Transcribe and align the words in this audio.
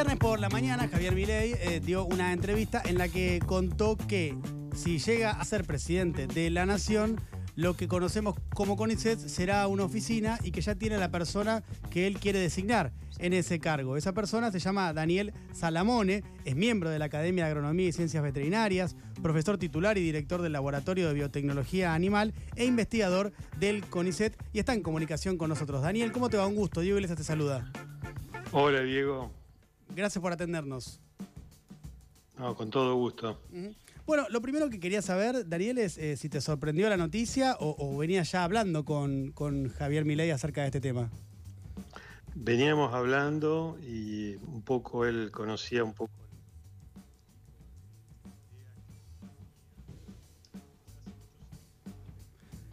viernes 0.00 0.18
por 0.18 0.40
la 0.40 0.48
mañana, 0.48 0.88
Javier 0.88 1.14
Milei 1.14 1.52
eh, 1.60 1.78
dio 1.84 2.06
una 2.06 2.32
entrevista 2.32 2.80
en 2.86 2.96
la 2.96 3.08
que 3.08 3.38
contó 3.44 3.98
que 3.98 4.34
si 4.74 4.98
llega 4.98 5.32
a 5.32 5.44
ser 5.44 5.66
presidente 5.66 6.26
de 6.26 6.48
la 6.48 6.64
nación, 6.64 7.20
lo 7.54 7.76
que 7.76 7.86
conocemos 7.86 8.34
como 8.54 8.78
CONICET 8.78 9.18
será 9.18 9.66
una 9.66 9.84
oficina 9.84 10.38
y 10.42 10.52
que 10.52 10.62
ya 10.62 10.74
tiene 10.74 10.96
la 10.96 11.10
persona 11.10 11.62
que 11.90 12.06
él 12.06 12.18
quiere 12.18 12.38
designar 12.38 12.92
en 13.18 13.34
ese 13.34 13.58
cargo. 13.58 13.98
Esa 13.98 14.14
persona 14.14 14.50
se 14.50 14.58
llama 14.58 14.90
Daniel 14.94 15.34
Salamone, 15.52 16.24
es 16.46 16.56
miembro 16.56 16.88
de 16.88 16.98
la 16.98 17.04
Academia 17.04 17.44
de 17.44 17.50
Agronomía 17.50 17.88
y 17.88 17.92
Ciencias 17.92 18.22
Veterinarias, 18.22 18.96
profesor 19.22 19.58
titular 19.58 19.98
y 19.98 20.00
director 20.00 20.40
del 20.40 20.54
Laboratorio 20.54 21.08
de 21.08 21.14
Biotecnología 21.14 21.92
Animal 21.92 22.32
e 22.56 22.64
investigador 22.64 23.34
del 23.58 23.84
CONICET 23.84 24.34
y 24.54 24.60
está 24.60 24.72
en 24.72 24.82
comunicación 24.82 25.36
con 25.36 25.50
nosotros. 25.50 25.82
Daniel, 25.82 26.10
¿cómo 26.10 26.30
te 26.30 26.38
va? 26.38 26.46
Un 26.46 26.54
gusto. 26.54 26.80
Diego 26.80 26.96
Iglesias 26.96 27.18
te 27.18 27.24
saluda. 27.24 27.70
Hola, 28.52 28.80
Diego. 28.80 29.39
Gracias 29.94 30.20
por 30.22 30.32
atendernos. 30.32 31.00
No, 32.38 32.54
con 32.54 32.70
todo 32.70 32.94
gusto. 32.94 33.40
Bueno, 34.06 34.26
lo 34.30 34.40
primero 34.40 34.70
que 34.70 34.80
quería 34.80 35.02
saber, 35.02 35.48
Daniel, 35.48 35.78
es 35.78 35.98
eh, 35.98 36.16
si 36.16 36.28
te 36.28 36.40
sorprendió 36.40 36.88
la 36.88 36.96
noticia 36.96 37.56
o, 37.60 37.76
o 37.78 37.98
venías 37.98 38.32
ya 38.32 38.44
hablando 38.44 38.84
con, 38.84 39.32
con 39.32 39.68
Javier 39.68 40.04
Milei 40.04 40.30
acerca 40.30 40.62
de 40.62 40.68
este 40.68 40.80
tema. 40.80 41.10
Veníamos 42.34 42.94
hablando 42.94 43.78
y 43.82 44.36
un 44.36 44.62
poco 44.62 45.04
él 45.04 45.30
conocía 45.30 45.84
un 45.84 45.92
poco. 45.92 46.12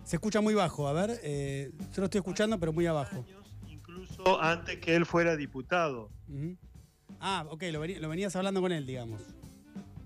Se 0.06 0.16
escucha 0.16 0.40
muy 0.40 0.54
bajo, 0.54 0.88
a 0.88 0.94
ver, 0.94 1.20
eh, 1.22 1.72
yo 1.94 2.02
lo 2.02 2.06
estoy 2.06 2.20
escuchando, 2.20 2.58
pero 2.58 2.72
muy 2.72 2.86
abajo. 2.86 3.26
Incluso 3.68 4.42
antes 4.42 4.78
que 4.80 4.96
él 4.96 5.06
fuera 5.06 5.36
diputado. 5.36 6.10
Ujú. 6.30 6.56
Ah, 7.20 7.46
ok, 7.50 7.64
lo, 7.72 7.84
vení- 7.84 8.00
lo 8.00 8.10
venías 8.10 8.36
hablando 8.36 8.62
con 8.62 8.72
él, 8.72 8.86
digamos. 8.86 9.22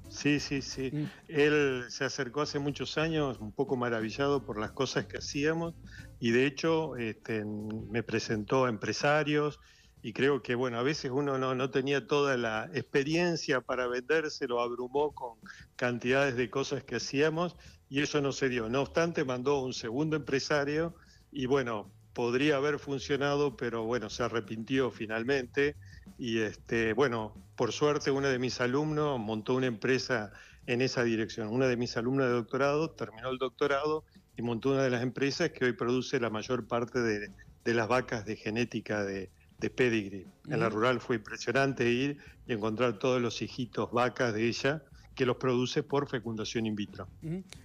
Sí, 0.10 0.40
sí, 0.40 0.62
sí. 0.62 0.92
Mm. 0.92 1.04
Él 1.30 1.86
se 1.90 2.04
acercó 2.04 2.42
hace 2.42 2.60
muchos 2.60 2.98
años, 2.98 3.40
un 3.40 3.54
poco 3.54 3.78
maravillado 3.78 4.46
por 4.46 4.60
las 4.60 4.72
cosas 4.72 5.06
que 5.06 5.18
hacíamos, 5.18 5.74
y 6.20 6.32
de 6.32 6.46
hecho 6.46 6.98
este, 6.98 7.46
me 7.46 8.04
presentó 8.04 8.66
a 8.66 8.70
empresarios, 8.70 9.60
y 10.04 10.14
creo 10.14 10.42
que, 10.42 10.56
bueno, 10.56 10.80
a 10.80 10.84
veces 10.84 11.12
uno 11.14 11.38
no, 11.38 11.54
no 11.54 11.70
tenía 11.70 12.08
toda 12.08 12.36
la 12.36 12.70
experiencia 12.74 13.62
para 13.62 13.88
venderse, 13.88 14.48
lo 14.48 14.60
abrumó 14.60 15.12
con 15.14 15.38
cantidades 15.76 16.36
de 16.36 16.50
cosas 16.50 16.84
que 16.84 16.96
hacíamos, 16.96 17.56
y 17.88 18.02
eso 18.02 18.20
no 18.20 18.32
se 18.32 18.50
dio. 18.50 18.68
No 18.68 18.82
obstante, 18.82 19.24
mandó 19.24 19.62
un 19.62 19.74
segundo 19.74 20.16
empresario, 20.16 20.96
y 21.32 21.46
bueno, 21.46 21.94
podría 22.14 22.58
haber 22.58 22.80
funcionado, 22.80 23.56
pero 23.56 23.86
bueno, 23.86 24.10
se 24.10 24.24
arrepintió 24.24 24.92
finalmente. 24.92 25.78
Y 26.18 26.40
este, 26.40 26.94
bueno, 26.94 27.34
por 27.56 27.72
suerte, 27.72 28.12
uno 28.12 28.28
de 28.28 28.40
mis 28.40 28.62
alumnos 28.62 29.20
montó 29.20 29.56
una 29.56 29.68
empresa 29.68 30.32
en 30.68 30.82
esa 30.82 31.04
dirección. 31.04 31.48
Una 31.48 31.68
de 31.68 31.78
mis 31.78 31.98
alumnas 31.98 32.28
de 32.28 32.34
doctorado 32.34 32.92
terminó 32.92 33.30
el 33.30 33.38
doctorado 33.38 34.04
y 34.38 34.42
montó 34.42 34.72
una 34.72 34.84
de 34.84 34.90
las 34.90 35.04
empresas 35.04 35.50
que 35.52 35.66
hoy 35.66 35.74
produce 35.74 36.20
la 36.20 36.30
mayor 36.30 36.68
parte 36.68 37.00
de, 37.00 37.32
de 37.66 37.74
las 37.74 37.88
vacas 37.88 38.26
de 38.26 38.36
genética 38.36 39.04
de, 39.04 39.30
de 39.60 39.70
pedigree. 39.70 40.28
En 40.50 40.60
la 40.60 40.70
rural 40.70 41.00
fue 41.00 41.18
impresionante 41.18 41.90
ir 41.90 42.18
y 42.48 42.54
encontrar 42.54 43.00
todos 43.00 43.22
los 43.22 43.42
hijitos 43.42 43.92
vacas 43.92 44.34
de 44.34 44.48
ella 44.48 44.84
que 45.16 45.26
los 45.26 45.38
produce 45.38 45.84
por 45.84 46.10
fecundación 46.10 46.66
in 46.66 46.76
vitro. 46.76 47.08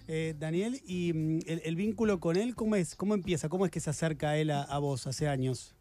Eh, 0.09 0.35
Daniel, 0.39 0.81
¿y 0.85 1.13
mm, 1.13 1.39
el, 1.47 1.63
el 1.65 1.77
vínculo 1.77 2.21
con 2.21 2.37
él 2.37 2.55
cómo 2.55 2.77
es? 2.77 2.97
¿Cómo 2.97 3.15
empieza? 3.15 3.49
¿Cómo 3.49 3.65
es 3.65 3.71
que 3.71 3.81
se 3.81 3.91
acerca 3.91 4.37
él 4.37 4.51
a, 4.51 4.63
a 4.63 4.79
vos 4.79 5.07
hace 5.07 5.29
años? 5.29 5.75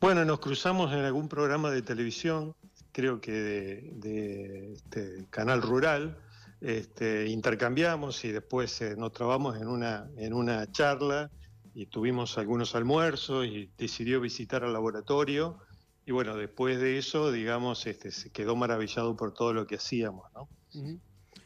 Bueno, 0.00 0.24
nos 0.24 0.40
cruzamos 0.40 0.92
en 0.92 1.00
algún 1.00 1.28
programa 1.28 1.70
de 1.70 1.82
televisión, 1.82 2.54
creo 2.92 3.20
que 3.20 3.32
de, 3.32 4.72
este, 4.74 5.26
Canal 5.30 5.62
Rural, 5.62 6.18
este, 6.60 7.28
intercambiamos 7.28 8.24
y 8.24 8.32
después 8.32 8.80
eh, 8.82 8.94
nos 8.96 9.12
trabamos 9.12 9.56
en 9.56 9.68
una, 9.68 10.08
en 10.16 10.32
una 10.32 10.70
charla 10.70 11.30
y 11.74 11.86
tuvimos 11.86 12.38
algunos 12.38 12.74
almuerzos 12.74 13.46
y 13.46 13.70
decidió 13.78 14.20
visitar 14.20 14.62
al 14.62 14.72
laboratorio 14.72 15.58
y 16.04 16.12
bueno, 16.12 16.36
después 16.36 16.80
de 16.80 16.98
eso, 16.98 17.30
digamos, 17.30 17.86
este, 17.86 18.10
se 18.10 18.30
quedó 18.30 18.56
maravillado 18.56 19.16
por 19.16 19.32
todo 19.32 19.52
lo 19.52 19.66
que 19.66 19.76
hacíamos, 19.76 20.26
¿no? 20.34 20.48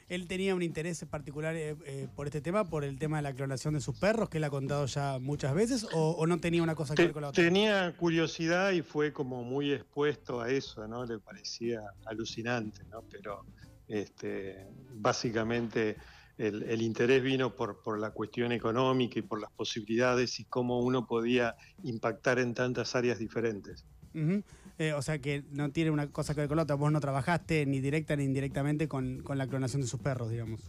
Él 0.09 0.29
tenía 0.29 0.55
un 0.55 0.63
interés 0.63 1.05
particular 1.07 1.55
eh, 1.57 1.77
eh, 1.85 2.09
por 2.15 2.27
este 2.27 2.41
tema, 2.41 2.69
por 2.69 2.85
el 2.85 2.99
tema 2.99 3.17
de 3.19 3.23
la 3.25 3.35
clonación 3.35 3.75
de 3.75 3.81
sus 3.81 3.97
perros, 3.99 4.29
que 4.29 4.39
él 4.39 4.45
ha 4.45 4.51
contado 4.51 4.87
ya 4.87 5.19
muchas 5.19 5.55
veces, 5.55 5.85
o, 5.93 6.13
o 6.13 6.27
no 6.27 6.39
tenía 6.39 6.63
una 6.63 6.75
cosa 6.75 6.95
que 6.95 7.03
Te- 7.03 7.07
ver 7.07 7.13
con 7.13 7.23
la 7.23 7.29
otra. 7.31 7.43
tenía 7.45 7.97
curiosidad 7.97 8.71
y 8.73 8.83
fue 8.83 9.13
como 9.13 9.43
muy 9.45 9.73
expuesto 9.73 10.41
a 10.41 10.51
eso, 10.51 10.87
¿no? 10.89 11.05
Le 11.05 11.19
parecía 11.21 11.81
alucinante, 12.05 12.85
¿no? 12.91 13.05
Pero 13.11 13.47
este, 13.87 14.67
básicamente 14.95 15.99
el, 16.37 16.63
el 16.63 16.83
interés 16.83 17.23
vino 17.23 17.55
por, 17.55 17.83
por 17.83 17.99
la 17.99 18.11
cuestión 18.13 18.53
económica 18.53 19.19
y 19.19 19.23
por 19.23 19.41
las 19.41 19.51
posibilidades 19.57 20.39
y 20.41 20.47
cómo 20.47 20.81
uno 20.81 21.07
podía 21.07 21.55
impactar 21.83 22.39
en 22.39 22.55
tantas 22.55 22.95
áreas 22.95 23.19
diferentes. 23.19 23.87
Ujú. 24.15 24.43
Eh, 24.79 24.93
o 24.93 25.01
sea 25.01 25.19
que 25.19 25.43
no 25.53 25.71
tiene 25.71 25.91
una 25.91 26.09
cosa 26.09 26.35
que 26.35 26.41
ver 26.41 26.49
con 26.49 26.57
la 26.57 26.65
otra. 26.65 26.77
Vos 26.77 26.93
no 26.93 27.01
trabajaste 27.01 27.65
ni 27.67 27.81
directa 27.81 28.15
ni 28.17 28.25
indirectamente 28.25 28.89
con, 28.89 29.23
con 29.23 29.39
la 29.39 29.47
clonación 29.47 29.81
de 29.83 29.89
sus 29.89 30.01
perros, 30.01 30.31
digamos. 30.31 30.61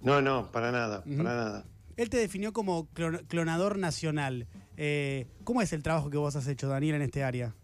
No, 0.00 0.20
no, 0.22 0.52
para 0.52 0.70
nada, 0.70 1.02
para 1.02 1.22
nada. 1.22 1.64
Él 1.96 2.10
te 2.10 2.16
definió 2.16 2.52
como 2.52 2.88
clon- 2.92 3.26
clonador 3.26 3.78
nacional. 3.78 4.46
Eh, 4.76 5.26
¿Cómo 5.44 5.62
es 5.62 5.72
el 5.72 5.82
trabajo 5.82 6.10
que 6.10 6.16
vos 6.16 6.36
has 6.36 6.46
hecho, 6.46 6.68
Daniel, 6.68 6.96
en 6.96 7.02
este 7.02 7.24
área? 7.24 7.54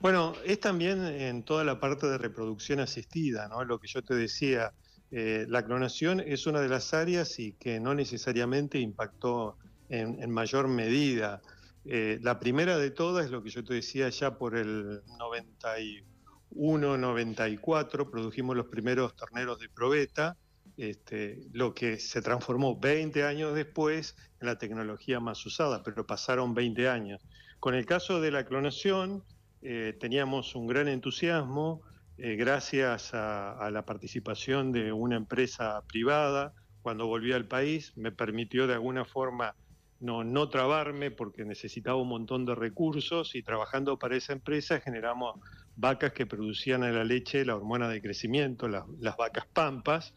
Bueno, 0.00 0.34
es 0.46 0.60
también 0.60 1.04
en 1.04 1.42
toda 1.42 1.62
la 1.64 1.78
parte 1.78 2.06
de 2.06 2.16
reproducción 2.18 2.80
asistida, 2.80 3.48
¿no? 3.48 3.64
Lo 3.64 3.78
que 3.78 3.86
yo 3.86 4.02
te 4.02 4.14
decía, 4.14 4.72
eh, 5.10 5.44
la 5.48 5.64
clonación 5.64 6.20
es 6.20 6.46
una 6.46 6.60
de 6.60 6.68
las 6.68 6.94
áreas 6.94 7.38
y 7.38 7.52
que 7.52 7.80
no 7.80 7.94
necesariamente 7.94 8.78
impactó 8.78 9.56
en, 9.88 10.22
en 10.22 10.30
mayor 10.30 10.68
medida. 10.68 11.42
Eh, 11.84 12.18
la 12.22 12.38
primera 12.38 12.76
de 12.78 12.90
todas 12.90 13.24
es 13.24 13.30
lo 13.30 13.42
que 13.42 13.50
yo 13.50 13.64
te 13.64 13.74
decía 13.74 14.08
ya 14.10 14.36
por 14.36 14.56
el 14.56 15.02
91, 15.18 16.98
94, 16.98 18.10
produjimos 18.10 18.56
los 18.56 18.66
primeros 18.66 19.16
terneros 19.16 19.58
de 19.58 19.68
probeta, 19.68 20.36
este, 20.76 21.38
lo 21.52 21.74
que 21.74 21.98
se 21.98 22.22
transformó 22.22 22.78
20 22.78 23.24
años 23.24 23.54
después 23.54 24.16
en 24.40 24.46
la 24.46 24.58
tecnología 24.58 25.20
más 25.20 25.44
usada, 25.46 25.82
pero 25.82 26.06
pasaron 26.06 26.54
20 26.54 26.88
años. 26.88 27.22
Con 27.60 27.74
el 27.74 27.86
caso 27.86 28.20
de 28.20 28.30
la 28.30 28.44
clonación, 28.44 29.24
eh, 29.62 29.96
teníamos 29.98 30.54
un 30.54 30.66
gran 30.66 30.88
entusiasmo 30.88 31.82
eh, 32.16 32.36
gracias 32.36 33.14
a, 33.14 33.52
a 33.52 33.70
la 33.70 33.84
participación 33.84 34.72
de 34.72 34.92
una 34.92 35.16
empresa 35.16 35.82
privada. 35.86 36.54
Cuando 36.82 37.06
volví 37.06 37.32
al 37.32 37.46
país 37.46 37.94
me 37.96 38.12
permitió 38.12 38.66
de 38.66 38.74
alguna 38.74 39.04
forma 39.04 39.54
no, 40.00 40.24
no 40.24 40.48
trabarme 40.48 41.10
porque 41.10 41.44
necesitaba 41.44 41.96
un 41.96 42.08
montón 42.08 42.46
de 42.46 42.54
recursos 42.54 43.34
y 43.34 43.42
trabajando 43.42 43.98
para 43.98 44.16
esa 44.16 44.32
empresa 44.32 44.80
generamos 44.80 45.38
vacas 45.76 46.12
que 46.12 46.26
producían 46.26 46.84
en 46.84 46.94
la 46.94 47.04
leche 47.04 47.44
la 47.44 47.56
hormona 47.56 47.88
de 47.88 48.00
crecimiento, 48.00 48.66
las, 48.68 48.84
vacas 49.16 49.46
pampas. 49.52 50.14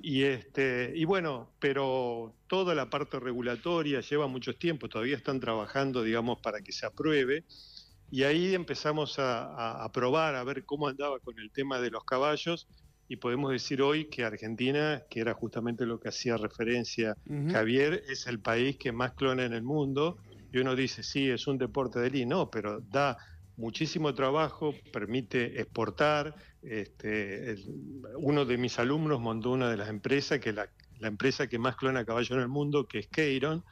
Y, 0.00 0.22
este, 0.24 0.92
y 0.94 1.04
bueno, 1.04 1.50
pero 1.60 2.34
toda 2.46 2.74
la 2.74 2.90
parte 2.90 3.20
regulatoria 3.20 4.00
lleva 4.00 4.26
mucho 4.26 4.54
tiempo, 4.54 4.88
todavía 4.88 5.16
están 5.16 5.40
trabajando, 5.40 6.02
digamos, 6.02 6.40
para 6.40 6.60
que 6.60 6.72
se 6.72 6.86
apruebe. 6.86 7.44
Y 8.10 8.24
ahí 8.24 8.54
empezamos 8.54 9.18
a, 9.18 9.44
a, 9.44 9.84
a, 9.84 9.92
probar, 9.92 10.34
a 10.34 10.44
ver 10.44 10.64
cómo 10.66 10.88
andaba 10.88 11.18
con 11.20 11.38
el 11.38 11.50
tema 11.50 11.80
de 11.80 11.90
los 11.90 12.04
caballos. 12.04 12.68
Y 13.12 13.16
podemos 13.16 13.52
decir 13.52 13.82
hoy 13.82 14.06
que 14.06 14.24
Argentina, 14.24 15.02
que 15.10 15.20
era 15.20 15.34
justamente 15.34 15.84
lo 15.84 16.00
que 16.00 16.08
hacía 16.08 16.38
referencia 16.38 17.14
uh 17.26 17.32
-huh. 17.34 17.52
Javier, 17.52 18.02
es 18.08 18.26
el 18.26 18.38
país 18.40 18.78
que 18.78 18.90
más 18.90 19.12
clona 19.12 19.44
en 19.44 19.52
el 19.52 19.62
mundo. 19.62 20.16
Y 20.50 20.56
uno 20.60 20.74
dice, 20.74 21.02
sí, 21.02 21.28
es 21.28 21.46
un 21.46 21.58
deporte 21.58 22.00
de 22.00 22.08
línea, 22.08 22.36
no, 22.36 22.50
pero 22.50 22.80
da 22.80 23.18
muchísimo 23.58 24.14
trabajo, 24.14 24.74
permite 24.94 25.60
exportar. 25.60 26.34
Este, 26.62 27.50
el, 27.50 27.58
uno 28.16 28.46
de 28.46 28.56
mis 28.56 28.78
alumnos 28.78 29.20
montó 29.20 29.50
una 29.50 29.68
de 29.68 29.76
las 29.76 29.90
empresas, 29.90 30.38
que 30.40 30.54
la, 30.54 30.70
la 30.98 31.08
empresa 31.08 31.48
que 31.48 31.58
más 31.58 31.76
clona 31.76 32.06
caballo 32.06 32.34
en 32.36 32.40
el 32.40 32.48
mundo, 32.48 32.86
que 32.88 33.00
es 33.00 33.08
Keiron, 33.08 33.62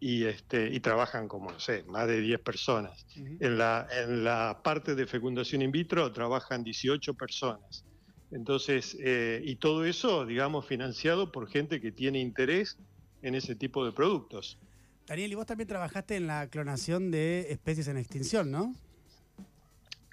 y, 0.00 0.24
este, 0.24 0.68
y 0.74 0.80
trabajan 0.80 1.28
como, 1.28 1.52
no 1.52 1.60
sé, 1.60 1.84
más 1.84 2.08
de 2.08 2.20
10 2.20 2.40
personas. 2.40 3.06
Uh 3.16 3.20
-huh. 3.20 3.36
en, 3.38 3.56
la, 3.56 3.86
en 4.02 4.24
la 4.24 4.62
parte 4.64 4.96
de 4.96 5.06
fecundación 5.06 5.62
in 5.62 5.70
vitro 5.70 6.10
trabajan 6.10 6.64
18 6.64 7.14
personas. 7.14 7.84
Entonces, 8.34 8.96
eh, 9.00 9.40
y 9.44 9.56
todo 9.56 9.84
eso, 9.84 10.26
digamos, 10.26 10.66
financiado 10.66 11.30
por 11.32 11.48
gente 11.48 11.80
que 11.80 11.92
tiene 11.92 12.18
interés 12.18 12.76
en 13.22 13.34
ese 13.34 13.54
tipo 13.54 13.86
de 13.86 13.92
productos. 13.92 14.58
Daniel, 15.06 15.32
y 15.32 15.34
vos 15.36 15.46
también 15.46 15.68
trabajaste 15.68 16.16
en 16.16 16.26
la 16.26 16.48
clonación 16.48 17.10
de 17.10 17.52
especies 17.52 17.88
en 17.88 17.96
extinción, 17.96 18.50
¿no? 18.50 18.74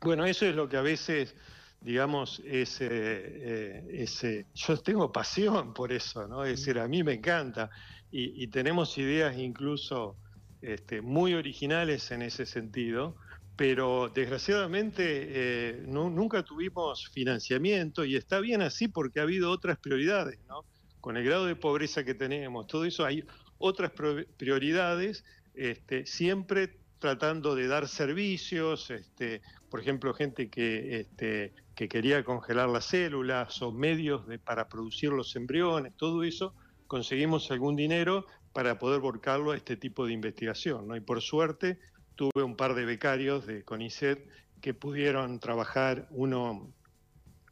Bueno, 0.02 0.26
eso 0.26 0.46
es 0.46 0.56
lo 0.56 0.70
que 0.70 0.78
a 0.78 0.82
veces, 0.82 1.36
digamos, 1.82 2.42
es, 2.46 2.80
eh, 2.82 2.88
eh, 2.90 3.88
es 3.92 4.24
eh, 4.24 4.46
yo 4.54 4.78
tengo 4.78 5.12
pasión 5.12 5.74
por 5.74 5.92
eso, 5.92 6.28
¿no? 6.28 6.44
Es 6.44 6.60
decir, 6.60 6.80
a 6.80 6.88
mí 6.88 7.04
me 7.04 7.14
encanta 7.14 7.70
y, 8.12 8.44
y 8.44 8.48
tenemos 8.48 8.98
ideas 8.98 9.38
incluso 9.38 10.16
este, 10.62 11.02
muy 11.02 11.34
originales 11.34 12.12
en 12.12 12.22
ese 12.22 12.46
sentido, 12.46 13.16
pero 13.56 14.10
desgraciadamente 14.10 15.04
eh, 15.06 15.84
nunca 15.86 16.44
tuvimos 16.44 17.10
financiamiento 17.10 18.06
y 18.06 18.16
está 18.16 18.40
bien 18.40 18.62
así 18.62 18.88
porque 18.88 19.20
ha 19.20 19.24
habido 19.24 19.52
otras 19.52 19.78
prioridades, 19.78 20.40
¿no? 20.48 20.66
Con 21.00 21.18
el 21.18 21.24
grado 21.24 21.46
de 21.46 21.56
pobreza 21.56 22.04
que 22.04 22.14
tenemos, 22.14 22.68
todo 22.68 22.86
eso 22.86 23.06
hay 23.06 23.24
otras 23.58 23.92
prioridades, 24.38 25.24
este, 25.54 26.06
siempre 26.06 26.78
tratando 27.00 27.56
de 27.56 27.68
dar 27.68 27.88
servicios, 27.88 28.92
este, 28.92 29.42
por 29.70 29.80
ejemplo, 29.80 30.14
gente 30.14 30.50
que, 30.50 31.00
este, 31.00 31.54
que 31.76 31.90
quería 31.90 32.24
congelar 32.24 32.70
las 32.70 32.86
células 32.86 33.62
o 33.62 33.72
medios 33.72 34.24
para 34.44 34.70
producir 34.70 35.10
los 35.10 35.36
embriones, 35.36 35.94
todo 35.98 36.24
eso, 36.24 36.54
conseguimos 36.86 37.50
algún 37.52 37.76
dinero 37.76 38.28
para 38.54 38.78
poder 38.78 39.00
volcarlo 39.00 39.52
a 39.52 39.58
este 39.58 39.78
tipo 39.78 40.06
de 40.06 40.14
investigación. 40.14 40.88
¿no? 40.88 40.96
Y 40.96 41.00
por 41.00 41.22
suerte 41.22 41.80
tuve 42.22 42.44
un 42.44 42.56
par 42.56 42.76
de 42.76 42.86
becarios 42.86 43.48
de 43.48 43.64
CONICET 43.64 44.20
que 44.62 44.76
pudieron 44.76 45.40
trabajar, 45.40 46.08
uno 46.12 46.72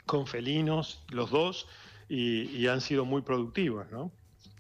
con 0.06 0.28
felinos, 0.28 1.04
los 1.10 1.32
dos, 1.32 1.68
y, 2.08 2.68
han 2.68 2.80
sido 2.80 3.04
muy 3.04 3.24
productivos. 3.24 3.90
¿no? 3.92 4.12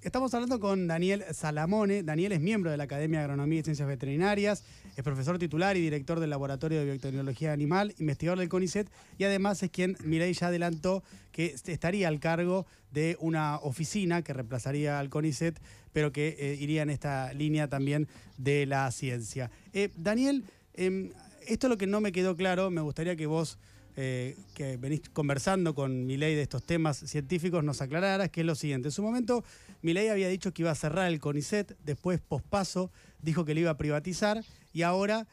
Estamos 0.01 0.33
hablando 0.33 0.59
con 0.59 0.88
Daniel 0.88 1.25
Salamone. 1.31 2.01
Daniel 2.01 2.31
es 2.31 2.41
miembro 2.41 2.71
de 2.71 2.77
la 2.77 2.85
Academia 2.85 3.19
de 3.19 3.25
Agronomía 3.25 3.59
y 3.59 3.63
Ciencias 3.63 3.88
Veterinarias, 3.88 4.63
es 5.00 5.04
profesor 5.04 5.40
titular 5.40 5.78
y 5.78 5.80
director 5.80 6.19
del 6.19 6.30
Laboratorio 6.30 6.80
de 6.80 6.84
Biotecnología 6.84 7.54
Animal, 7.54 7.96
investigador 8.00 8.38
del 8.40 8.50
CONICET 8.50 8.90
y 9.18 9.24
además 9.24 9.63
es 9.63 9.72
quien 9.72 9.96
Mireille 10.04 10.38
ya 10.38 10.48
adelantó 10.48 11.04
que 11.31 11.56
estaría 11.68 12.10
al 12.10 12.19
cargo 12.19 12.66
de 12.92 13.16
una 13.22 13.56
oficina 13.60 14.24
que 14.24 14.34
reemplazaría 14.34 15.00
al 15.00 15.10
CONICET, 15.10 15.57
pero 15.94 16.12
que 16.12 16.36
eh, 16.38 16.57
iría 16.60 16.81
en 16.81 16.90
esta 16.90 17.31
línea 17.31 17.69
también 17.69 18.10
de 18.38 18.66
la 18.66 18.92
ciencia. 18.92 19.50
Eh, 19.72 19.90
Daniel, 19.96 20.44
em, 20.74 21.12
esto 21.48 21.68
es 21.68 21.72
lo 21.72 21.78
que 21.78 21.88
no 21.88 22.02
me 22.02 22.12
quedó 22.12 22.36
claro, 22.36 22.69
me 22.69 22.81
gustaría 22.81 23.16
que 23.16 23.25
vos, 23.25 23.57
eh, 24.01 24.38
que 24.54 24.78
venís 24.78 25.01
conversando 25.10 25.75
con 25.75 26.06
Milei 26.06 26.34
de 26.34 26.42
estos 26.42 26.63
temas 26.63 26.96
científicos, 26.96 27.66
nos 27.66 27.81
aclararas, 27.81 28.30
que 28.30 28.40
es 28.40 28.48
lo 28.48 28.56
siguiente. 28.56 28.88
En 28.88 28.92
su 28.94 29.04
momento, 29.04 29.44
Milei 29.81 30.07
había 30.07 30.30
dicho 30.30 30.54
que 30.54 30.62
iba 30.62 30.72
a 30.72 30.75
cerrar 30.75 31.10
el 31.10 31.19
CONICET, 31.19 31.75
después, 31.84 32.22
pospaso, 32.22 32.92
dijo 33.22 33.44
que 33.44 33.54
lo 33.54 33.60
iba 33.60 33.72
a 33.72 33.78
privatizar 33.78 34.42
y 34.72 34.84
ahora 34.84 35.28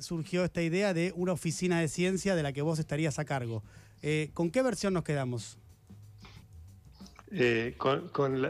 surgió 0.00 0.44
esta 0.44 0.62
idea 0.62 0.94
de 0.94 1.12
una 1.16 1.32
oficina 1.32 1.80
de 1.80 1.88
ciencia 1.88 2.36
de 2.36 2.44
la 2.44 2.52
que 2.52 2.62
vos 2.62 2.78
estarías 2.78 3.18
a 3.18 3.24
cargo. 3.24 3.64
¿Con 4.32 4.52
qué 4.52 4.62
versión 4.62 4.94
nos 4.94 5.02
quedamos? 5.02 5.58
con, 8.14 8.40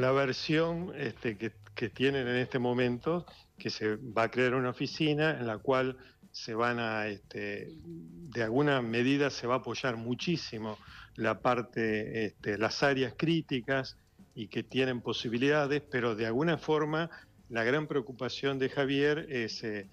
la, 0.00 0.12
versión 0.12 0.92
este, 0.96 1.36
que, 1.36 1.88
tienen 1.88 2.28
en 2.28 2.36
este 2.36 2.60
momento, 2.60 3.26
que 3.58 3.70
se 3.70 3.96
va 3.96 4.24
a 4.24 4.30
crear 4.30 4.54
una 4.54 4.70
oficina 4.70 5.38
en 5.40 5.48
la 5.48 5.58
cual 5.58 5.96
se 6.34 6.52
van 6.52 6.80
a, 6.80 7.06
este, 7.06 7.68
de 7.84 8.42
alguna 8.42 8.82
medida 8.82 9.30
se 9.30 9.46
va 9.46 9.54
a 9.54 9.58
apoyar 9.58 9.96
muchísimo 9.96 10.78
la 11.14 11.38
parte, 11.40 12.26
este, 12.26 12.58
las 12.58 12.82
áreas 12.82 13.14
críticas 13.16 13.96
y 14.34 14.48
que 14.48 14.64
tienen 14.64 15.00
posibilidades, 15.00 15.80
pero 15.88 16.16
de 16.16 16.26
alguna 16.26 16.58
forma 16.58 17.08
la 17.50 17.62
gran 17.62 17.86
preocupación 17.86 18.58
de 18.58 18.68
Javier 18.68 19.28
es 19.30 19.62
eh, 19.62 19.88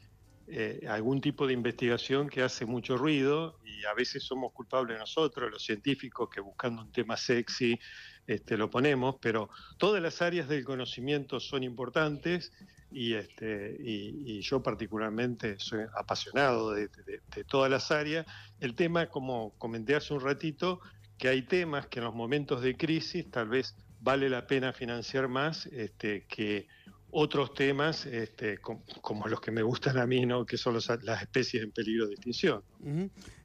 eh, 0.47 0.83
algún 0.89 1.21
tipo 1.21 1.45
de 1.45 1.53
investigación 1.53 2.27
que 2.27 2.41
hace 2.41 2.65
mucho 2.65 2.97
ruido 2.97 3.59
y 3.63 3.85
a 3.85 3.93
veces 3.93 4.23
somos 4.23 4.51
culpables 4.51 4.97
nosotros, 4.97 5.51
los 5.51 5.63
científicos, 5.63 6.27
que 6.27 6.41
buscando 6.41 6.81
un 6.81 6.91
tema 6.91 7.17
sexy 7.17 7.79
este, 8.25 8.57
lo 8.57 8.67
ponemos, 8.67 9.17
pero 9.21 9.51
todas 9.77 10.01
las 10.01 10.23
áreas 10.23 10.49
del 10.49 10.65
conocimiento 10.65 11.39
son 11.39 11.61
importantes 11.61 12.51
y, 12.91 13.13
este, 13.13 13.77
y, 13.79 14.41
yo 14.41 14.61
particularmente 14.61 15.55
soy 15.59 15.85
apasionado 15.95 16.71
de, 16.71 16.89
todas 17.47 17.71
las 17.71 17.91
áreas. 17.91 18.25
El 18.59 18.75
tema, 18.75 19.07
como 19.07 19.53
comenté 19.57 19.95
hace 19.95 20.13
un 20.13 20.21
ratito, 20.21 20.81
que 21.17 21.29
hay 21.29 21.43
temas 21.43 21.87
que 21.87 21.99
en 21.99 22.05
los 22.05 22.15
momentos 22.15 22.61
de 22.61 22.75
crisis 22.75 23.29
tal 23.29 23.49
vez 23.49 23.75
vale 24.01 24.29
la 24.29 24.47
pena 24.47 24.73
financiar 24.73 25.27
más 25.27 25.67
este, 25.67 26.25
que 26.27 26.67
otros 27.11 27.53
temas 27.53 28.05
este, 28.05 28.57
como, 28.59 29.27
los 29.27 29.41
que 29.41 29.51
me 29.51 29.61
gustan 29.61 29.97
a 29.97 30.07
mí, 30.07 30.25
¿no? 30.25 30.45
que 30.45 30.57
son 30.57 30.75
las 30.75 31.21
especies 31.21 31.63
en 31.63 31.71
peligro 31.71 32.07
de 32.07 32.13
extinción. 32.13 32.63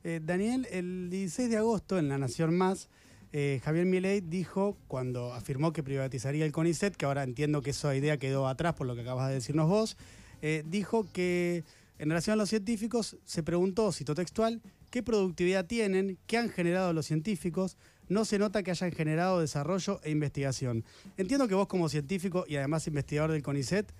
Eh, 0.05 0.21
Daniel, 0.23 0.67
el 0.71 1.11
16 1.11 1.51
de 1.51 1.57
agosto 1.57 1.99
en 1.99 2.09
La 2.09 2.17
Nación 2.17 2.57
Más, 2.57 2.89
eh, 3.32 3.61
Javier 3.64 3.87
Milei 3.87 4.20
dijo, 4.20 4.76
cuando 4.88 5.34
afirmó 5.34 5.73
que 5.73 5.82
privatizaría 5.82 6.44
el 6.44 6.52
CONICET, 6.52 6.96
que 6.96 7.06
ahora 7.06 7.23
entiendo 7.23 7.62
que 7.62 7.70
esa 7.70 7.94
idea 7.94 8.19
quedó 8.19 8.49
atrás 8.49 8.75
por 8.75 8.87
lo 8.87 8.94
que 8.94 9.02
acabas 9.02 9.28
de 9.28 9.34
decirnos 9.34 9.69
vos, 9.69 9.96
eh, 10.43 10.62
dijo 10.67 11.06
que 11.12 11.64
en 11.99 12.08
relación 12.08 12.34
a 12.34 12.37
los 12.37 12.49
científicos 12.49 13.17
se 13.25 13.43
preguntó, 13.43 13.90
cito 13.93 14.14
textual, 14.14 14.61
qué 14.90 15.02
productividad 15.02 15.67
tienen, 15.67 16.19
qué 16.26 16.38
han 16.38 16.50
generado 16.50 16.93
los 16.93 17.06
científicos, 17.06 17.76
no 18.08 18.25
se 18.25 18.38
nota 18.38 18.62
que 18.62 18.70
hayan 18.70 18.93
generado 18.93 19.40
desarrollo 19.40 20.00
e 20.05 20.11
investigación. 20.11 20.84
Entiendo 21.17 21.49
que 21.49 21.55
vos 21.55 21.67
como 21.67 21.88
científico 21.88 22.44
y 22.46 22.56
además 22.56 22.87
investigador 22.87 23.32
del 23.32 23.43
CONICET 23.43 23.93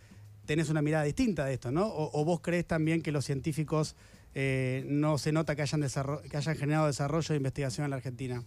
tenés 0.47 0.69
una 0.71 0.81
mirada 0.81 1.05
distinta 1.05 1.45
de 1.45 1.55
esto, 1.55 1.73
¿no? 1.73 1.87
O, 1.87 2.25
vos 2.25 2.41
crees 2.41 2.67
también 2.67 3.03
que 3.03 3.11
los 3.11 3.25
científicos 3.25 3.97
eh, 4.35 4.85
no 4.89 5.19
se 5.19 5.33
nota 5.33 5.57
que 5.57 5.63
hayan, 5.63 5.85
que 6.31 6.37
hayan 6.37 6.57
generado 6.57 6.87
desarrollo 6.87 7.35
e 7.35 7.37
investigación 7.37 7.85
en 7.85 7.91
la 7.91 7.97
Argentina. 7.97 8.45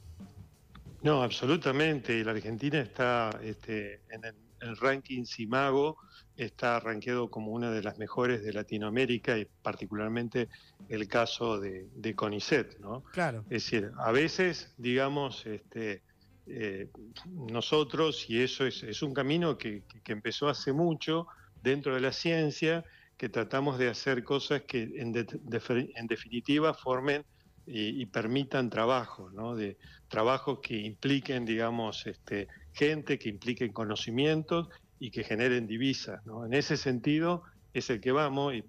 No, 1.02 1.24
absolutamente. 1.24 2.14
Y 2.18 2.24
la 2.24 2.32
Argentina 2.32 2.80
está 2.80 3.30
este, 3.42 4.02
en 4.10 4.26
el, 4.26 4.78
ranking 4.78 5.24
CIMAGO, 5.24 5.98
está 6.36 6.80
rankeado 6.82 7.30
como 7.30 7.54
una 7.54 7.72
de 7.72 7.82
las 7.82 7.98
mejores 7.98 8.44
de 8.44 8.52
Latinoamérica 8.52 9.38
y 9.38 9.46
particularmente 9.46 10.50
el 10.90 11.08
caso 11.08 11.60
de, 11.60 12.14
CONICET, 12.16 12.80
¿no? 12.80 13.04
Claro. 13.14 13.46
Es 13.50 13.64
decir, 13.64 13.92
a 13.98 14.12
veces, 14.12 14.74
digamos, 14.78 15.46
este, 15.46 16.04
eh, 16.46 16.90
nosotros, 17.28 18.30
y 18.30 18.42
eso 18.42 18.66
es, 18.66 19.02
un 19.02 19.14
camino 19.14 19.58
que, 19.58 19.84
empezó 20.06 20.50
hace 20.50 20.74
mucho 20.74 21.28
dentro 21.64 21.96
de 21.96 22.02
la 22.02 22.12
ciencia, 22.12 22.84
que 23.16 23.30
tratamos 23.30 23.78
de 23.80 23.90
hacer 23.90 24.24
cosas 24.24 24.64
que 24.64 24.84
en, 24.84 25.16
en 25.16 26.08
definitiva 26.08 26.74
formen 26.74 27.24
y, 27.72 28.06
permitan 28.08 28.70
trabajo, 28.70 29.30
¿no? 29.32 29.56
De 29.56 29.78
trabajos 30.10 30.60
que 30.62 30.76
impliquen, 30.76 31.46
digamos, 31.46 32.06
este, 32.08 32.48
gente, 32.74 33.18
que 33.18 33.30
impliquen 33.30 33.72
conocimientos 33.72 34.68
y 35.00 35.12
que 35.12 35.24
generen 35.24 35.68
divisas, 35.68 36.26
¿no? 36.26 36.46
En 36.46 36.54
ese 36.54 36.76
sentido 36.76 37.44
es 37.74 37.90
el 37.90 38.02
que 38.02 38.12
vamos 38.12 38.56
y 38.56 38.64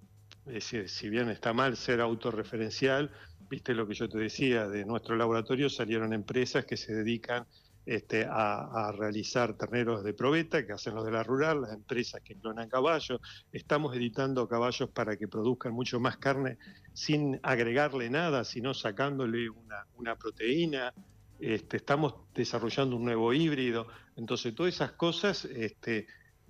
si 0.60 1.08
bien 1.08 1.28
está 1.28 1.52
mal 1.52 1.76
ser 1.76 2.00
autorreferencial, 2.00 3.10
viste 3.48 3.74
lo 3.74 3.86
que 3.86 3.94
yo 3.94 4.08
te 4.08 4.18
decía, 4.18 4.68
de 4.68 4.84
nuestro 4.84 5.16
laboratorio 5.16 5.68
salieron 5.68 6.12
empresas 6.12 6.64
que 6.64 6.76
se 6.76 6.94
dedican 6.94 7.46
este, 7.86 8.26
a, 8.28 8.92
realizar 8.96 9.54
terneros 9.54 10.04
de 10.04 10.14
probeta, 10.14 10.64
que 10.64 10.72
hacen 10.72 10.94
los 10.94 11.04
de 11.04 11.10
la 11.10 11.22
rural, 11.22 11.62
las 11.62 11.72
empresas 11.72 12.20
que 12.22 12.36
clonan 12.36 12.68
caballos. 12.68 13.20
Estamos 13.52 13.96
editando 13.96 14.46
caballos 14.46 14.90
para 14.90 15.16
que 15.16 15.26
produzcan 15.26 15.72
mucho 15.72 15.98
más 15.98 16.16
carne 16.18 16.58
sin 16.92 17.40
agregarle 17.42 18.08
nada, 18.10 18.44
sino 18.44 18.74
sacándole 18.74 19.48
una, 19.96 20.14
proteína. 20.16 20.92
Este, 21.40 21.78
estamos 21.78 22.14
desarrollando 22.34 22.96
un 22.96 23.04
nuevo 23.04 23.32
híbrido. 23.32 23.88
Entonces, 24.16 24.54
todas 24.54 24.74
esas 24.74 24.92
cosas 24.92 25.44
este, 25.46 26.06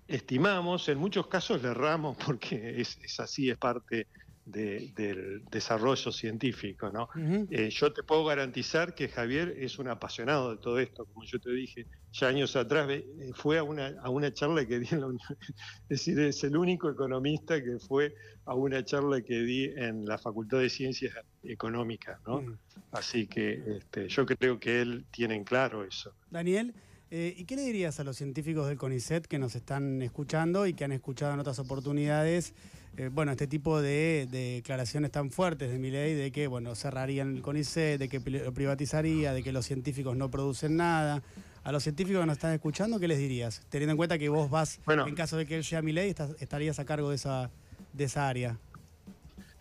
estimamos, 0.09 0.89
en 0.89 0.99
muchos 0.99 1.29
casos 1.29 1.63
le 1.63 1.69
erramos 1.69 2.17
porque 2.27 2.81
es, 2.81 2.99
es 3.03 3.21
así, 3.21 3.51
es 3.51 3.59
parte 3.59 4.09
del 4.50 5.45
desarrollo 5.50 6.12
científico. 6.12 6.90
¿no? 6.90 7.09
Eh, 7.50 7.71
yo 7.71 7.92
te 7.92 8.02
puedo 8.02 8.25
garantizar 8.25 8.95
que 8.95 9.09
Javier 9.09 9.54
es 9.59 9.78
un 9.78 9.88
apasionado 9.88 10.50
de 10.50 10.57
todo 10.59 10.78
esto, 10.78 11.04
como 11.07 11.25
yo 11.25 11.40
te 11.40 11.50
dije 11.50 11.87
ya 12.12 12.28
años 12.28 12.57
atrás, 12.57 12.88
eh, 12.90 13.04
fue 13.35 13.59
a 13.59 13.62
una, 13.62 13.95
a 14.02 14.11
una 14.11 14.33
charla 14.33 14.66
que 14.66 14.80
di 14.80 14.88
en 14.90 15.00
la 15.00 15.09
es 15.88 15.88
decir, 15.88 16.19
es 16.19 16.42
el 16.45 16.57
único 16.57 16.90
economista 16.90 17.62
que 17.62 17.78
fue 17.78 18.14
a 18.47 18.54
una 18.54 18.85
charla 18.85 19.21
que 19.21 19.40
di 19.40 19.64
en 19.76 20.04
la 20.07 20.19
Facultad 20.19 20.59
de 20.59 20.69
Ciencias 20.71 21.14
Económicas. 21.42 22.19
¿no? 22.26 22.59
Así 22.92 23.26
que 23.26 23.62
este, 23.78 24.09
yo 24.09 24.26
creo 24.26 24.59
que 24.59 24.80
él 24.80 25.04
tiene 25.11 25.37
en 25.37 25.45
claro 25.45 25.85
eso. 25.85 26.12
Daniel. 26.30 26.75
Eh, 27.12 27.35
¿Y 27.37 27.45
qué 27.45 27.57
le 27.57 27.62
dirías 27.62 27.99
a 27.99 28.04
los 28.04 28.16
científicos 28.16 28.69
del 28.69 28.78
CONICET 28.78 29.26
que 29.26 29.40
nos 29.40 29.57
están 29.57 30.00
escuchando 30.00 30.66
y 30.69 30.75
que 30.75 30.85
han 30.85 30.92
escuchado 30.92 31.35
en 31.35 31.40
otras 31.40 31.59
oportunidades 31.59 32.54
eh, 32.97 33.09
bueno, 33.13 33.33
este 33.33 33.47
tipo 33.47 33.81
de, 33.81 34.27
declaraciones 34.31 35.11
tan 35.11 35.31
fuertes 35.31 35.71
de 35.71 35.79
mi 35.79 35.91
ley 35.91 36.15
de 36.15 36.33
que, 36.33 36.47
bueno, 36.47 36.75
cerrarían 36.75 37.37
el 37.37 37.43
CONICET, 37.43 37.99
de 37.99 38.09
que 38.09 38.21
lo 38.21 38.53
privatizaría, 38.53 39.33
de 39.33 39.43
que 39.43 39.53
los 39.53 39.67
científicos 39.67 40.17
no 40.17 40.31
producen 40.31 40.77
nada. 40.77 41.23
A 41.63 41.73
los 41.73 41.83
científicos 41.83 42.21
que 42.21 42.27
nos 42.27 42.37
están 42.37 42.55
escuchando, 42.55 42.99
¿qué 42.99 43.07
les 43.07 43.19
dirías? 43.19 43.63
Teniendo 43.69 43.93
en 43.93 43.97
cuenta 43.97 44.19
que 44.19 44.29
vos 44.29 44.51
vas, 44.51 44.81
en 44.87 45.15
caso 45.15 45.37
de 45.37 45.47
que 45.47 45.57
él 45.57 45.65
sea 45.65 45.83
mi 45.83 45.93
ley, 45.93 46.15
estarías 46.41 46.79
a 46.79 46.85
cargo 46.85 47.11
de 47.11 47.17
esa, 47.17 47.51
de 47.93 48.05
esa 48.05 48.29
área. 48.29 48.59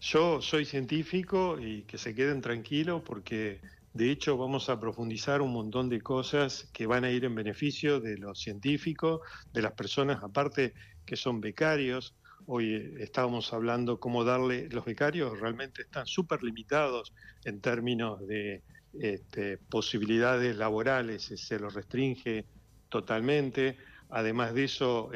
Yo 0.02 0.42
soy 0.42 0.64
científico 0.64 1.60
y 1.60 1.82
que 1.82 1.98
se 1.98 2.16
queden 2.16 2.42
tranquilos 2.42 3.02
porque 3.06 3.60
de 3.94 4.12
hecho 4.12 4.38
vamos 4.38 4.70
a 4.70 4.80
profundizar 4.80 5.42
un 5.42 5.52
montón 5.52 5.90
de 5.90 6.00
cosas 6.00 6.70
que 6.72 6.86
van 6.86 7.04
a 7.04 7.12
ir 7.12 7.26
en 7.26 7.36
beneficio 7.36 8.00
de 8.00 8.18
los 8.18 8.40
científicos, 8.40 9.20
de 9.52 9.62
las 9.62 9.74
personas 9.74 10.24
aparte 10.24 10.74
que 11.06 11.18
son 11.18 11.42
becarios, 11.42 12.16
Hoy 12.52 12.96
estábamos 12.98 13.54
hablando 13.54 14.00
cómo 14.00 14.24
darle, 14.24 14.70
los 14.70 14.84
becarios 14.84 15.40
realmente 15.40 15.84
están 15.84 16.08
súper 16.08 16.42
limitados 16.42 17.14
en 17.46 17.62
términos 17.62 18.26
de 18.26 18.64
este, 19.00 19.60
posibilidades 19.60 20.58
laborales, 20.58 21.32
se 21.36 21.60
los 21.60 21.76
restringe 21.76 22.46
totalmente. 22.90 23.78
Además 24.10 24.56
de 24.56 24.64
eso, 24.64 25.12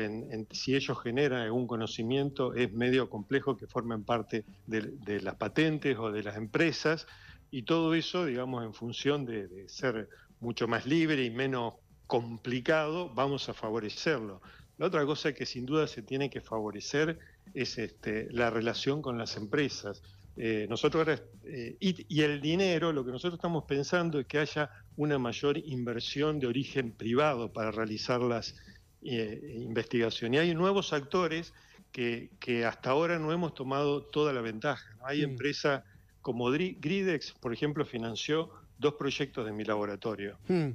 si 0.51 0.75
ellos 0.75 1.01
generan 1.01 1.41
algún 1.41 1.65
conocimiento, 1.65 2.53
es 2.53 2.71
medio 2.71 3.09
complejo 3.09 3.57
que 3.57 3.65
formen 3.65 4.03
parte 4.03 4.45
de, 4.67 5.19
las 5.19 5.33
patentes 5.33 5.97
o 5.97 6.11
de 6.11 6.21
las 6.21 6.37
empresas, 6.37 7.07
y 7.49 7.63
todo 7.63 7.95
eso, 7.95 8.27
digamos, 8.27 8.63
en 8.63 8.75
función 8.75 9.25
de, 9.25 9.67
ser 9.67 10.07
mucho 10.39 10.67
más 10.67 10.85
libre 10.85 11.23
y 11.23 11.31
menos 11.31 11.73
complicado, 12.05 13.09
vamos 13.09 13.49
a 13.49 13.55
favorecerlo. 13.55 14.39
La 14.83 14.87
otra 14.87 15.05
cosa 15.05 15.31
que 15.31 15.45
sin 15.45 15.65
duda 15.65 15.87
se 15.87 16.01
tiene 16.01 16.29
que 16.29 16.41
favorecer 16.41 17.17
es 17.53 17.77
este, 17.77 18.27
la 18.31 18.49
relación 18.49 19.01
con 19.01 19.17
las 19.17 19.37
empresas. 19.37 20.03
Eh, 20.35 20.67
nosotros 20.69 21.21
eh, 21.45 21.77
y, 21.79 22.21
el 22.21 22.41
dinero, 22.41 22.91
lo 22.91 23.05
que 23.05 23.11
nosotros 23.11 23.35
estamos 23.35 23.63
pensando 23.63 24.19
es 24.19 24.25
que 24.25 24.39
haya 24.39 24.69
una 24.97 25.17
mayor 25.17 25.57
inversión 25.57 26.37
de 26.37 26.47
origen 26.47 26.91
privado 26.91 27.53
para 27.53 27.71
realizar 27.71 28.19
las 28.19 28.57
eh, 29.03 29.55
investigaciones. 29.55 30.35
Y 30.35 30.49
hay 30.49 30.53
nuevos 30.53 30.91
actores 30.91 31.53
que, 31.93 32.29
hasta 32.67 32.89
ahora 32.89 33.17
no 33.19 33.31
hemos 33.31 33.53
tomado 33.53 34.03
toda 34.03 34.33
la 34.33 34.41
ventaja. 34.41 34.97
Hay 35.05 35.23
empresas 35.23 35.85
como 36.21 36.51
Gridex, 36.51 37.31
por 37.31 37.53
ejemplo, 37.53 37.85
financió 37.85 38.51
dos 38.77 38.95
proyectos 38.95 39.45
de 39.45 39.53
mi 39.53 39.63
laboratorio. 39.63 40.37
Hmm. 40.49 40.71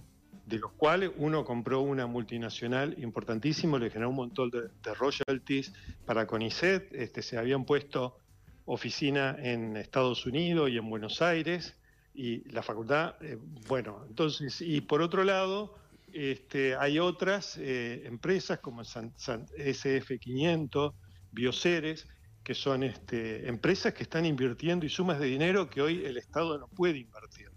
De 0.49 0.59
los 0.59 0.73
cuales 0.73 1.13
uno 1.19 1.45
compró 1.45 1.83
una 1.83 2.07
multinacional 2.07 2.97
importantísimo, 2.99 3.79
le 3.79 3.91
generó 3.91 4.09
un 4.09 4.17
montón 4.17 4.51
de, 4.51 4.71
royalties 4.95 5.75
para 6.07 6.27
CONICET, 6.27 6.91
este, 6.95 7.21
se 7.21 7.37
habían 7.37 7.67
puesto 7.67 8.17
oficina 8.65 9.37
en 9.39 9.77
Estados 9.77 10.25
Unidos 10.25 10.71
y 10.71 10.79
en 10.79 10.89
Buenos 10.89 11.21
Aires, 11.21 11.77
y 12.15 12.51
la 12.51 12.63
facultad, 12.63 13.17
eh, 13.21 13.37
bueno, 13.69 14.07
entonces, 14.09 14.63
y 14.63 14.81
por 14.81 15.03
otro 15.03 15.23
lado, 15.23 15.75
este, 16.15 16.77
hay 16.77 16.99
otras 16.99 17.59
eh, 17.59 18.05
empresas 18.07 18.61
como 18.61 18.81
SF500, 18.83 20.95
Bioceres, 21.31 22.09
que 22.43 22.55
son 22.55 22.85
este, 22.85 23.47
empresas 23.47 23.93
que 23.93 24.05
están 24.05 24.25
invirtiendo 24.25 24.87
y 24.87 24.89
sumas 24.89 25.21
de 25.21 25.27
dinero 25.27 25.69
que 25.69 25.83
hoy 25.83 26.07
el 26.07 26.17
Estado 26.17 26.57
no 26.59 26.69
puede 26.69 26.97
invertir. 26.97 27.51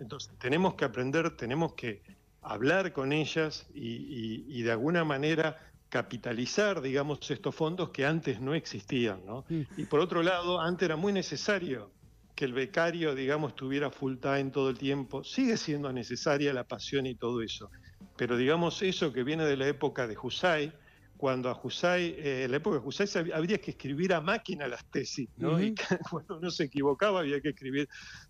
Entonces, 0.00 0.32
tenemos 0.40 0.74
que 0.74 0.84
aprender, 0.84 1.36
tenemos 1.36 1.74
que 1.74 2.02
hablar 2.46 2.92
con 2.92 3.12
ellas 3.12 3.66
y, 3.74 4.44
y 4.48 4.62
de 4.62 4.72
alguna 4.72 5.04
manera 5.04 5.58
capitalizar, 5.88 6.80
digamos, 6.80 7.30
estos 7.30 7.54
fondos 7.54 7.90
que 7.90 8.04
antes 8.04 8.40
no 8.40 8.54
existían, 8.54 9.24
¿no? 9.24 9.44
Y 9.48 9.84
por 9.84 10.00
otro 10.00 10.22
lado, 10.22 10.60
antes 10.60 10.86
era 10.86 10.96
muy 10.96 11.12
necesario 11.12 11.90
que 12.34 12.44
el 12.44 12.52
becario, 12.52 13.14
digamos, 13.14 13.52
estuviera 13.52 13.90
full 13.90 14.16
time 14.16 14.50
todo 14.50 14.68
el 14.68 14.76
tiempo. 14.76 15.24
Sigue 15.24 15.56
siendo 15.56 15.92
necesaria 15.92 16.52
la 16.52 16.64
pasión 16.64 17.06
y 17.06 17.14
todo 17.14 17.40
eso. 17.40 17.70
Pero 18.16 18.36
digamos, 18.36 18.82
eso 18.82 19.12
que 19.12 19.22
viene 19.22 19.44
de 19.44 19.56
la 19.56 19.68
época 19.68 20.06
de 20.06 20.18
Husay, 20.18 20.72
cuando 21.16 21.48
a 21.48 21.58
Husay, 21.62 22.14
eh, 22.18 22.44
en 22.44 22.50
la 22.50 22.58
época 22.58 22.78
de 22.78 22.86
Husay 22.86 23.08
habría 23.32 23.58
que 23.58 23.70
escribir 23.70 24.12
a 24.12 24.20
máquina 24.20 24.68
las 24.68 24.84
tesis, 24.90 25.30
¿no? 25.38 25.58
Y 25.62 25.74
cuando 26.10 26.36
uno 26.36 26.50
se 26.50 26.64
equivocaba 26.64 27.20
había 27.20 27.40
que 27.40 27.50
escribir 27.50 27.88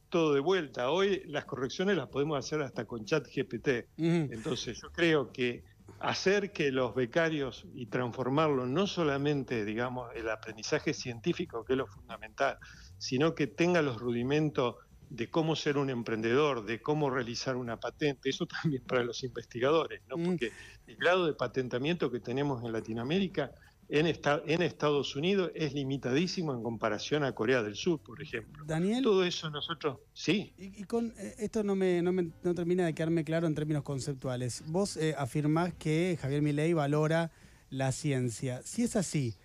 todo 0.08 0.34
de 0.34 0.40
vuelta. 0.40 0.90
Hoy 0.90 1.22
las 1.26 1.44
correcciones 1.44 1.96
las 1.96 2.08
podemos 2.08 2.38
hacer 2.38 2.62
hasta 2.62 2.84
con 2.84 3.04
chat 3.04 3.26
GPT. 3.26 3.88
Entonces 3.96 4.80
yo 4.80 4.90
creo 4.92 5.32
que 5.32 5.64
hacer 6.00 6.52
que 6.52 6.70
los 6.72 6.94
becarios 6.94 7.66
y 7.75 7.86
transformarlo 7.86 8.66
no 8.66 8.86
solamente, 8.86 9.64
digamos, 9.64 10.14
el 10.14 10.28
aprendizaje 10.28 10.92
científico, 10.92 11.64
que 11.64 11.75
es 11.75 11.78
lo 11.78 11.86
fundamental, 11.86 12.58
sino 12.98 13.34
que 13.34 13.46
tenga 13.46 13.82
los 13.82 13.98
rudimentos 13.98 14.76
de 15.08 15.30
cómo 15.30 15.54
ser 15.54 15.78
un 15.78 15.90
emprendedor, 15.90 16.64
de 16.64 16.80
cómo 16.82 17.10
realizar 17.10 17.56
una 17.56 17.78
patente, 17.78 18.28
eso 18.28 18.46
también 18.62 18.82
para 18.84 19.04
los 19.04 19.22
investigadores, 19.22 20.02
¿no? 20.08 20.16
Mm. 20.16 20.25
porque 20.25 20.52
el 20.86 20.96
grado 20.96 21.26
de 21.26 21.34
patentamiento 21.34 22.10
que 22.10 22.20
tenemos 22.20 22.64
en 22.64 22.72
Latinoamérica 22.72 23.52
en, 23.88 24.07
en 24.07 24.62
Estados 24.62 25.14
Unidos 25.16 25.50
es 25.55 25.73
limitadísimo 25.73 26.52
en 26.52 26.62
comparación 26.62 27.25
a 27.25 27.33
Corea 27.33 27.62
del 27.62 27.76
Sur, 27.76 28.00
por 28.00 28.21
ejemplo. 28.21 28.64
Daniel. 28.64 29.02
Todo 29.02 29.25
eso 29.25 29.50
nosotros, 29.50 29.99
sí. 30.12 30.52
Y, 30.59 30.85
con 30.85 31.12
eh, 31.19 31.35
esto 31.38 31.62
no 31.62 31.76
me, 31.76 32.02
no 32.02 32.12
me 32.12 32.31
no 32.43 32.55
termina 32.55 32.85
de 32.85 32.95
quedarme 32.95 33.25
claro 33.25 33.47
en 33.47 33.55
términos 33.55 33.83
conceptuales. 33.83 34.64
Vos 34.66 34.97
eh, 34.97 35.14
afirmás 35.16 35.73
que 35.75 36.19
Javier 36.21 36.43
Milei 36.43 36.73
valora 36.73 37.31
la 37.71 37.93
ciencia. 37.93 38.61
Si 38.62 38.83
es 38.83 38.97
así, 38.97 39.37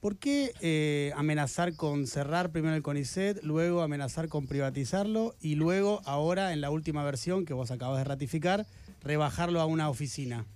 ¿por 0.00 0.18
qué 0.18 0.52
eh, 0.60 1.12
amenazar 1.16 1.76
con 1.76 2.06
cerrar 2.06 2.50
primero 2.50 2.74
el 2.74 2.82
CONICET, 2.82 3.42
luego 3.42 3.82
amenazar 3.82 4.28
con 4.28 4.46
privatizarlo 4.46 5.34
y 5.40 5.54
luego, 5.54 6.00
ahora 6.04 6.52
en 6.52 6.60
la 6.60 6.70
última 6.70 7.04
versión 7.04 7.44
que 7.44 7.54
vos 7.54 7.70
acabas 7.70 7.98
de 7.98 8.04
ratificar, 8.04 8.66
rebajarlo 9.02 9.60
a 9.60 9.66
una 9.66 9.88
oficina? 9.88 10.46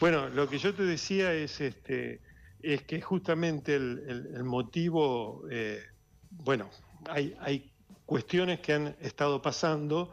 Bueno, 0.00 0.28
lo 0.28 0.48
que 0.48 0.58
yo 0.58 0.74
te 0.74 0.82
decía 0.82 1.32
es, 1.32 1.60
este, 1.60 2.20
es 2.62 2.82
que 2.82 3.00
justamente 3.00 3.76
el, 3.76 4.44
motivo, 4.44 5.44
eh, 5.50 5.82
bueno, 6.30 6.70
hay, 7.08 7.36
hay 7.40 7.70
cuestiones 8.06 8.60
que 8.60 8.72
han 8.72 8.96
estado 9.00 9.40
pasando 9.40 10.12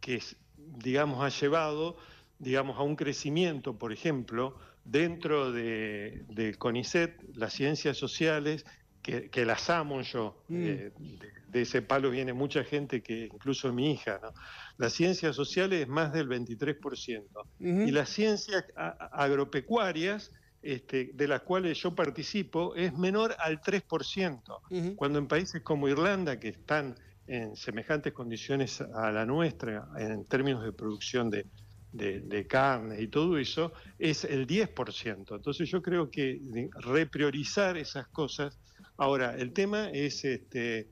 que, 0.00 0.22
digamos, 0.56 1.24
ha 1.24 1.28
llevado, 1.28 1.96
digamos, 2.38 2.78
a 2.78 2.82
un 2.82 2.96
crecimiento, 2.96 3.78
por 3.78 3.92
ejemplo, 3.92 4.56
dentro 4.84 5.50
de, 5.50 6.54
CONICET, 6.58 7.36
las 7.36 7.52
ciencias 7.52 7.96
sociales, 7.96 8.64
que, 9.02 9.44
las 9.44 9.68
amo 9.70 10.00
yo, 10.02 10.42
mm. 10.48 10.62
eh, 10.62 10.92
de, 10.98 11.32
ese 11.62 11.82
palo 11.82 12.10
viene 12.10 12.32
mucha 12.32 12.64
gente, 12.64 13.02
que 13.02 13.26
incluso 13.32 13.72
mi 13.72 13.92
hija, 13.92 14.18
¿no? 14.22 14.32
Las 14.76 14.92
ciencias 14.92 15.36
sociales 15.36 15.82
es 15.82 15.88
más 15.88 16.12
del 16.12 16.28
23%. 16.28 17.24
Y 17.58 17.90
las 17.90 18.08
ciencias 18.08 18.64
agropecuarias, 18.76 20.32
este, 20.62 21.10
de 21.14 21.28
las 21.28 21.42
cuales 21.42 21.78
yo 21.78 21.94
participo, 21.94 22.74
es 22.74 22.96
menor 22.96 23.36
al 23.38 23.60
3%. 23.60 24.96
Cuando 24.96 25.18
en 25.18 25.28
países 25.28 25.62
como 25.62 25.88
Irlanda, 25.88 26.40
que 26.40 26.48
están 26.48 26.96
en 27.26 27.56
semejantes 27.56 28.12
condiciones 28.12 28.80
a 28.80 29.10
la 29.10 29.24
nuestra 29.24 29.88
en 29.96 30.24
términos 30.26 30.62
de 30.64 30.72
producción 30.72 31.30
de, 31.30 31.46
de, 31.94 32.46
carne 32.46 33.00
y 33.00 33.08
todo 33.08 33.38
eso, 33.38 33.72
es 33.98 34.24
el 34.24 34.46
10%. 34.46 35.36
Entonces 35.36 35.68
yo 35.70 35.80
creo 35.80 36.10
que 36.10 36.40
repriorizar 36.74 37.76
esas 37.76 38.08
cosas. 38.08 38.58
Ahora, 38.96 39.36
el 39.36 39.52
tema 39.52 39.90
es 39.90 40.24
este, 40.24 40.88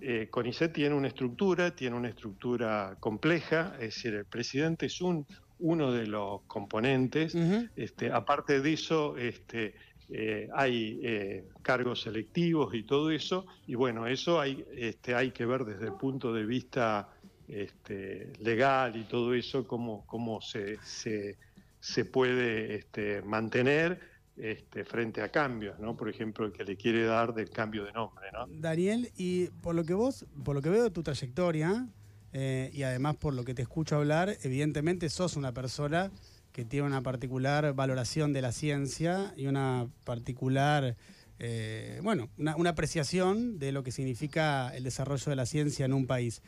eh, 0.00 0.28
CONICET 0.30 0.72
tiene 0.72 0.94
una 0.94 1.08
estructura, 1.08 1.74
tiene 1.74 1.96
una 1.96 2.08
estructura 2.08 2.96
compleja, 3.00 3.74
es 3.74 3.94
decir, 3.94 4.14
el 4.14 4.24
presidente 4.24 4.86
es 4.86 5.00
un, 5.00 5.26
uno 5.58 5.92
de 5.92 6.06
los 6.06 6.42
componentes. 6.42 7.34
este, 7.74 8.12
aparte 8.12 8.60
de 8.60 8.72
eso, 8.72 9.16
este, 9.16 9.74
eh, 10.10 10.48
hay 10.54 11.00
eh, 11.02 11.44
cargos 11.62 12.02
selectivos 12.02 12.74
y 12.74 12.84
todo 12.84 13.10
eso, 13.10 13.46
y 13.66 13.74
bueno, 13.74 14.06
eso 14.06 14.40
hay, 14.40 14.64
este, 14.72 15.14
hay 15.14 15.32
que 15.32 15.44
ver 15.46 15.64
desde 15.64 15.86
el 15.86 15.94
punto 15.94 16.32
de 16.32 16.46
vista 16.46 17.08
este, 17.48 18.32
legal 18.40 18.96
y 18.96 19.04
todo 19.04 19.34
eso, 19.34 19.66
cómo, 19.66 20.06
cómo 20.06 20.40
se, 20.40 20.78
se, 20.82 21.36
se 21.80 22.04
puede 22.04 22.76
este, 22.76 23.22
mantener 23.22 24.17
este, 24.40 24.84
frente 24.84 25.22
a 25.22 25.30
cambios, 25.30 25.78
¿no? 25.78 25.96
Por 25.96 26.08
ejemplo, 26.08 26.46
el 26.46 26.52
que 26.52 26.64
le 26.64 26.76
quiere 26.76 27.04
dar 27.04 27.34
del 27.34 27.50
cambio 27.50 27.84
de 27.84 27.92
nombre, 27.92 28.26
¿no? 28.32 28.46
Daniel, 28.48 29.10
y 29.16 29.46
por 29.62 29.74
lo 29.74 29.84
que 29.84 29.94
vos, 29.94 30.26
por 30.44 30.54
lo 30.54 30.62
que 30.62 30.70
veo 30.70 30.84
de 30.84 30.90
tu 30.90 31.02
trayectoria, 31.02 31.88
eh, 32.32 32.70
y 32.72 32.82
además 32.82 33.16
por 33.16 33.34
lo 33.34 33.44
que 33.44 33.54
te 33.54 33.62
escucho 33.62 33.96
hablar, 33.96 34.36
evidentemente 34.42 35.08
sos 35.08 35.36
una 35.36 35.52
persona 35.52 36.10
que 36.52 36.64
tiene 36.64 36.86
una 36.86 37.02
particular 37.02 37.72
valoración 37.74 38.32
de 38.32 38.42
la 38.42 38.52
ciencia 38.52 39.32
y 39.36 39.46
una 39.46 39.88
particular, 40.04 40.96
eh, 41.38 42.00
bueno, 42.02 42.28
una, 42.36 42.70
apreciación 42.70 43.58
de 43.58 43.72
lo 43.72 43.82
que 43.82 43.92
significa 43.92 44.74
el 44.74 44.84
desarrollo 44.84 45.30
de 45.30 45.36
la 45.36 45.46
ciencia 45.46 45.84
en 45.86 45.92
un 45.92 46.06
país. 46.06 46.42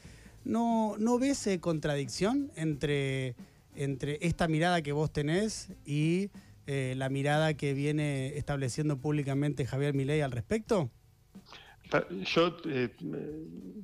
¿No, 0.45 0.97
no 0.99 1.19
ves 1.19 1.47
eh, 1.47 1.61
contradicción 1.61 2.51
entre, 2.57 3.35
entre 3.75 4.19
esta 4.21 4.49
mirada 4.49 4.83
que 4.83 4.93
vos 4.93 5.13
tenés 5.13 5.69
y 5.85 6.31
eh, 6.73 6.95
la 6.95 7.09
mirada 7.09 7.55
que 7.55 7.75
viene 7.75 8.39
estableciendo 8.39 8.97
públicamente 8.97 9.67
Javier 9.67 9.93
Milei 9.93 10.21
al 10.21 10.31
respecto? 10.31 10.89
Yo 12.27 12.57
eh, 12.65 12.91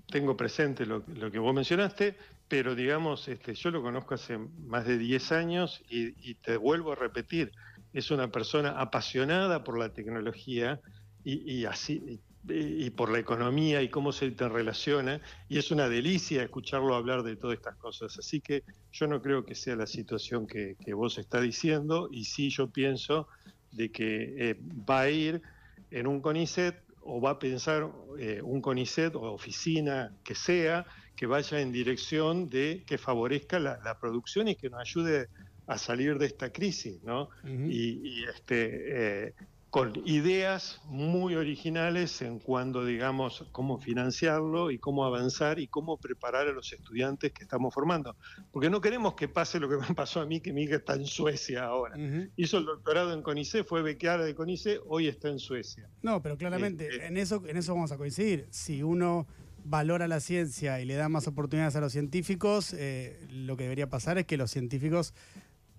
tengo 0.06 0.36
presente 0.36 0.86
lo, 0.86 1.04
que 1.04 1.40
vos 1.40 1.52
mencionaste, 1.52 2.14
pero 2.46 2.76
digamos, 2.76 3.26
este, 3.26 3.54
yo 3.54 3.72
lo 3.72 3.82
conozco 3.82 4.14
hace 4.14 4.38
más 4.38 4.86
de 4.86 4.98
10 4.98 5.32
años 5.32 5.82
y, 5.90 6.34
te 6.34 6.56
vuelvo 6.56 6.92
a 6.92 6.94
repetir, 6.94 7.50
es 7.92 8.12
una 8.12 8.30
persona 8.30 8.80
apasionada 8.80 9.64
por 9.64 9.80
la 9.80 9.92
tecnología 9.92 10.80
y, 11.24 11.64
así 11.64 12.20
y 12.48 12.90
por 12.90 13.10
la 13.10 13.18
economía 13.18 13.82
y 13.82 13.88
cómo 13.88 14.12
se 14.12 14.26
interrelaciona, 14.26 15.20
y 15.48 15.58
es 15.58 15.70
una 15.70 15.88
delicia 15.88 16.42
escucharlo 16.42 16.94
hablar 16.94 17.22
de 17.22 17.36
todas 17.36 17.56
estas 17.56 17.76
cosas. 17.76 18.18
Así 18.18 18.40
que 18.40 18.62
yo 18.92 19.06
no 19.06 19.20
creo 19.20 19.44
que 19.44 19.54
sea 19.54 19.76
la 19.76 19.86
situación 19.86 20.46
que, 20.46 20.76
vos 20.94 21.18
está 21.18 21.40
diciendo, 21.40 22.08
y 22.10 22.24
sí 22.24 22.50
yo 22.50 22.70
pienso 22.70 23.28
de 23.72 23.90
que 23.90 24.50
eh, 24.50 24.60
va 24.88 25.02
a 25.02 25.10
ir 25.10 25.42
en 25.90 26.06
un 26.06 26.20
CONICET 26.20 26.76
o 27.00 27.20
va 27.20 27.30
a 27.30 27.38
pensar 27.38 27.90
eh, 28.18 28.40
un 28.42 28.60
CONICET 28.60 29.14
o 29.16 29.32
oficina 29.32 30.16
que 30.24 30.34
sea 30.34 30.86
que 31.14 31.26
vaya 31.26 31.60
en 31.60 31.72
dirección 31.72 32.48
de 32.50 32.84
que 32.86 32.98
favorezca 32.98 33.58
la, 33.58 33.98
producción 33.98 34.48
y 34.48 34.56
que 34.56 34.68
nos 34.68 34.80
ayude 34.80 35.28
a 35.66 35.78
salir 35.78 36.18
de 36.18 36.26
esta 36.26 36.52
crisis, 36.52 37.02
¿no? 37.02 37.30
y, 37.44 38.24
este, 38.24 39.34
con 39.70 40.00
ideas 40.06 40.80
muy 40.87 41.35
originales 41.35 42.23
en 42.23 42.38
cuanto, 42.38 42.85
digamos, 42.85 43.44
cómo 43.52 43.78
financiarlo 43.78 44.70
y 44.70 44.78
cómo 44.78 45.04
avanzar 45.04 45.58
y 45.58 45.66
cómo 45.66 45.99
preparar 45.99 46.46
a 46.46 46.52
los 46.52 46.73
estudiantes 46.73 47.32
que 47.32 47.42
estamos 47.42 47.75
formando. 47.75 48.16
Porque 48.52 48.70
no 48.70 48.80
queremos 48.80 49.14
que 49.14 49.28
pase 49.28 49.58
lo 49.58 49.68
que 49.68 49.76
me 49.76 49.94
pasó 49.94 50.20
a 50.20 50.26
mí, 50.26 50.40
que 50.40 50.52
mi 50.52 50.62
hija 50.62 50.76
está 50.76 50.94
en 50.94 51.06
Suecia 51.06 51.64
ahora. 51.64 51.96
Hizo 52.37 52.58
el 52.58 52.64
doctorado 52.64 53.12
en 53.12 53.23
CONICE, 53.23 53.64
fue 53.64 53.82
bequeada 53.82 54.25
de 54.25 54.35
CONICE, 54.35 54.80
hoy 54.87 55.08
está 55.08 55.28
en 55.28 55.38
Suecia. 55.38 55.88
No, 56.00 56.23
pero 56.23 56.38
claramente, 56.38 56.87
eh, 56.87 56.96
eh. 56.96 57.06
en, 57.08 57.16
eso, 57.16 57.42
en 57.46 57.56
eso 57.56 57.75
vamos 57.75 57.92
a 57.92 57.96
coincidir. 57.96 58.46
Si 58.50 58.82
uno 58.82 59.26
valora 59.64 60.06
la 60.06 60.20
ciencia 60.20 60.80
y 60.80 60.85
le 60.85 60.94
da 60.94 61.08
más 61.08 61.26
oportunidades 61.26 61.75
a 61.75 61.80
los 61.80 61.92
científicos, 61.92 62.73
eh, 62.73 63.26
lo 63.28 63.56
que 63.56 63.64
debería 63.64 63.90
pasar 63.90 64.16
es 64.16 64.26
que 64.26 64.37
los 64.37 64.50
científicos 64.50 65.12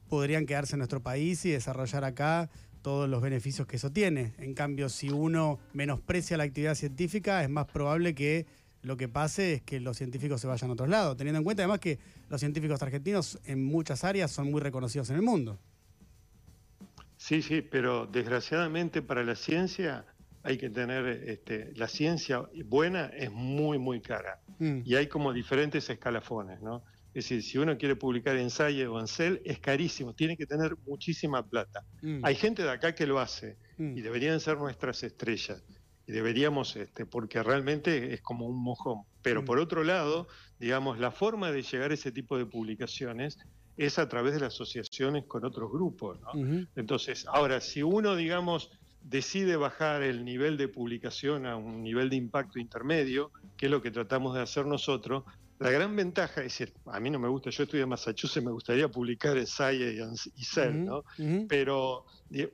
podrían 0.09 0.45
quedarse 0.45 0.75
en 0.75 0.79
nuestro 0.79 1.01
país 1.01 1.45
y 1.45 1.51
desarrollar 1.51 2.03
acá 2.03 2.49
todos 2.81 3.09
los 3.09 3.21
beneficios 3.21 3.67
que 3.67 3.77
eso 3.77 3.91
tiene. 3.91 4.33
En 4.37 4.53
cambio, 4.53 4.89
si 4.89 5.09
uno 5.09 5.59
menosprecia 5.73 6.37
la 6.37 6.43
actividad 6.43 6.75
científica, 6.75 7.43
es 7.43 7.49
más 7.49 7.65
probable 7.67 8.15
que 8.15 8.45
lo 8.81 8.95
que 8.97 9.07
pase 9.07 9.53
es 9.53 9.61
que 9.61 9.79
los 9.79 9.97
científicos 9.97 10.39
se 10.41 10.47
vayan 10.47 10.69
a 10.69 10.73
otros 10.73 10.89
lados, 10.89 11.17
teniendo 11.17 11.39
en 11.39 11.43
cuenta 11.43 11.63
además 11.63 11.79
que 11.79 11.99
los 12.29 12.39
científicos 12.39 12.81
argentinos 12.81 13.39
en 13.45 13.63
muchas 13.63 14.03
áreas 14.03 14.31
son 14.31 14.51
muy 14.51 14.61
reconocidos 14.61 15.09
en 15.09 15.17
el 15.17 15.21
mundo. 15.21 15.59
Sí, 17.17 17.41
sí, 17.41 17.61
pero 17.61 18.05
desgraciadamente 18.05 19.01
para 19.01 19.23
la 19.23 19.35
ciencia 19.35 20.05
hay 20.43 20.57
que 20.57 20.69
tener, 20.69 21.05
este, 21.27 21.73
la 21.75 21.87
ciencia 21.87 22.47
buena 22.65 23.07
es 23.07 23.31
muy, 23.31 23.77
muy 23.77 23.99
cara. 23.99 24.39
Mm. 24.59 24.81
Y 24.85 24.95
hay 24.95 25.07
como 25.07 25.33
diferentes 25.33 25.89
escalafones, 25.89 26.61
¿no? 26.61 26.83
Es 27.17 27.23
decir, 27.23 27.41
si 27.41 27.57
uno 27.57 27.75
quiere 27.79 27.95
publicar 27.95 28.37
en 28.37 28.51
Science 28.51 28.85
o 28.85 28.99
en 28.99 29.07
Cell, 29.07 29.39
es 29.43 29.57
carísimo, 29.57 30.13
tiene 30.13 30.37
que 30.37 30.45
tener 30.45 30.75
muchísima 30.85 31.43
plata. 31.43 31.83
Mm. 32.03 32.23
Hay 32.23 32.35
gente 32.35 32.61
de 32.61 32.69
acá 32.69 32.93
que 32.93 33.07
lo 33.07 33.17
hace 33.17 33.57
mm. 33.79 33.97
y 33.97 34.01
deberían 34.01 34.39
ser 34.39 34.59
nuestras 34.59 35.01
estrellas. 35.01 35.63
Y 36.05 36.11
deberíamos, 36.11 36.75
este, 36.75 37.07
porque 37.07 37.41
realmente 37.41 38.13
es 38.13 38.21
como 38.21 38.45
un 38.45 38.61
mojón. 38.61 39.01
Pero 39.23 39.41
mm. 39.41 39.45
por 39.45 39.57
otro 39.57 39.83
lado, 39.83 40.27
digamos, 40.59 40.99
la 40.99 41.09
forma 41.09 41.51
de 41.51 41.63
llegar 41.63 41.89
a 41.89 41.95
ese 41.95 42.11
tipo 42.11 42.37
de 42.37 42.45
publicaciones 42.45 43.39
es 43.77 43.97
a 43.97 44.07
través 44.07 44.35
de 44.35 44.41
las 44.41 44.53
asociaciones 44.53 45.25
con 45.25 45.43
otros 45.43 45.71
grupos. 45.71 46.19
Entonces, 46.75 47.25
ahora, 47.33 47.61
si 47.61 47.81
uno, 47.81 48.15
digamos, 48.15 48.69
decide 49.01 49.55
bajar 49.55 50.03
el 50.03 50.23
nivel 50.23 50.55
de 50.55 50.67
publicación 50.67 51.47
a 51.47 51.55
un 51.55 51.81
nivel 51.81 52.11
de 52.11 52.15
impacto 52.17 52.59
intermedio, 52.59 53.31
que 53.57 53.65
es 53.65 53.71
lo 53.71 53.81
que 53.81 53.89
tratamos 53.89 54.35
de 54.35 54.41
hacer 54.41 54.67
nosotros, 54.67 55.23
la 55.59 55.71
gran 55.71 55.95
ventaja 55.95 56.41
es 56.41 56.57
decir, 56.57 56.73
a 56.85 56.99
mí 56.99 57.09
no 57.09 57.19
me 57.19 57.27
gusta, 57.27 57.49
yo 57.49 57.63
estudié 57.63 57.83
en 57.83 57.89
Massachusetts, 57.89 58.45
me 58.45 58.51
gustaría 58.51 58.87
publicar 58.89 59.37
en 59.37 59.47
Science 59.47 60.29
y 60.35 60.43
Cell, 60.43 60.85
¿no? 60.85 61.03
Pero 61.47 62.05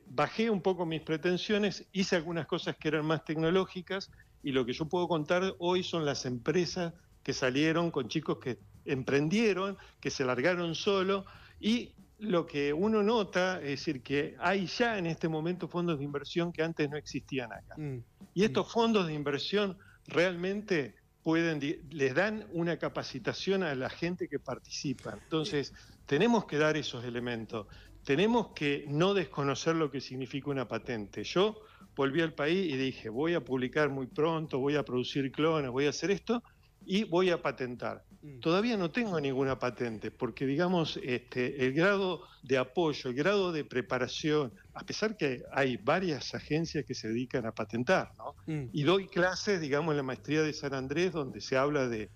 bajé 0.06 0.48
un 0.48 0.62
poco 0.62 0.86
mis 0.86 1.02
pretensiones, 1.02 1.86
hice 1.92 2.16
algunas 2.16 2.46
cosas 2.46 2.76
que 2.76 2.88
eran 2.88 3.04
más 3.04 3.24
tecnológicas 3.24 4.10
y 4.42 4.52
lo 4.52 4.64
que 4.64 4.72
yo 4.72 4.86
puedo 4.86 5.06
contar 5.06 5.54
hoy 5.58 5.82
son 5.82 6.04
las 6.04 6.24
empresas 6.24 6.94
que 7.22 7.32
salieron 7.32 7.90
con 7.90 8.08
chicos 8.08 8.38
que 8.38 8.58
emprendieron, 8.84 9.76
que 10.00 10.10
se 10.10 10.24
largaron 10.24 10.74
solo 10.74 11.24
y 11.60 11.92
lo 12.18 12.46
que 12.46 12.72
uno 12.72 13.02
nota 13.02 13.60
es 13.60 13.70
decir 13.70 14.02
que 14.02 14.36
hay 14.38 14.66
ya 14.66 14.98
en 14.98 15.06
este 15.06 15.28
momento 15.28 15.68
fondos 15.68 15.98
de 15.98 16.04
inversión 16.04 16.52
que 16.52 16.62
antes 16.62 16.88
no 16.88 16.96
existían 16.96 17.52
acá. 17.52 17.74
Mm. 17.76 18.02
Y 18.34 18.44
estos 18.44 18.70
fondos 18.72 19.06
de 19.06 19.14
inversión 19.14 19.76
realmente 20.06 20.94
pueden, 21.24 21.58
les 21.90 22.14
dan 22.14 22.46
una 22.52 22.78
capacitación 22.78 23.64
a 23.64 23.74
la 23.74 23.88
gente 23.88 24.28
que 24.28 24.38
participa. 24.38 25.18
Entonces, 25.20 25.72
tenemos 26.06 26.44
que 26.44 26.58
dar 26.58 26.76
esos 26.76 27.04
elementos. 27.04 27.66
Tenemos 28.04 28.48
que 28.54 28.84
no 28.86 29.14
desconocer 29.14 29.74
lo 29.74 29.90
que 29.90 30.02
significa 30.02 30.50
una 30.50 30.68
patente. 30.68 31.24
Yo 31.24 31.58
volví 31.96 32.20
al 32.20 32.34
país 32.34 32.70
y 32.72 32.76
dije, 32.76 33.08
voy 33.08 33.34
a 33.34 33.42
publicar 33.42 33.88
muy 33.88 34.06
pronto, 34.06 34.58
voy 34.58 34.76
a 34.76 34.84
producir 34.84 35.32
clones, 35.32 35.70
voy 35.70 35.86
a 35.86 35.90
hacer 35.90 36.10
esto 36.10 36.42
y 36.86 37.04
voy 37.04 37.30
a 37.30 37.40
patentar. 37.40 38.04
Mm. 38.22 38.40
Todavía 38.40 38.76
no 38.76 38.90
tengo 38.90 39.20
ninguna 39.20 39.58
patente 39.58 40.10
porque, 40.10 40.46
digamos, 40.46 40.98
este, 41.02 41.64
el 41.64 41.74
grado 41.74 42.22
de 42.42 42.56
apoyo, 42.56 43.10
el 43.10 43.16
grado 43.16 43.52
de 43.52 43.64
preparación, 43.64 44.52
a 44.72 44.84
pesar 44.84 45.16
que 45.16 45.42
hay 45.52 45.76
varias 45.76 46.34
agencias 46.34 46.84
que 46.86 46.94
se 46.94 47.08
dedican 47.08 47.44
a 47.46 47.52
patentar, 47.52 48.12
¿no? 48.16 48.34
Mm. 48.46 48.70
Y 48.72 48.82
doy 48.82 49.06
clases, 49.08 49.60
digamos, 49.60 49.92
en 49.92 49.98
la 49.98 50.02
maestría 50.02 50.42
de 50.42 50.52
San 50.52 50.72
Andrés 50.72 51.12
donde 51.12 51.40
se 51.40 51.56
habla 51.56 51.88
de, 51.88 52.10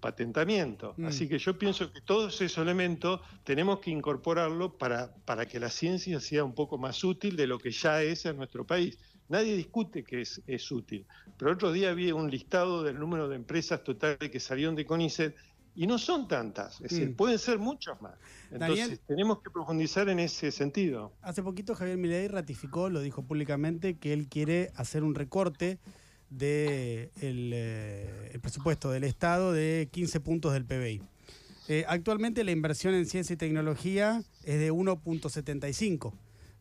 patentamiento. 0.00 0.94
Mm. 0.96 1.06
Así 1.06 1.28
que 1.28 1.38
yo 1.38 1.58
pienso 1.58 1.92
que 1.92 2.00
todos 2.00 2.40
esos 2.40 2.62
elementos 2.62 3.20
tenemos 3.44 3.80
que 3.80 3.90
incorporarlo 3.90 4.78
para, 4.78 5.12
para 5.26 5.46
que 5.46 5.58
la 5.58 5.68
ciencia 5.68 6.18
sea 6.20 6.44
un 6.44 6.54
poco 6.54 6.78
más 6.78 7.02
útil 7.02 7.36
de 7.36 7.46
lo 7.46 7.58
que 7.58 7.72
ya 7.72 8.00
es 8.00 8.24
en 8.24 8.36
nuestro 8.36 8.64
país. 8.64 8.96
Nadie 9.32 9.56
discute 9.56 10.04
que 10.04 10.20
es, 10.20 10.42
es 10.46 10.70
útil. 10.70 11.06
Pero 11.38 11.52
otro 11.52 11.72
día 11.72 11.94
vi 11.94 12.12
un 12.12 12.30
listado 12.30 12.82
del 12.82 12.98
número 12.98 13.28
de 13.30 13.36
empresas 13.36 13.82
totales 13.82 14.30
que 14.30 14.38
salieron 14.38 14.76
de 14.76 14.84
CONICET 14.84 15.34
y 15.74 15.86
no 15.86 15.96
son 15.96 16.28
tantas, 16.28 16.74
es 16.82 16.90
decir, 16.90 17.08
mm. 17.08 17.14
pueden 17.14 17.38
ser 17.38 17.58
muchas 17.58 17.98
más. 18.02 18.12
Entonces, 18.50 19.00
tenemos 19.06 19.40
que 19.40 19.48
profundizar 19.48 20.10
en 20.10 20.18
ese 20.18 20.52
sentido. 20.52 21.14
Hace 21.22 21.42
poquito 21.42 21.74
Javier 21.74 21.96
Milei 21.96 22.28
ratificó, 22.28 22.90
lo 22.90 23.00
dijo 23.00 23.22
públicamente, 23.22 23.96
que 23.96 24.12
él 24.12 24.28
quiere 24.28 24.70
hacer 24.76 25.02
un 25.02 25.14
recorte 25.14 25.78
del 26.28 27.08
de 27.18 28.30
el, 28.34 28.40
presupuesto 28.42 28.90
del 28.90 29.04
Estado 29.04 29.54
de 29.54 29.88
15 29.92 30.20
puntos 30.20 30.52
del 30.52 30.66
PBI. 30.66 31.00
Eh, 31.68 31.86
actualmente 31.88 32.44
la 32.44 32.50
inversión 32.50 32.92
en 32.92 33.06
ciencia 33.06 33.32
y 33.32 33.38
tecnología 33.38 34.22
es 34.44 34.60
de 34.60 34.70
1.75 34.70 36.12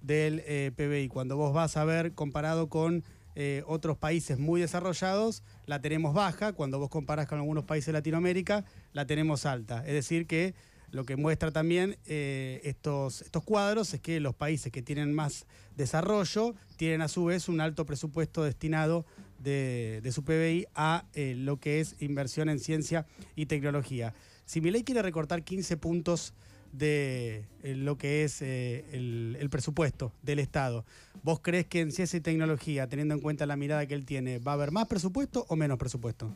del 0.01 0.43
eh, 0.45 0.71
PBI. 0.75 1.07
Cuando 1.07 1.37
vos 1.37 1.53
vas 1.53 1.77
a 1.77 1.85
ver 1.85 2.13
comparado 2.13 2.69
con 2.69 3.03
eh, 3.35 3.63
otros 3.65 3.97
países 3.97 4.39
muy 4.39 4.61
desarrollados, 4.61 5.43
la 5.65 5.81
tenemos 5.81 6.13
baja. 6.13 6.53
Cuando 6.53 6.79
vos 6.79 6.89
comparás 6.89 7.27
con 7.27 7.39
algunos 7.39 7.63
países 7.63 7.87
de 7.87 7.93
Latinoamérica, 7.93 8.65
la 8.93 9.05
tenemos 9.05 9.45
alta. 9.45 9.85
Es 9.85 9.93
decir, 9.93 10.27
que 10.27 10.53
lo 10.91 11.05
que 11.05 11.15
muestra 11.15 11.51
también 11.51 11.97
eh, 12.05 12.59
estos, 12.63 13.21
estos 13.21 13.43
cuadros 13.43 13.93
es 13.93 14.01
que 14.01 14.19
los 14.19 14.35
países 14.35 14.71
que 14.71 14.81
tienen 14.81 15.13
más 15.13 15.45
desarrollo 15.77 16.53
tienen 16.75 17.01
a 17.01 17.07
su 17.07 17.25
vez 17.25 17.47
un 17.47 17.61
alto 17.61 17.85
presupuesto 17.85 18.43
destinado 18.43 19.05
de, 19.39 20.01
de 20.03 20.11
su 20.11 20.23
PBI 20.23 20.67
a 20.75 21.05
lo 21.15 21.57
que 21.57 21.79
es 21.79 21.95
inversión 22.01 22.49
en 22.49 22.59
ciencia 22.59 23.05
y 23.35 23.45
tecnología. 23.45 24.13
Si 24.45 24.59
mi 24.59 24.69
ley 24.69 24.83
quiere 24.83 25.01
recortar 25.01 25.43
15 25.43 25.77
puntos 25.77 26.33
de 26.71 27.45
eh, 27.63 27.75
lo 27.75 27.97
que 27.97 28.23
es 28.23 28.41
eh, 28.41 28.85
el, 28.93 29.49
presupuesto 29.49 30.13
del 30.21 30.39
Estado. 30.39 30.85
¿Vos 31.23 31.39
crees 31.41 31.65
que 31.67 31.81
en 31.81 31.91
ciencia 31.91 32.17
y 32.17 32.21
tecnología, 32.21 32.87
teniendo 32.87 33.13
en 33.13 33.21
cuenta 33.21 33.45
la 33.45 33.55
mirada 33.55 33.85
que 33.85 33.93
él 33.93 34.05
tiene, 34.05 34.39
va 34.39 34.51
a 34.51 34.55
haber 34.55 34.71
más 34.71 34.87
presupuesto 34.87 35.45
o 35.49 35.55
menos 35.55 35.77
presupuesto? 35.77 36.35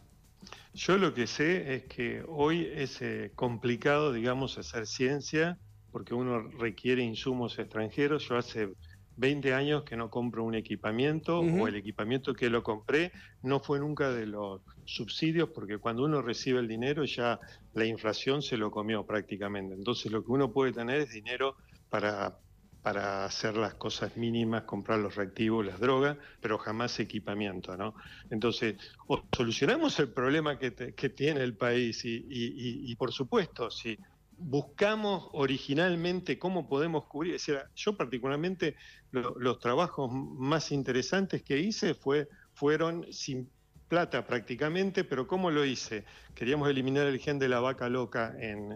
Yo 0.73 0.97
lo 0.97 1.13
que 1.13 1.27
sé 1.27 1.75
es 1.75 1.83
que 1.83 2.23
hoy 2.27 2.67
es 2.73 3.01
eh, 3.01 3.31
complicado, 3.35 4.11
digamos, 4.11 4.57
hacer 4.57 4.87
ciencia 4.87 5.57
porque 5.91 6.13
uno 6.13 6.41
requiere 6.59 7.01
insumos 7.01 7.57
extranjeros. 7.57 8.27
Yo 8.27 8.37
hace 8.37 8.73
20 9.17 9.53
años 9.53 9.83
que 9.83 9.95
no 9.95 10.09
compro 10.09 10.43
un 10.43 10.55
equipamiento 10.55 11.39
o 11.39 11.67
el 11.67 11.75
equipamiento 11.75 12.33
que 12.33 12.49
lo 12.49 12.63
compré 12.63 13.11
no 13.43 13.59
fue 13.59 13.79
nunca 13.79 14.11
de 14.11 14.25
los 14.25 14.61
subsidios 14.83 15.49
porque 15.49 15.77
cuando 15.77 16.03
uno 16.03 16.21
recibe 16.21 16.59
el 16.59 16.67
dinero 16.67 17.05
ya 17.05 17.39
la 17.73 17.85
inflación 17.85 18.41
se 18.41 18.57
lo 18.57 18.71
comió 18.71 19.05
prácticamente. 19.05 19.73
Entonces 19.73 20.11
lo 20.11 20.23
que 20.23 20.31
uno 20.31 20.51
puede 20.51 20.73
tener 20.73 21.01
es 21.01 21.11
dinero 21.11 21.55
para, 21.89 22.37
para 22.81 23.25
hacer 23.25 23.55
las 23.55 23.75
cosas 23.75 24.17
mínimas, 24.17 24.63
comprar 24.63 24.99
los 24.99 25.15
reactivos, 25.15 25.65
las 25.65 25.79
drogas, 25.79 26.17
pero 26.41 26.57
jamás 26.57 26.99
equipamiento, 26.99 27.77
¿no? 27.77 27.95
Entonces, 28.29 28.75
o 29.07 29.23
solucionamos 29.31 29.97
el 29.99 30.11
problema 30.11 30.59
que, 30.59 30.93
que 30.93 31.09
tiene 31.09 31.41
el 31.41 31.55
país 31.55 32.03
y, 32.03 32.15
y, 32.15 32.91
y 32.91 32.95
por 32.95 33.13
supuesto, 33.13 33.71
si 33.71 33.97
buscamos 34.37 35.29
originalmente 35.33 36.37
cómo 36.37 36.67
podemos 36.67 37.05
cubrir. 37.05 37.37
yo 37.75 37.97
particularmente 37.97 38.75
los 39.11 39.59
trabajos 39.59 40.11
más 40.11 40.71
interesantes 40.71 41.43
que 41.43 41.59
hice 41.59 41.93
fue, 41.93 42.27
fueron 42.53 43.11
sin 43.11 43.49
plata 43.87 44.25
prácticamente, 44.25 45.03
pero 45.03 45.27
¿cómo 45.27 45.51
lo 45.51 45.63
hice? 45.63 46.05
Queríamos 46.33 46.69
eliminar 46.69 47.07
el 47.07 47.19
gen 47.19 47.39
de 47.39 47.49
la 47.49 47.59
vaca 47.59 47.87
loca 47.87 48.35
en, 48.39 48.71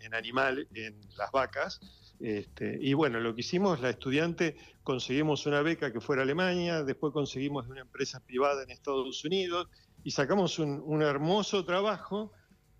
en, 0.00 0.14
animal, 0.14 0.68
en 0.74 1.00
las 1.16 1.30
vacas. 1.32 1.80
Este, 2.20 2.78
y 2.80 2.92
bueno, 2.94 3.18
lo 3.18 3.34
que 3.34 3.40
hicimos, 3.40 3.80
la 3.80 3.90
estudiante, 3.90 4.56
conseguimos 4.84 5.46
una 5.46 5.62
beca 5.62 5.92
que 5.92 6.00
fuera 6.00 6.22
a 6.22 6.24
Alemania, 6.24 6.84
después 6.84 7.12
conseguimos 7.12 7.66
de 7.66 7.72
una 7.72 7.80
empresa 7.80 8.20
privada 8.20 8.62
en 8.62 8.70
Estados 8.70 9.24
Unidos 9.24 9.68
y 10.04 10.10
sacamos 10.10 10.58
un, 10.58 10.80
un 10.84 11.02
hermoso 11.02 11.64
trabajo 11.64 12.32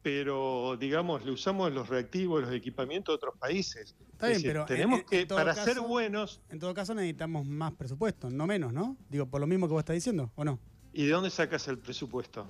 pero 0.02 0.76
digamos, 0.78 1.24
le 1.24 1.30
usamos 1.30 1.72
los 1.72 1.88
reactivos, 1.88 2.42
los 2.42 2.52
equipamientos 2.52 3.12
de 3.12 3.16
otros 3.16 3.36
países. 3.38 3.94
Está 4.12 4.28
bien, 4.28 4.42
pero 4.42 4.64
tenemos 4.66 5.04
que, 5.04 5.26
para 5.26 5.54
ser 5.54 5.80
buenos... 5.80 6.40
En 6.50 6.58
todo 6.58 6.74
caso 6.74 6.94
necesitamos 6.94 7.46
más 7.46 7.72
presupuesto, 7.72 8.28
no 8.28 8.46
menos, 8.46 8.72
¿no? 8.72 8.96
Digo, 9.08 9.26
por 9.26 9.40
lo 9.40 9.46
mismo 9.46 9.68
que 9.68 9.72
vos 9.72 9.80
estás 9.80 9.94
diciendo, 9.94 10.30
¿o 10.34 10.44
no? 10.44 10.58
¿Y 10.92 11.06
de 11.06 11.12
dónde 11.12 11.30
sacas 11.30 11.66
el 11.68 11.78
presupuesto? 11.78 12.46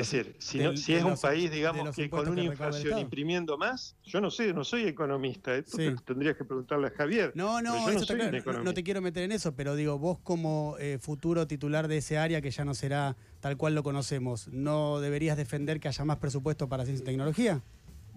Es 0.00 0.10
decir, 0.10 0.36
si, 0.38 0.94
es 0.94 1.04
un 1.04 1.16
país, 1.16 1.50
digamos, 1.50 1.94
que 1.94 2.08
con 2.10 2.28
una 2.28 2.42
inflación 2.42 2.98
imprimiendo 2.98 3.56
más, 3.56 3.96
yo 4.04 4.20
no 4.20 4.30
sé, 4.30 4.52
no 4.52 4.64
soy 4.64 4.86
economista, 4.86 5.54
esto 5.54 5.78
tendrías 6.04 6.36
que 6.36 6.44
preguntarle 6.44 6.88
a 6.88 6.90
Javier. 6.90 7.32
No, 7.34 7.60
no, 7.62 7.90
no, 7.90 8.74
te 8.74 8.82
quiero 8.82 9.00
meter 9.00 9.22
en 9.24 9.32
eso, 9.32 9.54
pero 9.54 9.74
digo, 9.76 9.98
vos 9.98 10.18
como 10.22 10.76
eh, 10.78 10.98
futuro 11.00 11.46
titular 11.46 11.88
de 11.88 11.98
ese 11.98 12.18
área, 12.18 12.40
que 12.40 12.50
ya 12.50 12.64
no 12.64 12.74
será 12.74 13.16
tal 13.40 13.56
cual 13.56 13.74
lo 13.74 13.82
conocemos, 13.82 14.48
¿no 14.48 15.00
deberías 15.00 15.36
defender 15.36 15.80
que 15.80 15.88
haya 15.88 16.04
más 16.04 16.18
presupuesto 16.18 16.68
para 16.68 16.84
ciencia 16.84 17.02
y 17.02 17.06
tecnología? 17.06 17.62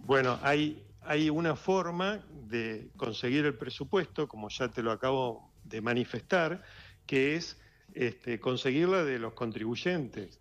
Bueno, 0.06 0.40
hay, 0.42 0.84
hay 1.02 1.30
una 1.30 1.56
forma 1.56 2.26
de 2.50 2.90
conseguir 2.98 3.46
el 3.46 3.56
presupuesto, 3.56 4.28
como 4.28 4.50
ya 4.50 4.70
te 4.70 4.82
lo 4.82 4.92
acabo 4.92 5.52
de 5.64 5.82
manifestar, 5.82 6.64
que 7.06 7.36
es 7.36 7.58
este, 7.94 8.40
conseguirla 8.40 9.04
de 9.04 9.20
los 9.20 9.34
contribuyentes 9.34 10.40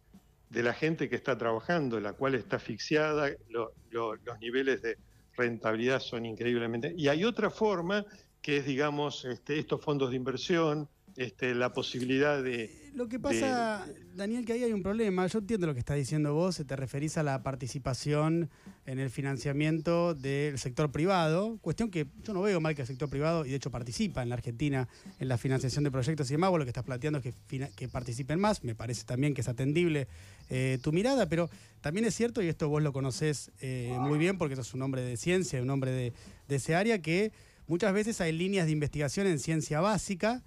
de 0.50 0.62
la 0.62 0.72
gente 0.72 1.08
que 1.08 1.16
está 1.16 1.36
trabajando, 1.36 1.98
la 2.00 2.12
cual 2.12 2.34
está 2.34 2.56
asfixiada, 2.56 3.30
los 3.48 4.40
niveles 4.40 4.82
de 4.82 4.98
rentabilidad 5.36 6.00
son 6.00 6.26
increíblemente... 6.26 6.94
Y 6.96 7.08
hay 7.08 7.24
otra 7.24 7.50
forma 7.50 8.04
que 8.40 8.58
es, 8.58 8.66
digamos, 8.66 9.24
este, 9.24 9.58
estos 9.58 9.80
fondos 9.82 10.10
de 10.10 10.16
inversión, 10.16 10.88
este, 11.16 11.54
la 11.54 11.72
posibilidad 11.72 12.42
de... 12.42 12.86
Lo 12.94 13.08
que 13.08 13.20
pasa, 13.20 13.86
Daniel, 14.14 14.46
que 14.46 14.54
ahí 14.54 14.62
hay 14.62 14.72
un 14.72 14.82
problema. 14.82 15.26
Yo 15.26 15.40
entiendo 15.40 15.66
lo 15.66 15.74
que 15.74 15.80
estás 15.80 15.98
diciendo 15.98 16.32
vos, 16.32 16.62
te 16.66 16.76
referís 16.76 17.18
a 17.18 17.22
la 17.22 17.42
participación 17.42 18.48
en 18.86 18.98
el 18.98 19.10
financiamiento 19.10 20.14
del 20.14 20.58
sector 20.58 20.90
privado, 20.90 21.58
cuestión 21.60 21.90
que 21.90 22.06
yo 22.22 22.32
no 22.32 22.40
veo 22.40 22.58
mal 22.58 22.74
que 22.74 22.82
el 22.82 22.86
sector 22.86 23.10
privado, 23.10 23.44
y 23.44 23.50
de 23.50 23.56
hecho 23.56 23.70
participa 23.70 24.22
en 24.22 24.30
la 24.30 24.36
Argentina 24.36 24.88
en 25.20 25.28
la 25.28 25.36
financiación 25.36 25.84
de 25.84 25.90
proyectos 25.90 26.30
y 26.30 26.34
demás, 26.34 26.48
vos 26.48 26.58
lo 26.58 26.64
que 26.64 26.70
estás 26.70 26.84
planteando 26.84 27.18
es 27.18 27.34
que, 27.34 27.68
que 27.76 27.88
participen 27.88 28.40
más, 28.40 28.64
me 28.64 28.74
parece 28.74 29.04
también 29.04 29.34
que 29.34 29.42
es 29.42 29.48
atendible 29.48 30.08
eh, 30.48 30.78
tu 30.82 30.90
mirada, 30.90 31.28
pero 31.28 31.50
también 31.82 32.06
es 32.06 32.14
cierto, 32.14 32.40
y 32.40 32.48
esto 32.48 32.70
vos 32.70 32.82
lo 32.82 32.94
conocés 32.94 33.50
eh, 33.60 33.94
muy 34.00 34.18
bien 34.18 34.38
porque 34.38 34.56
sos 34.56 34.72
un 34.72 34.80
hombre 34.80 35.02
de 35.02 35.18
ciencia, 35.18 35.60
un 35.60 35.68
hombre 35.68 35.90
de, 35.90 36.12
de 36.48 36.56
ese 36.56 36.74
área, 36.74 37.02
que 37.02 37.30
muchas 37.66 37.92
veces 37.92 38.22
hay 38.22 38.32
líneas 38.32 38.66
de 38.66 38.72
investigación 38.72 39.26
en 39.26 39.38
ciencia 39.38 39.80
básica, 39.80 40.42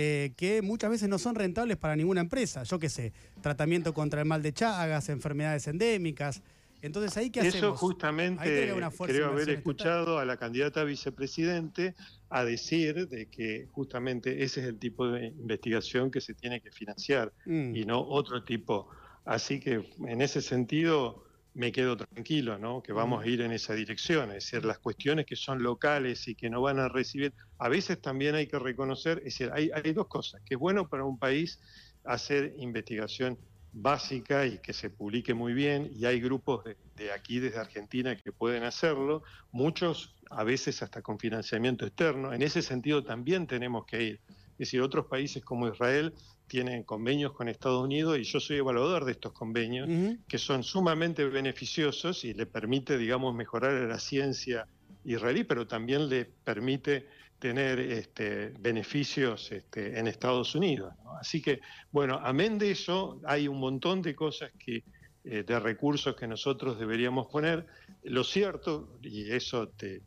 eh, 0.00 0.32
que 0.36 0.62
muchas 0.62 0.90
veces 0.90 1.08
no 1.08 1.18
son 1.18 1.34
rentables 1.34 1.76
para 1.76 1.96
ninguna 1.96 2.20
empresa. 2.20 2.62
Yo 2.62 2.78
qué 2.78 2.88
sé, 2.88 3.12
tratamiento 3.40 3.92
contra 3.92 4.20
el 4.20 4.28
mal 4.28 4.42
de 4.42 4.52
Chagas, 4.52 5.08
enfermedades 5.08 5.66
endémicas. 5.66 6.40
Entonces, 6.82 7.16
¿ahí 7.16 7.30
qué 7.30 7.40
hacemos? 7.40 7.56
Eso 7.56 7.74
justamente 7.74 8.72
creo 9.06 9.26
haber 9.26 9.50
escuchado 9.50 10.20
a 10.20 10.24
la 10.24 10.36
candidata 10.36 10.82
a 10.82 10.84
vicepresidente 10.84 11.96
a 12.28 12.44
decir 12.44 13.08
de 13.08 13.26
que 13.26 13.66
justamente 13.72 14.44
ese 14.44 14.60
es 14.60 14.68
el 14.68 14.78
tipo 14.78 15.08
de 15.08 15.26
investigación 15.26 16.12
que 16.12 16.20
se 16.20 16.32
tiene 16.32 16.60
que 16.60 16.70
financiar 16.70 17.32
mm. 17.44 17.74
y 17.74 17.84
no 17.84 18.00
otro 18.00 18.44
tipo. 18.44 18.88
Así 19.24 19.58
que 19.58 19.90
en 20.06 20.20
ese 20.20 20.40
sentido 20.42 21.24
me 21.58 21.72
quedo 21.72 21.96
tranquilo, 21.96 22.56
¿no? 22.56 22.80
Que 22.80 22.92
vamos 22.92 23.24
a 23.24 23.26
ir 23.26 23.40
en 23.40 23.50
esa 23.50 23.74
dirección. 23.74 24.28
Es 24.28 24.44
decir, 24.44 24.64
las 24.64 24.78
cuestiones 24.78 25.26
que 25.26 25.34
son 25.34 25.60
locales 25.60 26.28
y 26.28 26.36
que 26.36 26.48
no 26.48 26.62
van 26.62 26.78
a 26.78 26.88
recibir, 26.88 27.34
a 27.58 27.68
veces 27.68 28.00
también 28.00 28.36
hay 28.36 28.46
que 28.46 28.60
reconocer, 28.60 29.18
es 29.18 29.36
decir, 29.36 29.50
hay, 29.52 29.92
dos 29.92 30.06
cosas, 30.06 30.40
que 30.46 30.54
es 30.54 30.60
bueno 30.60 30.88
para 30.88 31.04
un 31.04 31.18
país 31.18 31.58
hacer 32.04 32.54
investigación 32.58 33.36
básica 33.72 34.46
y 34.46 34.58
que 34.58 34.72
se 34.72 34.88
publique 34.88 35.34
muy 35.34 35.52
bien, 35.52 35.90
y 35.92 36.04
hay 36.04 36.20
grupos 36.20 36.62
de, 36.64 36.76
de, 36.94 37.10
aquí 37.10 37.40
desde 37.40 37.58
Argentina 37.58 38.16
que 38.16 38.30
pueden 38.30 38.62
hacerlo, 38.62 39.24
muchos 39.50 40.14
a 40.30 40.44
veces 40.44 40.80
hasta 40.84 41.02
con 41.02 41.18
financiamiento 41.18 41.84
externo, 41.84 42.32
en 42.32 42.42
ese 42.42 42.62
sentido 42.62 43.02
también 43.02 43.48
tenemos 43.48 43.84
que 43.84 44.02
ir. 44.04 44.20
Es 44.52 44.58
decir, 44.58 44.80
otros 44.80 45.06
países 45.06 45.44
como 45.44 45.66
Israel 45.66 46.14
tienen 46.48 46.82
convenios 46.82 47.32
con 47.32 47.48
Estados 47.48 47.84
Unidos 47.84 48.18
y 48.18 48.24
yo 48.24 48.40
soy 48.40 48.56
evaluador 48.56 49.04
de 49.04 49.12
estos 49.12 49.32
convenios 49.32 49.88
que 50.26 50.38
son 50.38 50.64
sumamente 50.64 51.24
beneficiosos 51.26 52.24
y 52.24 52.34
le 52.34 52.46
permite, 52.46 52.98
digamos, 52.98 53.34
mejorar 53.34 53.74
la 53.74 53.98
ciencia 53.98 54.66
israelí, 55.04 55.44
pero 55.44 55.66
también 55.66 56.08
le 56.08 56.24
permite 56.24 57.06
tener 57.38 57.78
este, 57.78 58.52
beneficios 58.58 59.52
este, 59.52 59.98
en 59.98 60.08
Estados 60.08 60.54
Unidos. 60.54 60.92
Así 61.20 61.40
que, 61.40 61.60
bueno, 61.92 62.20
amén 62.22 62.58
de 62.58 62.72
eso, 62.72 63.20
hay 63.24 63.46
un 63.46 63.60
montón 63.60 64.02
de 64.02 64.16
cosas 64.16 64.50
que, 64.58 64.82
eh, 65.24 65.44
de 65.44 65.60
recursos 65.60 66.16
que 66.16 66.26
nosotros 66.26 66.78
deberíamos 66.78 67.28
poner. 67.28 67.66
Lo 68.02 68.24
cierto, 68.24 68.98
y 69.02 69.30
eso 69.30 69.68
te 69.68 70.02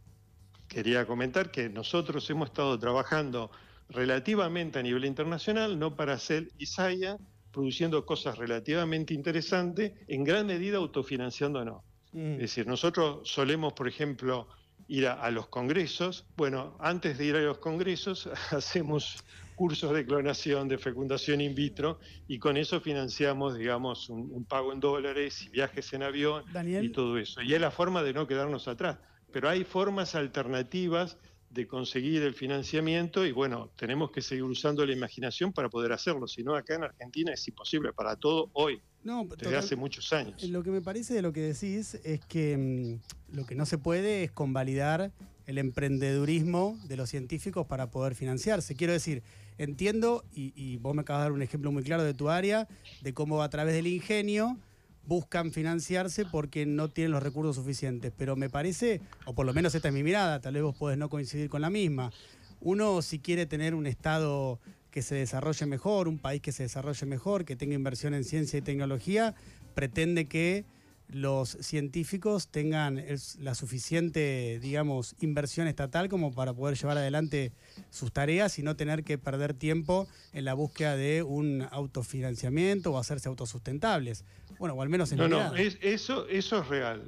quería 0.67 1.05
comentar, 1.05 1.51
que 1.51 1.69
nosotros 1.69 2.29
hemos 2.29 2.49
estado 2.49 2.77
trabajando 2.77 3.51
relativamente 3.91 4.79
a 4.79 4.83
nivel 4.83 5.05
internacional, 5.05 5.77
no 5.77 5.95
para 5.95 6.13
hacer 6.13 6.49
Isaya, 6.57 7.17
produciendo 7.51 8.05
cosas 8.05 8.37
relativamente 8.37 9.13
interesantes, 9.13 9.93
en 10.07 10.23
gran 10.23 10.47
medida 10.47 10.77
autofinanciándonos. 10.77 11.83
Mm. 12.13 12.33
Es 12.33 12.39
decir, 12.39 12.67
nosotros 12.67 13.27
solemos, 13.29 13.73
por 13.73 13.87
ejemplo, 13.87 14.47
ir 14.87 15.07
a, 15.07 15.29
los 15.31 15.47
congresos. 15.47 16.25
Bueno, 16.35 16.75
antes 16.79 17.17
de 17.17 17.25
ir 17.25 17.35
a 17.35 17.41
los 17.41 17.59
congresos, 17.59 18.27
hacemos 18.51 19.23
cursos 19.55 19.93
de 19.93 20.05
clonación, 20.05 20.67
de 20.67 20.77
fecundación 20.77 21.39
in 21.39 21.53
vitro, 21.53 21.99
y 22.27 22.39
con 22.39 22.57
eso 22.57 22.81
financiamos, 22.81 23.57
digamos, 23.57 24.09
un, 24.09 24.43
pago 24.45 24.73
en 24.73 24.79
dólares 24.79 25.43
y 25.43 25.49
viajes 25.49 25.93
en 25.93 26.03
avión 26.03 26.43
y 26.81 26.89
todo 26.89 27.17
eso. 27.17 27.41
Y 27.41 27.53
es 27.53 27.61
la 27.61 27.71
forma 27.71 28.01
de 28.03 28.13
no 28.13 28.27
quedarnos 28.27 28.67
atrás. 28.67 28.97
Pero 29.31 29.47
hay 29.47 29.63
formas 29.63 30.15
alternativas 30.15 31.17
de 31.51 31.67
conseguir 31.67 32.23
el 32.23 32.33
financiamiento 32.33 33.25
y 33.25 33.31
bueno, 33.31 33.71
tenemos 33.75 34.11
que 34.11 34.21
seguir 34.21 34.43
usando 34.43 34.85
la 34.85 34.93
imaginación 34.93 35.51
para 35.51 35.69
poder 35.69 35.91
hacerlo, 35.91 36.27
si 36.27 36.43
no 36.43 36.55
acá 36.55 36.75
en 36.75 36.83
Argentina 36.83 37.33
es 37.33 37.45
imposible 37.47 37.91
para 37.93 38.15
todo 38.15 38.49
hoy, 38.53 38.81
no, 39.03 39.27
desde 39.37 39.57
hace 39.57 39.75
muchos 39.75 40.13
años. 40.13 40.41
Lo 40.43 40.63
que 40.63 40.71
me 40.71 40.81
parece 40.81 41.13
de 41.13 41.21
lo 41.21 41.33
que 41.33 41.41
decís 41.41 41.95
es 42.03 42.23
que 42.25 42.57
mm, 42.57 43.35
lo 43.35 43.45
que 43.45 43.55
no 43.55 43.65
se 43.65 43.77
puede 43.77 44.23
es 44.23 44.31
convalidar 44.31 45.11
el 45.45 45.57
emprendedurismo 45.57 46.79
de 46.87 46.97
los 46.97 47.09
científicos 47.09 47.65
para 47.65 47.91
poder 47.91 48.15
financiarse. 48.15 48.75
Quiero 48.75 48.93
decir, 48.93 49.23
entiendo, 49.57 50.23
y, 50.31 50.53
y 50.55 50.77
vos 50.77 50.95
me 50.95 51.01
acabas 51.01 51.21
de 51.21 51.25
dar 51.25 51.31
un 51.33 51.41
ejemplo 51.41 51.71
muy 51.71 51.83
claro 51.83 52.03
de 52.03 52.13
tu 52.13 52.29
área, 52.29 52.67
de 53.01 53.13
cómo 53.13 53.41
a 53.41 53.49
través 53.49 53.73
del 53.73 53.87
ingenio 53.87 54.57
buscan 55.05 55.51
financiarse 55.51 56.25
porque 56.25 56.65
no 56.65 56.89
tienen 56.89 57.11
los 57.11 57.23
recursos 57.23 57.55
suficientes. 57.55 58.11
Pero 58.17 58.35
me 58.35 58.49
parece, 58.49 59.01
o 59.25 59.33
por 59.33 59.45
lo 59.45 59.53
menos 59.53 59.75
esta 59.75 59.87
es 59.89 59.93
mi 59.93 60.03
mirada, 60.03 60.39
tal 60.39 60.53
vez 60.53 60.63
vos 60.63 60.75
podés 60.75 60.97
no 60.97 61.09
coincidir 61.09 61.49
con 61.49 61.61
la 61.61 61.69
misma. 61.69 62.11
Uno 62.59 63.01
si 63.01 63.19
quiere 63.19 63.45
tener 63.45 63.73
un 63.73 63.87
Estado 63.87 64.59
que 64.91 65.01
se 65.01 65.15
desarrolle 65.15 65.65
mejor, 65.65 66.07
un 66.07 66.19
país 66.19 66.41
que 66.41 66.51
se 66.51 66.63
desarrolle 66.63 67.05
mejor, 67.05 67.45
que 67.45 67.55
tenga 67.55 67.75
inversión 67.75 68.13
en 68.13 68.23
ciencia 68.23 68.59
y 68.59 68.61
tecnología, 68.61 69.35
pretende 69.73 70.25
que 70.25 70.65
los 71.07 71.57
científicos 71.59 72.47
tengan 72.47 73.03
la 73.39 73.55
suficiente, 73.55 74.59
digamos, 74.61 75.15
inversión 75.19 75.67
estatal 75.67 76.07
como 76.07 76.33
para 76.33 76.53
poder 76.53 76.77
llevar 76.77 76.97
adelante 76.97 77.51
sus 77.89 78.13
tareas 78.13 78.57
y 78.59 78.63
no 78.63 78.75
tener 78.75 79.03
que 79.03 79.17
perder 79.17 79.53
tiempo 79.53 80.07
en 80.33 80.45
la 80.45 80.53
búsqueda 80.53 80.95
de 80.95 81.23
un 81.23 81.67
autofinanciamiento 81.71 82.93
o 82.93 82.97
hacerse 82.97 83.27
autosustentables. 83.27 84.23
Bueno, 84.61 84.75
o 84.75 84.81
al 84.83 84.89
menos 84.89 85.11
en 85.11 85.17
No, 85.17 85.27
no, 85.27 85.55
eso, 85.55 86.27
eso 86.27 86.59
es 86.59 86.67
real. 86.67 87.01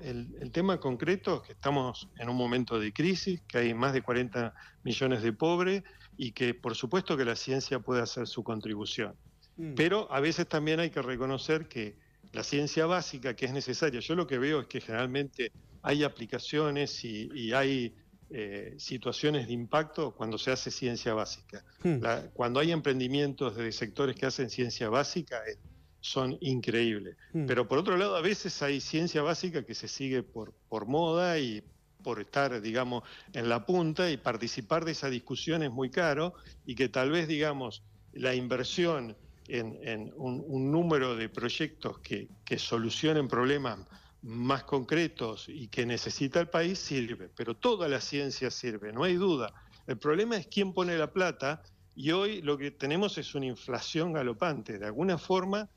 el, 0.00 0.28
el, 0.40 0.52
tema 0.52 0.78
concreto 0.78 1.38
es 1.38 1.48
que 1.48 1.52
estamos 1.54 2.08
en 2.20 2.28
un 2.28 2.36
momento 2.36 2.78
de 2.78 2.92
crisis, 2.92 3.40
que 3.48 3.58
hay 3.58 3.74
más 3.74 3.92
de 3.92 4.00
40 4.00 4.54
millones 4.84 5.20
de 5.24 5.32
pobres 5.32 5.82
y 6.16 6.30
que 6.30 6.54
por 6.54 6.76
supuesto 6.76 7.16
que 7.16 7.24
la 7.24 7.34
ciencia 7.34 7.80
puede 7.80 8.00
hacer 8.00 8.28
su 8.28 8.44
contribución. 8.44 9.16
Mm. 9.56 9.74
Pero 9.74 10.06
a 10.12 10.20
veces 10.20 10.46
también 10.46 10.78
hay 10.78 10.90
que 10.90 11.02
reconocer 11.02 11.66
que 11.66 11.96
la 12.32 12.44
ciencia 12.44 12.86
básica 12.86 13.34
que 13.34 13.46
es 13.46 13.52
necesaria. 13.52 13.98
Yo 13.98 14.14
lo 14.14 14.28
que 14.28 14.38
veo 14.38 14.60
es 14.60 14.68
que 14.68 14.80
generalmente 14.80 15.50
hay 15.82 16.04
aplicaciones 16.04 17.04
y, 17.04 17.52
hay 17.52 17.92
eh, 18.30 18.72
situaciones 18.78 19.48
de 19.48 19.52
impacto 19.52 20.14
cuando 20.14 20.38
se 20.38 20.52
hace 20.52 20.70
ciencia 20.70 21.12
básica. 21.12 21.64
Hmm. 21.82 21.98
cuando 22.34 22.60
hay 22.60 22.70
emprendimientos 22.70 23.56
de 23.56 23.72
sectores 23.72 24.14
que 24.14 24.26
hacen 24.26 24.48
ciencia 24.48 24.88
básica 24.90 25.42
eh, 25.44 25.58
son 26.04 26.36
increíbles. 26.42 27.16
Hmm. 27.32 27.46
Pero 27.46 27.66
por 27.66 27.78
otro 27.78 27.96
lado, 27.96 28.14
a 28.14 28.20
veces 28.20 28.60
hay 28.60 28.80
ciencia 28.82 29.22
básica 29.22 29.64
que 29.64 29.74
se 29.74 29.88
sigue 29.88 30.22
por, 30.22 30.52
por 30.68 30.84
moda 30.84 31.38
y 31.38 31.62
por 32.02 32.20
estar, 32.20 32.60
digamos, 32.60 33.04
en 33.32 33.48
la 33.48 33.64
punta 33.64 34.10
y 34.10 34.18
participar 34.18 34.84
de 34.84 34.92
esa 34.92 35.08
discusión 35.08 35.62
es 35.62 35.70
muy 35.70 35.88
caro 35.88 36.34
y 36.66 36.74
que 36.74 36.90
tal 36.90 37.10
vez, 37.10 37.26
digamos, 37.26 37.82
la 38.12 38.34
inversión 38.34 39.16
en, 39.48 40.12
un, 40.16 40.70
número 40.70 41.16
de 41.16 41.30
proyectos 41.30 41.98
que, 42.00 42.28
solucionen 42.58 43.26
problemas 43.26 43.78
más 44.20 44.64
concretos 44.64 45.48
y 45.48 45.68
que 45.68 45.86
necesita 45.86 46.38
el 46.38 46.48
país 46.48 46.78
sirve, 46.78 47.30
pero 47.34 47.54
toda 47.54 47.88
la 47.88 48.00
ciencia 48.02 48.50
sirve, 48.50 48.92
no 48.92 49.04
hay 49.04 49.14
duda. 49.14 49.54
El 49.86 49.96
problema 49.96 50.36
es 50.36 50.46
quién 50.48 50.74
pone 50.74 50.98
la 50.98 51.10
plata 51.10 51.62
y 51.96 52.10
hoy 52.10 52.42
lo 52.42 52.58
que 52.58 52.70
tenemos 52.70 53.16
es 53.16 53.34
una 53.34 53.46
inflación 53.46 54.12
galopante. 54.12 54.78
De 54.78 54.86
alguna 54.86 55.16
forma 55.16 55.70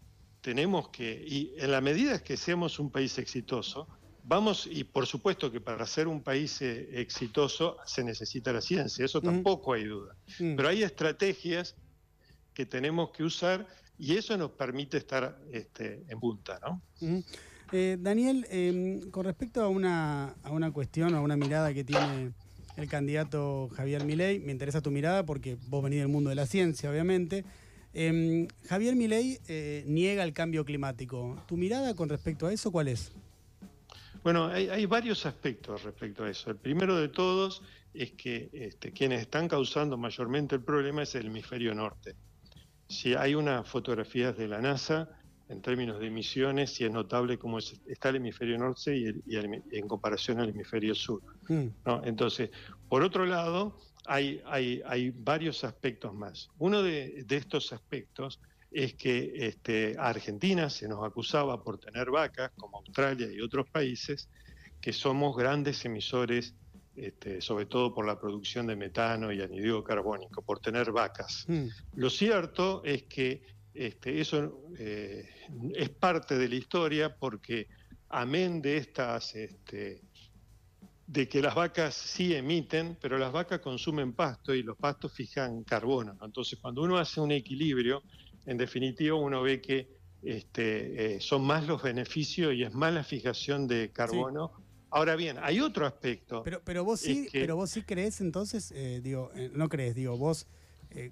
tenemos 0.47 0.87
que, 0.87 1.25
y 1.27 1.53
en 1.57 1.71
la 1.71 1.81
medida 1.81 2.23
que 2.23 2.37
seamos 2.37 2.79
un 2.79 2.89
país 2.89 3.17
exitoso, 3.17 3.85
vamos, 4.23 4.65
y 4.71 4.85
por 4.85 5.05
supuesto 5.05 5.51
que 5.51 5.59
para 5.59 5.85
ser 5.85 6.07
un 6.07 6.23
país 6.23 6.61
eh, 6.61 6.87
exitoso 6.93 7.75
se 7.85 8.01
necesita 8.01 8.53
la 8.53 8.61
ciencia, 8.61 9.03
eso 9.03 9.21
tampoco 9.21 9.73
hay 9.73 9.83
duda. 9.83 10.15
Mm. 10.39 10.55
Pero 10.55 10.69
hay 10.69 10.83
estrategias 10.83 11.75
que 12.53 12.65
tenemos 12.65 13.09
que 13.09 13.23
usar 13.23 13.67
y 13.99 14.15
eso 14.15 14.37
nos 14.37 14.51
permite 14.51 14.95
estar 14.95 15.37
este, 15.51 16.05
en 16.07 16.17
punta, 16.17 16.61
¿no? 16.61 16.81
Eh, 17.73 17.97
Daniel, 17.99 18.47
em, 18.49 19.01
con 19.11 19.25
respecto 19.25 19.61
a 19.61 19.67
una, 19.67 20.29
a 20.43 20.51
una 20.51 20.71
cuestión, 20.71 21.13
a 21.13 21.19
una 21.19 21.35
mirada 21.35 21.73
que 21.73 21.83
tiene 21.83 22.31
el 22.77 22.87
candidato 22.87 23.67
Javier 23.75 24.05
Milei, 24.05 24.39
me 24.39 24.53
interesa 24.53 24.79
tu 24.79 24.91
mirada 24.91 25.25
porque 25.25 25.57
vos 25.67 25.83
venís 25.83 25.99
del 25.99 26.07
mundo 26.07 26.29
de 26.29 26.37
la 26.37 26.45
ciencia, 26.45 26.89
obviamente. 26.89 27.43
Em, 27.99 28.47
Javier 28.69 28.95
Milei 28.95 29.39
eh, 29.47 29.83
niega 29.87 30.23
el 30.23 30.31
cambio 30.31 30.63
climático. 30.63 31.35
¿Tu 31.47 31.57
mirada 31.57 31.95
con 31.95 32.09
respecto 32.09 32.45
a 32.45 32.53
eso 32.53 32.71
cuál 32.71 32.89
es? 32.89 33.11
Bueno, 34.23 34.45
hay, 34.45 34.85
varios 34.85 35.25
aspectos 35.25 35.81
respecto 35.83 36.23
a 36.23 36.29
eso. 36.29 36.51
El 36.51 36.57
primero 36.57 36.95
de 36.95 37.07
todos 37.07 37.63
es 37.95 38.11
que 38.11 38.51
este, 38.53 38.91
quienes 38.91 39.21
están 39.21 39.47
causando 39.47 39.97
mayormente 39.97 40.53
el 40.53 40.61
problema 40.61 41.01
es 41.01 41.15
el 41.15 41.25
hemisferio 41.25 41.73
norte. 41.73 42.13
Si 42.87 43.15
hay 43.15 43.33
unas 43.33 43.67
fotografías 43.67 44.37
de 44.37 44.47
la 44.47 44.61
NASA 44.61 45.09
en 45.49 45.61
términos 45.63 45.99
de 45.99 46.05
emisiones 46.05 46.79
y 46.79 46.85
es 46.85 46.91
notable 46.91 47.39
cómo 47.39 47.57
está 47.57 48.09
el 48.09 48.17
hemisferio 48.17 48.59
norte 48.59 48.95
y, 48.95 49.07
en 49.35 49.87
comparación 49.87 50.39
al 50.39 50.49
hemisferio 50.49 50.93
sur. 50.93 51.23
Hmm. 51.47 51.69
Entonces, 52.03 52.51
por 52.89 53.03
otro 53.03 53.25
lado, 53.25 53.77
hay, 54.05 54.41
hay, 54.45 55.11
varios 55.11 55.63
aspectos 55.63 56.13
más. 56.13 56.49
Uno 56.57 56.81
de, 56.81 57.25
estos 57.29 57.73
aspectos 57.73 58.39
es 58.71 58.93
que 58.93 59.33
este, 59.35 59.95
a 59.97 60.07
Argentina 60.07 60.69
se 60.69 60.87
nos 60.87 61.05
acusaba 61.05 61.63
por 61.63 61.77
tener 61.77 62.09
vacas, 62.09 62.51
como 62.57 62.77
Australia 62.77 63.27
y 63.31 63.41
otros 63.41 63.69
países, 63.69 64.29
que 64.79 64.93
somos 64.93 65.35
grandes 65.35 65.83
emisores, 65.85 66.53
este, 66.95 67.41
sobre 67.41 67.65
todo 67.65 67.93
por 67.93 68.05
la 68.05 68.19
producción 68.19 68.67
de 68.67 68.75
metano 68.75 69.31
y 69.31 69.41
anidrido 69.41 69.83
carbónico, 69.83 70.41
por 70.41 70.59
tener 70.59 70.91
vacas. 70.91 71.45
Hmm. 71.47 71.67
Lo 71.95 72.09
cierto 72.09 72.81
es 72.85 73.03
que 73.03 73.41
este, 73.73 74.19
eso 74.19 74.63
eh, 74.79 75.29
es 75.75 75.89
parte 75.89 76.37
de 76.37 76.49
la 76.49 76.55
historia 76.55 77.15
porque 77.15 77.67
amén 78.09 78.61
de 78.61 78.77
estas, 78.77 79.35
este, 79.35 80.01
de 81.07 81.27
que 81.27 81.41
las 81.41 81.55
vacas 81.55 81.95
sí 81.95 82.35
emiten, 82.35 82.97
pero 83.01 83.17
las 83.17 83.31
vacas 83.31 83.59
consumen 83.59 84.13
pasto 84.13 84.53
y 84.53 84.61
los 84.61 84.77
pastos 84.77 85.13
fijan 85.13 85.63
carbono. 85.63 86.17
Entonces, 86.21 86.59
cuando 86.59 86.83
uno 86.83 86.97
hace 86.97 87.21
un 87.21 87.31
equilibrio, 87.31 88.03
en 88.45 88.57
definitiva 88.57 89.15
uno 89.15 89.41
ve 89.41 89.61
que 89.61 89.87
este, 90.21 91.15
eh, 91.15 91.21
son 91.21 91.43
más 91.43 91.65
los 91.65 91.81
beneficios 91.81 92.53
y 92.53 92.63
es 92.63 92.73
más 92.73 92.93
la 92.93 93.03
fijación 93.03 93.67
de 93.67 93.91
carbono. 93.91 94.51
Ahora 94.89 95.15
bien, 95.15 95.37
hay 95.41 95.61
otro 95.61 95.85
aspecto. 95.85 96.43
Pero, 96.43 96.61
pero 96.63 96.83
vos 96.83 96.99
sí, 96.99 97.27
pero 97.31 97.55
vos 97.55 97.69
sí 97.69 97.83
crees 97.83 98.19
entonces, 98.21 98.71
eh, 98.75 98.99
digo, 99.01 99.31
no 99.53 99.69
crees, 99.69 99.95
digo, 99.95 100.17
vos 100.17 100.47
eh, 100.91 101.11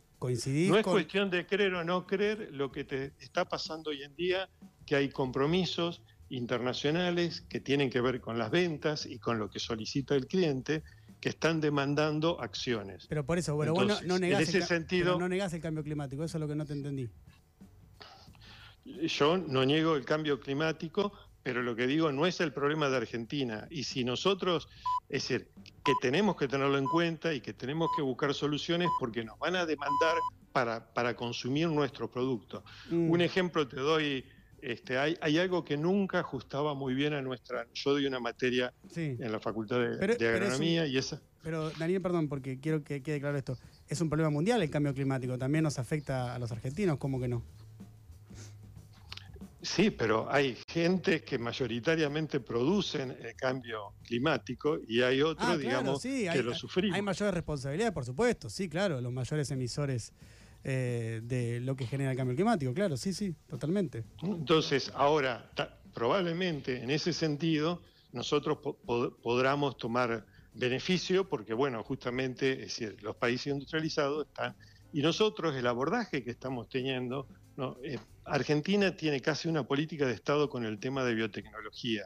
no 0.70 0.78
es 0.78 0.84
cuestión 0.84 1.30
de 1.30 1.46
creer 1.46 1.74
o 1.76 1.84
no 1.84 2.08
creer 2.08 2.50
lo 2.52 2.72
que 2.72 2.84
te 2.84 3.14
está 3.20 3.46
pasando 3.46 3.92
hoy 3.92 4.04
en 4.04 4.16
día, 4.16 4.50
que 4.86 4.96
hay 4.96 5.10
compromisos 5.10 6.02
internacionales 6.30 7.42
que 7.50 7.60
tienen 7.60 7.90
que 7.90 8.02
ver 8.02 8.22
con 8.22 8.38
las 8.38 8.52
ventas 8.52 9.06
y 9.06 9.20
con 9.20 9.40
lo 9.40 9.50
que 9.50 9.60
solicita 9.60 10.16
el 10.16 10.28
cliente 10.28 10.84
que 11.20 11.30
están 11.30 11.62
demandando 11.62 12.40
acciones. 12.42 13.08
Pero 13.08 13.26
por 13.26 13.38
eso, 13.38 13.56
bueno, 13.56 13.74
vos 13.74 14.04
no, 14.04 14.20
negás 14.20 14.54
el, 14.54 14.64
sentido, 14.64 15.20
no 15.20 15.28
negás 15.28 15.54
el 15.54 15.62
cambio 15.62 15.84
climático, 15.84 16.24
eso 16.24 16.38
es 16.38 16.42
lo 16.42 16.48
que 16.48 16.56
no 16.56 16.66
te 16.66 16.74
entendí. 16.74 17.10
Yo 18.86 19.38
no 19.38 19.66
niego 19.66 19.96
el 19.96 20.06
cambio 20.06 20.40
climático, 20.40 21.12
pero 21.42 21.64
lo 21.64 21.76
que 21.76 21.88
digo 21.88 22.12
no 22.12 22.26
es 22.26 22.40
el 22.42 22.54
problema 22.54 22.90
de 22.90 22.98
Argentina. 22.98 23.68
Y 23.72 23.84
si 23.84 24.04
nosotros, 24.04 24.68
es 25.10 25.28
decir, 25.28 25.50
que 25.84 25.94
tenemos 26.02 26.36
que 26.36 26.48
tenerlo 26.48 26.78
en 26.78 26.86
cuenta 26.86 27.34
y 27.34 27.42
que 27.42 27.54
tenemos 27.54 27.90
que 27.96 28.02
buscar 28.02 28.34
soluciones 28.34 28.90
porque 29.00 29.24
nos 29.24 29.38
van 29.40 29.56
a 29.56 29.66
demandar 29.66 30.18
para, 30.52 30.94
para 30.94 31.16
consumir 31.16 31.68
nuestro 31.68 32.10
producto. 32.10 32.64
Mm. 32.90 33.10
Un 33.10 33.22
ejemplo 33.22 33.68
te 33.68 33.78
doy, 33.78 34.26
este, 34.66 34.98
hay, 34.98 35.16
hay, 35.22 35.38
algo 35.38 35.64
que 35.64 35.78
nunca 35.78 36.20
ajustaba 36.20 36.74
muy 36.74 36.96
bien 36.96 37.14
a 37.14 37.22
nuestra... 37.22 37.68
Yo 37.74 37.92
doy 37.92 38.08
una 38.08 38.20
materia 38.20 38.74
en 38.96 39.32
la 39.32 39.40
Facultad 39.40 39.80
de, 39.80 40.28
Agronomía 40.28 40.88
y 40.88 40.98
esa... 40.98 41.22
Pero 41.44 41.70
Daniel, 41.70 42.02
perdón, 42.02 42.28
porque 42.28 42.60
quiero 42.60 42.84
que 42.84 43.04
quede 43.04 43.20
claro 43.20 43.38
esto. 43.38 43.60
Es 43.88 44.02
un 44.02 44.10
problema 44.10 44.32
mundial 44.32 44.64
el 44.64 44.72
cambio 44.72 44.92
climático, 44.96 45.38
también 45.38 45.64
nos 45.64 45.78
afecta 45.78 46.34
a 46.34 46.40
los 46.40 46.52
argentinos, 46.52 46.98
¿cómo 46.98 47.20
que 47.20 47.28
no? 47.28 47.44
Sí, 49.62 49.92
pero 49.92 50.32
hay 50.32 50.58
gente 50.68 51.22
que 51.22 51.38
mayoritariamente 51.38 52.40
producen 52.40 53.16
el 53.22 53.36
cambio 53.36 53.94
climático 54.04 54.80
y 54.88 55.04
hay 55.04 55.22
otros, 55.22 55.48
ah, 55.48 55.58
digamos, 55.58 56.02
que 56.02 56.44
lo 56.44 56.56
sufrimos. 56.56 56.96
Hay 56.96 57.04
mayor 57.04 57.34
responsabilidad, 57.36 57.94
por 57.94 58.06
supuesto, 58.06 58.50
sí, 58.50 58.68
claro, 58.68 59.00
los 59.00 59.12
mayores 59.12 59.52
emisores 59.52 60.12
eh, 60.68 61.22
de 61.24 61.60
lo 61.60 61.76
que 61.76 61.86
genera 61.86 62.10
el 62.10 62.18
cambio 62.18 62.36
climático, 62.36 62.74
claro, 62.74 62.98
sí, 62.98 63.14
sí, 63.14 63.36
totalmente. 63.48 64.04
Entonces, 64.24 64.92
ahora, 64.96 65.52
probablemente 65.94 66.82
en 66.82 66.90
ese 66.90 67.14
sentido, 67.14 67.84
nosotros 68.12 68.58
podamos 69.22 69.78
tomar 69.78 70.26
beneficio 70.56 71.30
porque, 71.30 71.54
bueno, 71.54 71.84
justamente, 71.84 72.54
es 72.54 72.80
decir, 72.80 72.98
los 73.04 73.16
países 73.16 73.54
industrializados 73.54 74.26
están, 74.26 74.56
y 74.92 75.02
nosotros 75.04 75.56
el 75.56 75.68
abordaje 75.68 76.24
que 76.24 76.32
estamos 76.32 76.68
teniendo 76.68 77.28
eh, 77.84 78.00
Argentina 78.26 78.96
tiene 78.96 79.22
casi 79.22 79.48
una 79.48 79.68
política 79.68 80.08
de 80.08 80.14
Estado 80.14 80.50
con 80.50 80.66
el 80.66 80.80
tema 80.80 81.04
de 81.04 81.14
biotecnología. 81.14 82.06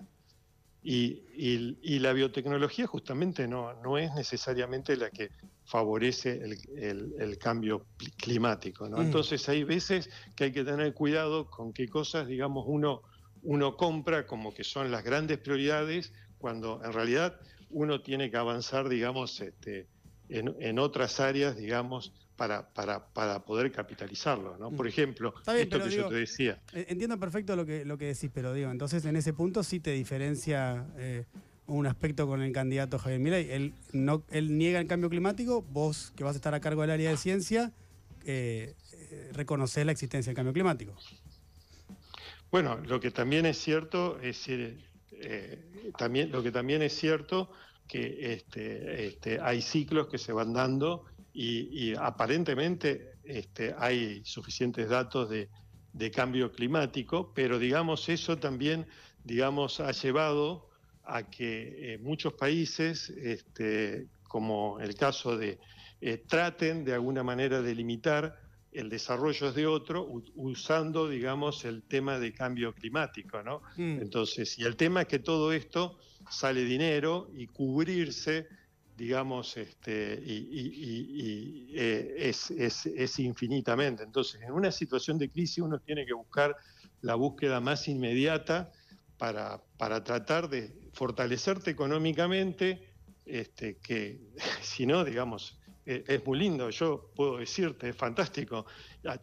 Y, 0.81 1.99
la 1.99 2.13
biotecnología 2.13 2.87
justamente 2.87 3.47
no, 3.47 3.73
no, 3.81 3.97
es 3.97 4.13
necesariamente 4.13 4.95
la 4.95 5.09
que 5.09 5.29
favorece 5.65 6.41
el, 6.41 7.37
cambio 7.37 7.85
climático. 8.17 8.87
¿no? 8.87 8.97
Mm. 8.97 9.01
Entonces 9.01 9.47
hay 9.49 9.63
veces 9.63 10.09
que 10.35 10.45
hay 10.45 10.51
que 10.51 10.63
tener 10.63 10.93
cuidado 10.93 11.49
con 11.49 11.73
qué 11.73 11.87
cosas, 11.87 12.27
digamos, 12.27 12.63
uno, 12.67 13.01
uno 13.43 13.75
compra 13.75 14.25
como 14.25 14.53
que 14.53 14.63
son 14.63 14.91
las 14.91 15.03
grandes 15.03 15.39
prioridades, 15.39 16.13
cuando 16.37 16.81
en 16.83 16.93
realidad 16.93 17.39
uno 17.69 18.01
tiene 18.01 18.31
que 18.31 18.37
avanzar, 18.37 18.87
digamos, 18.87 19.41
este, 19.41 19.87
en, 20.29 20.55
en 20.59 20.79
otras 20.79 21.19
áreas, 21.19 21.57
digamos, 21.57 22.13
para, 22.39 22.65
para, 22.73 23.05
para 23.05 23.43
poder 23.43 23.69
capitalizarlo. 23.69 24.57
¿no? 24.57 24.71
Por 24.71 24.85
mm. 24.85 24.89
ejemplo, 24.89 25.33
esto 25.45 25.83
que 25.83 25.89
yo 25.89 26.07
te 26.07 26.15
decía. 26.15 26.57
Entiendo 26.71 27.19
perfecto 27.19 27.53
lo 27.57 27.65
que, 27.65 27.83
lo 27.83 27.97
que 27.97 28.05
decís, 28.05 28.31
pero 28.33 28.53
digo, 28.53 28.71
entonces 28.71 29.03
en 29.03 29.17
ese 29.17 29.33
punto 29.33 29.61
sí 29.61 29.81
te 29.81 29.91
diferencia 29.91 30.87
eh, 30.97 31.25
un 31.67 31.85
aspecto 31.85 32.27
con 32.27 32.41
el 32.41 32.53
candidato 32.53 32.97
Javier 32.97 33.19
Milei. 33.19 33.51
Él, 33.51 33.73
no, 33.91 34.23
él 34.31 34.57
niega 34.57 34.79
el 34.79 34.87
cambio 34.87 35.09
climático, 35.09 35.61
vos 35.61 36.13
que 36.15 36.23
vas 36.23 36.35
a 36.35 36.37
estar 36.37 36.53
a 36.53 36.61
cargo 36.61 36.81
del 36.81 36.91
área 36.91 37.09
de 37.09 37.17
ciencia, 37.17 37.73
eh, 38.25 38.73
eh 38.93 39.31
reconocés 39.33 39.85
la 39.85 39.91
existencia 39.91 40.29
del 40.29 40.37
cambio 40.37 40.53
climático. 40.53 40.95
Bueno, 42.51 42.77
lo 42.87 43.01
que 43.01 43.11
también 43.11 43.45
es 43.45 43.57
cierto 43.57 44.17
es 44.21 44.47
eh, 44.47 45.91
también 45.97 46.31
lo 46.31 46.41
que 46.41 46.53
también 46.53 46.81
es 46.83 46.93
cierto 46.93 47.51
que 47.85 48.33
este, 48.33 49.07
este, 49.07 49.41
hay 49.41 49.61
ciclos 49.61 50.07
que 50.07 50.17
se 50.17 50.31
van 50.31 50.53
dando 50.53 51.03
y, 51.41 51.95
aparentemente 51.95 53.13
este, 53.23 53.73
hay 53.77 54.21
suficientes 54.25 54.89
datos 54.89 55.29
de, 55.29 55.49
cambio 56.11 56.51
climático, 56.51 57.33
pero 57.33 57.59
digamos 57.59 58.07
eso 58.07 58.37
también 58.37 58.85
digamos 59.23 59.79
ha 59.79 59.91
llevado 59.91 60.69
a 61.03 61.23
que 61.23 61.93
eh, 61.93 61.97
muchos 61.97 62.33
países, 62.33 63.09
este, 63.09 64.07
como 64.23 64.79
el 64.79 64.95
caso 64.95 65.37
de, 65.37 65.59
eh, 65.99 66.23
traten 66.25 66.85
de 66.85 66.93
alguna 66.93 67.23
manera 67.23 67.61
de 67.61 67.75
limitar 67.75 68.39
el 68.71 68.89
desarrollo 68.89 69.51
de 69.51 69.65
otro 69.65 70.07
usando, 70.35 71.09
digamos, 71.09 71.65
el 71.65 71.83
tema 71.83 72.19
de 72.19 72.33
cambio 72.33 72.73
climático, 72.73 73.41
¿no? 73.43 73.61
Mm. 73.75 73.99
Entonces, 74.01 74.57
y 74.59 74.63
el 74.63 74.75
tema 74.75 75.01
es 75.01 75.07
que 75.07 75.19
todo 75.19 75.51
esto 75.51 75.97
sale 76.29 76.63
dinero 76.63 77.29
y 77.35 77.47
cubrirse 77.47 78.47
digamos, 78.99 79.55
este, 79.55 80.21
y, 80.25 81.71
eh, 81.73 82.33
es, 82.51 83.19
infinitamente. 83.19 84.03
Entonces, 84.03 84.41
en 84.41 84.51
una 84.51 84.71
situación 84.71 85.17
de 85.17 85.29
crisis 85.29 85.59
uno 85.59 85.79
tiene 85.79 86.05
que 86.05 86.13
buscar 86.13 86.55
la 87.01 87.15
búsqueda 87.15 87.61
más 87.61 87.87
inmediata 87.87 88.73
para, 89.17 89.61
para 89.77 90.03
tratar 90.03 90.49
de 90.49 90.73
fortalecerte 90.91 91.71
económicamente, 91.71 92.89
este, 93.25 93.77
que 93.77 94.19
si 94.61 94.85
no, 94.85 95.05
digamos, 95.05 95.57
e, 95.85 96.03
es 96.05 96.25
muy 96.25 96.37
lindo, 96.37 96.69
yo 96.69 97.09
puedo 97.15 97.37
decirte, 97.37 97.87
es 97.87 97.95
fantástico 97.95 98.65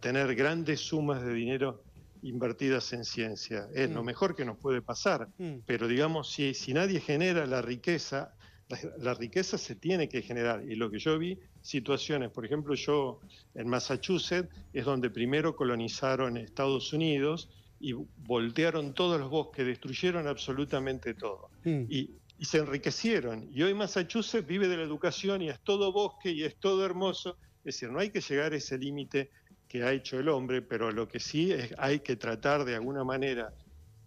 tener 0.01 0.35
grandes 0.35 0.81
sumas 0.81 1.23
de 1.23 1.35
dinero 1.35 1.83
invertidas 2.23 2.95
en 2.95 3.05
ciencia. 3.05 3.69
Es 3.75 3.91
lo 3.91 4.03
mm. 4.03 4.07
mejor 4.07 4.35
que 4.35 4.47
nos 4.47 4.57
puede 4.57 4.81
pasar. 4.81 5.29
Mm. 5.37 5.59
Pero 5.67 5.87
digamos, 5.87 6.33
si, 6.33 6.55
si 6.55 6.73
nadie 6.73 6.99
genera 6.99 7.45
la 7.47 7.61
riqueza 7.61 8.36
la, 8.99 9.15
riqueza 9.15 9.59
se 9.59 9.75
tiene 9.75 10.09
que 10.09 10.23
generar. 10.23 10.65
Y 10.69 10.75
lo 10.75 10.91
que 10.91 10.99
yo 10.99 11.19
vi, 11.19 11.39
situaciones, 11.63 12.31
por 12.31 12.45
ejemplo, 12.45 12.75
yo 12.75 13.21
en 13.55 13.69
Massachusetts 13.69 14.49
es 14.73 14.85
donde 14.85 15.11
primero 15.11 15.55
colonizaron 15.55 16.37
Estados 16.37 16.93
Unidos 16.93 17.49
y 17.79 17.93
voltearon 17.93 18.95
todos 18.95 19.21
los 19.21 19.31
bosques, 19.31 19.67
destruyeron 19.67 20.27
absolutamente 20.27 21.15
todo. 21.15 21.51
Mm. 21.65 21.85
Y, 21.89 22.11
y 22.39 22.45
se 22.45 22.59
enriquecieron. 22.59 23.49
Y 23.53 23.63
hoy 23.63 23.75
Massachusetts 23.75 24.47
vive 24.47 24.69
de 24.69 24.77
la 24.77 24.83
educación 24.83 25.43
y 25.43 25.49
es 25.49 25.61
todo 25.61 25.93
bosque 25.93 26.31
y 26.31 26.43
es 26.43 26.57
todo 26.57 26.85
hermoso. 26.85 27.37
Es 27.59 27.77
decir, 27.77 27.91
no 27.91 27.99
hay 27.99 28.11
que 28.11 28.21
llegar 28.21 28.53
a 28.53 28.57
ese 28.57 28.79
límite 28.79 29.31
que 29.69 29.83
ha 29.83 29.93
hecho 29.93 30.19
el 30.19 30.29
hombre, 30.29 30.63
pero 30.63 30.93
lo 30.93 31.09
que 31.09 31.21
sí 31.21 31.53
es 31.53 31.75
hay 31.79 32.01
que 32.01 32.17
tratar 32.17 32.65
de 32.65 32.75
alguna 32.75 33.05
manera 33.05 33.53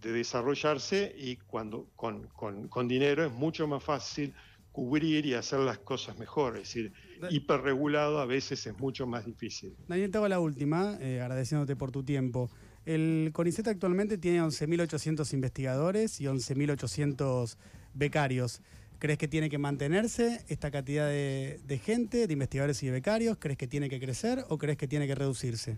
de 0.02 0.12
desarrollarse 0.14 1.14
y 1.18 1.36
cuando 1.36 1.88
con, 1.96 2.28
con, 2.28 2.88
dinero 2.88 3.26
es 3.26 3.32
mucho 3.32 3.68
más 3.68 3.84
fácil 3.84 4.34
cubrir 4.72 5.26
y 5.26 5.34
hacer 5.34 5.60
las 5.60 5.80
cosas 5.80 6.18
mejor. 6.18 6.58
Es 6.58 6.64
decir, 6.64 6.94
hiperregulado 7.30 8.20
a 8.20 8.26
veces 8.26 8.66
es 8.68 8.78
mucho 8.80 9.08
más 9.08 9.26
difícil. 9.26 9.76
Daniel, 9.88 10.12
te 10.12 10.18
hago 10.18 10.28
la 10.28 10.40
última, 10.40 10.98
eh, 11.02 11.22
agradeciéndote 11.22 11.76
por 11.76 11.92
tu 11.92 12.04
tiempo. 12.04 12.50
El 12.86 13.32
CONICET 13.34 13.68
actualmente 13.68 14.18
tiene 14.18 14.42
11.800 14.42 15.34
investigadores 15.34 16.22
y 16.22 16.26
11.800 16.26 17.58
becarios. 17.94 18.62
¿Crees 19.00 19.18
que 19.18 19.28
tiene 19.28 19.50
que 19.50 19.58
mantenerse 19.58 20.44
esta 20.50 20.72
cantidad 20.72 21.08
de, 21.08 21.82
gente, 21.84 22.28
de 22.28 22.34
investigadores 22.34 22.82
y 22.84 22.88
de 22.88 22.92
becarios? 22.92 23.38
¿Crees 23.38 23.58
que 23.58 23.68
tiene 23.68 23.90
que 23.90 24.00
crecer 24.00 24.44
o 24.50 24.58
crees 24.58 24.78
que 24.78 24.88
tiene 24.88 25.08
que 25.08 25.16
reducirse? 25.16 25.78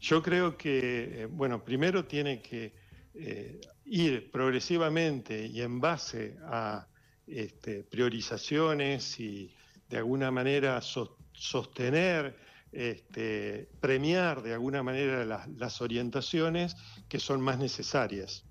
Yo 0.00 0.22
creo 0.22 0.56
que, 0.56 1.22
eh, 1.22 1.26
bueno, 1.26 1.64
primero 1.64 2.04
tiene 2.04 2.42
que 2.42 2.74
eh, 3.14 3.60
ir 3.84 4.30
progresivamente 4.30 5.46
y 5.46 5.62
en 5.62 5.80
base 5.80 6.36
a 6.44 6.86
este, 7.34 7.84
priorizaciones 7.84 9.18
y 9.18 9.50
de 9.88 9.98
alguna 9.98 10.30
manera 10.30 10.80
sostener, 10.80 12.36
este, 12.72 13.68
premiar 13.80 14.42
de 14.42 14.54
alguna 14.54 14.82
manera 14.82 15.46
las 15.56 15.80
orientaciones 15.80 16.74
que 17.08 17.18
son 17.18 17.40
más 17.40 17.58
necesarias. 17.58 18.44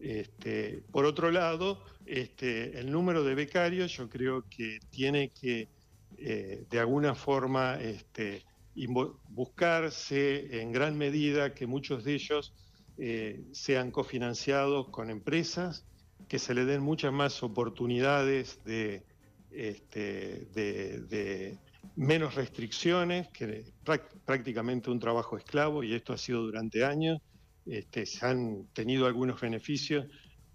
Este, 0.00 0.82
por 0.90 1.04
otro 1.04 1.30
lado, 1.30 1.84
este, 2.04 2.78
el 2.78 2.90
número 2.90 3.24
de 3.24 3.34
becarios 3.34 3.96
yo 3.96 4.08
creo 4.08 4.44
que 4.48 4.80
tiene 4.90 5.30
que 5.30 5.68
eh, 6.18 6.64
de 6.68 6.80
alguna 6.80 7.14
forma 7.14 7.78
buscarse 9.28 10.60
en 10.60 10.72
gran 10.72 10.98
medida 10.98 11.54
que 11.54 11.66
muchos 11.66 12.04
de 12.04 12.14
ellos 12.14 12.52
eh, 12.96 13.44
sean 13.52 13.90
cofinanciados 13.90 14.88
con 14.90 15.10
empresas, 15.10 15.84
que 16.28 16.38
se 16.38 16.54
le 16.54 16.64
den 16.64 16.82
muchas 16.82 17.12
más 17.12 17.42
oportunidades 17.42 18.62
de, 18.64 19.02
de 19.50 21.58
menos 21.96 22.34
restricciones, 22.34 23.28
que 23.28 23.64
prácticamente 24.24 24.90
un 24.90 24.98
trabajo 24.98 25.36
esclavo, 25.36 25.82
y 25.82 25.94
esto 25.94 26.12
ha 26.12 26.18
sido 26.18 26.42
durante 26.42 26.84
años. 26.84 27.20
Este, 27.66 28.04
se 28.04 28.26
han 28.26 28.66
tenido 28.72 29.06
algunos 29.06 29.40
beneficios, 29.40 30.06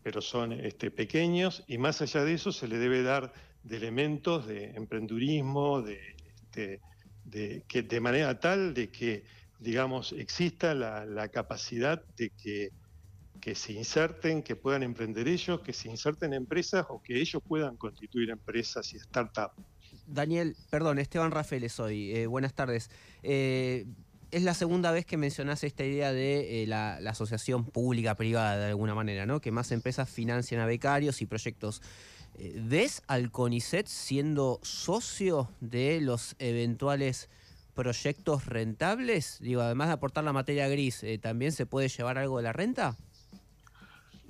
pero 0.04 0.22
son 0.22 0.54
este, 0.54 0.92
pequeños 0.92 1.64
y 1.68 1.78
más 1.78 2.02
allá 2.02 2.24
de 2.24 2.34
eso 2.34 2.52
se 2.52 2.68
le 2.68 2.78
debe 2.78 3.02
dar 3.02 3.34
de 3.64 3.78
elementos 3.78 4.48
de 4.48 4.66
emprendurismo, 4.76 5.82
de, 5.82 6.00
este, 6.36 6.82
de, 7.26 7.64
que, 7.68 7.82
de 7.82 8.00
manera 8.00 8.40
tal 8.40 8.74
de 8.74 8.90
que, 8.90 9.24
digamos, 9.60 10.14
exista 10.14 10.76
la, 10.76 11.28
capacidad 11.30 12.04
de 12.16 12.30
que, 12.30 12.70
que 13.40 13.56
se 13.56 13.74
inserten, 13.74 14.44
que 14.44 14.56
puedan 14.56 14.84
emprender 14.84 15.28
ellos, 15.28 15.62
que 15.62 15.74
se 15.74 15.90
inserten 15.90 16.34
empresas 16.34 16.86
o 16.90 17.02
que 17.02 17.20
ellos 17.20 17.42
puedan 17.48 17.78
constituir 17.78 18.30
empresas 18.30 18.94
y 18.94 19.00
startups. 19.00 19.56
Daniel, 20.06 20.56
perdón, 20.70 21.00
Esteban 21.00 21.32
Rafael 21.32 21.70
soy. 21.70 22.12
Eh, 22.16 22.28
buenas 22.28 22.54
tardes. 22.54 22.90
Eh, 23.24 23.86
es 24.32 24.44
la 24.44 24.54
segunda 24.54 24.92
vez 24.92 25.06
que 25.06 25.18
mencionás 25.18 25.64
esta 25.64 25.84
idea 25.84 26.12
de 26.12 26.64
eh, 26.64 26.68
la, 26.68 26.98
asociación 26.98 27.66
pública-privada 27.66 28.58
de 28.58 28.66
alguna 28.70 28.96
manera, 28.96 29.26
¿no? 29.26 29.42
Que 29.42 29.52
más 29.52 29.72
empresas 29.72 30.10
financian 30.10 30.62
a 30.62 30.66
becarios 30.66 31.22
y 31.22 31.26
proyectos. 31.26 31.82
Eh, 32.38 32.60
¿Ves 32.64 33.02
al 33.08 33.32
CONICET 33.32 33.88
siendo 33.88 34.60
socio 34.62 35.50
de 35.62 36.02
los 36.02 36.36
eventuales 36.40 37.30
proyectos 37.74 38.46
rentables? 38.46 39.38
Digo, 39.42 39.62
además 39.62 39.88
de 39.88 39.94
aportar 39.94 40.24
la 40.24 40.34
materia 40.34 40.68
gris, 40.68 41.04
¿también 41.22 41.52
se 41.52 41.66
puede 41.66 41.88
llevar 41.88 42.18
algo 42.18 42.38
de 42.38 42.44
la 42.44 42.54
renta? 42.54 42.98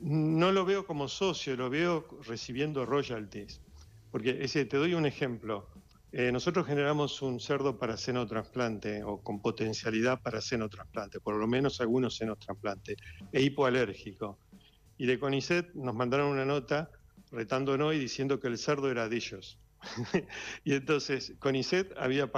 No 0.01 0.51
lo 0.51 0.65
veo 0.65 0.85
como 0.85 1.07
socio, 1.07 1.55
lo 1.57 1.69
veo 1.69 2.07
recibiendo 2.21 2.85
royalties. 2.85 3.61
Porque, 4.09 4.37
ese, 4.41 4.65
te 4.65 4.77
doy 4.77 4.93
un 4.93 5.05
ejemplo. 5.05 5.69
Eh, 6.11 6.31
nosotros 6.31 6.65
generamos 6.65 7.21
un 7.21 7.39
cerdo 7.39 7.77
para 7.77 7.97
seno 7.97 8.25
trasplante 8.25 9.03
o 9.03 9.21
con 9.21 9.41
potencialidad 9.41 10.19
para 10.21 10.41
seno 10.41 10.67
trasplante, 10.67 11.19
por 11.19 11.35
lo 11.35 11.47
menos 11.47 11.81
algunos 11.81 12.15
senos 12.15 12.39
trasplante, 12.39 12.95
e 13.31 13.41
hipoalérgico. 13.41 14.39
Y 14.97 15.05
de 15.05 15.19
CONICET 15.19 15.75
nos 15.75 15.93
mandaron 15.93 16.27
una 16.27 16.45
nota 16.45 16.89
retándonos 17.31 17.93
y 17.93 17.99
diciendo 17.99 18.39
que 18.39 18.47
el 18.47 18.57
cerdo 18.57 18.89
era 18.89 19.07
de 19.07 19.17
ellos. 19.17 19.59
y 20.63 20.73
entonces 20.73 21.35
CONICET, 21.39 21.93
había, 21.97 22.31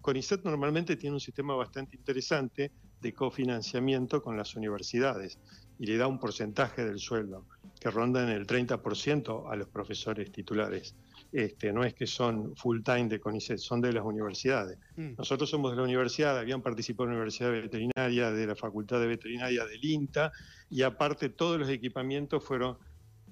CONICET 0.00 0.42
normalmente 0.44 0.96
tiene 0.96 1.14
un 1.14 1.20
sistema 1.20 1.54
bastante 1.54 1.96
interesante 1.96 2.72
de 3.00 3.12
cofinanciamiento 3.12 4.22
con 4.22 4.36
las 4.36 4.56
universidades 4.56 5.38
y 5.78 5.86
le 5.86 5.96
da 5.96 6.06
un 6.06 6.18
porcentaje 6.18 6.84
del 6.84 6.98
sueldo 6.98 7.46
que 7.78 7.90
ronda 7.90 8.22
en 8.22 8.30
el 8.30 8.46
30% 8.46 9.50
a 9.50 9.56
los 9.56 9.68
profesores 9.68 10.32
titulares. 10.32 10.94
Este, 11.30 11.72
no 11.72 11.84
es 11.84 11.94
que 11.94 12.06
son 12.06 12.56
full 12.56 12.80
time 12.82 13.08
de 13.08 13.20
CONICET, 13.20 13.58
son 13.58 13.80
de 13.80 13.92
las 13.92 14.04
universidades. 14.04 14.78
Mm. 14.96 15.12
Nosotros 15.18 15.50
somos 15.50 15.72
de 15.72 15.76
la 15.76 15.82
universidad, 15.82 16.38
habían 16.38 16.62
participado 16.62 17.04
en 17.04 17.10
la 17.10 17.16
Universidad 17.18 17.50
Veterinaria, 17.50 18.30
de 18.30 18.46
la 18.46 18.56
Facultad 18.56 19.00
de 19.00 19.06
Veterinaria 19.06 19.64
del 19.66 19.84
INTA, 19.84 20.32
y 20.70 20.82
aparte 20.82 21.28
todos 21.28 21.58
los 21.58 21.68
equipamientos 21.68 22.42
fueron 22.42 22.78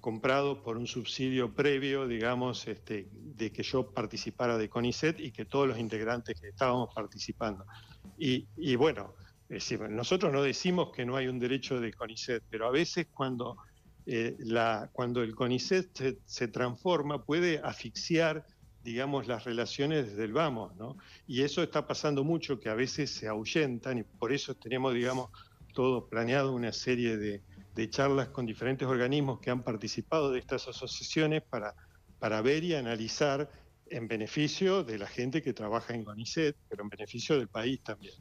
comprados 0.01 0.59
por 0.59 0.77
un 0.77 0.87
subsidio 0.87 1.55
previo, 1.55 2.07
digamos, 2.07 2.69
este, 2.69 3.09
de 3.13 3.51
que 3.51 3.63
yo 3.63 3.91
participara 3.91 4.57
de 4.59 4.69
CONICET 4.69 5.19
y 5.19 5.33
que 5.33 5.47
todos 5.47 5.67
los 5.67 5.79
integrantes 5.79 6.41
que 6.41 6.49
estábamos 6.49 6.95
participando. 6.95 7.65
Y, 8.19 8.47
y 8.57 8.77
bueno, 8.77 9.15
nosotros 9.91 10.33
no 10.33 10.43
decimos 10.43 10.91
que 10.95 11.05
no 11.05 11.17
hay 11.17 11.29
un 11.29 11.39
derecho 11.39 11.81
de 11.81 11.93
CONICET, 11.93 12.43
pero 12.51 12.67
a 12.67 12.71
veces 12.71 13.07
cuando 13.13 13.57
eh, 14.05 14.37
la, 14.39 14.91
cuando 14.93 15.23
el 15.23 15.35
CONICET 15.35 16.19
se, 16.25 16.49
transforma 16.49 17.25
puede 17.25 17.59
asfixiar 17.59 18.45
digamos, 18.83 19.27
las 19.27 19.43
relaciones 19.43 20.07
desde 20.07 20.23
el 20.23 20.33
vamos, 20.33 20.77
¿no? 20.77 20.97
Y 21.27 21.43
eso 21.43 21.61
está 21.61 21.89
pasando 21.89 22.23
mucho, 22.23 22.61
que 22.61 22.69
a 22.69 22.75
veces 22.75 23.11
se 23.11 23.27
ahuyentan 23.27 23.99
y 23.99 24.05
por 24.05 24.33
eso 24.33 24.55
tenemos, 24.55 24.95
digamos, 24.95 25.31
todo 25.75 26.09
planeado 26.09 26.55
una 26.55 26.73
serie 26.73 27.17
de, 27.17 27.43
charlas 27.91 28.29
con 28.29 28.47
diferentes 28.47 28.87
organismos 28.87 29.41
que 29.41 29.51
han 29.51 29.65
participado 29.65 30.31
de 30.31 30.39
estas 30.39 30.69
asociaciones 30.69 31.43
para, 31.43 31.75
para 32.21 32.41
ver 32.43 32.63
y 32.63 32.75
analizar 32.75 33.51
en 33.91 34.07
beneficio 34.07 34.85
de 34.85 34.99
la 34.99 35.07
gente 35.09 35.43
que 35.43 35.53
trabaja 35.53 35.93
en 35.93 36.05
CONICET, 36.05 36.57
pero 36.69 36.85
en 36.85 36.89
beneficio 36.89 37.37
del 37.37 37.49
país 37.49 37.83
también. 37.83 38.15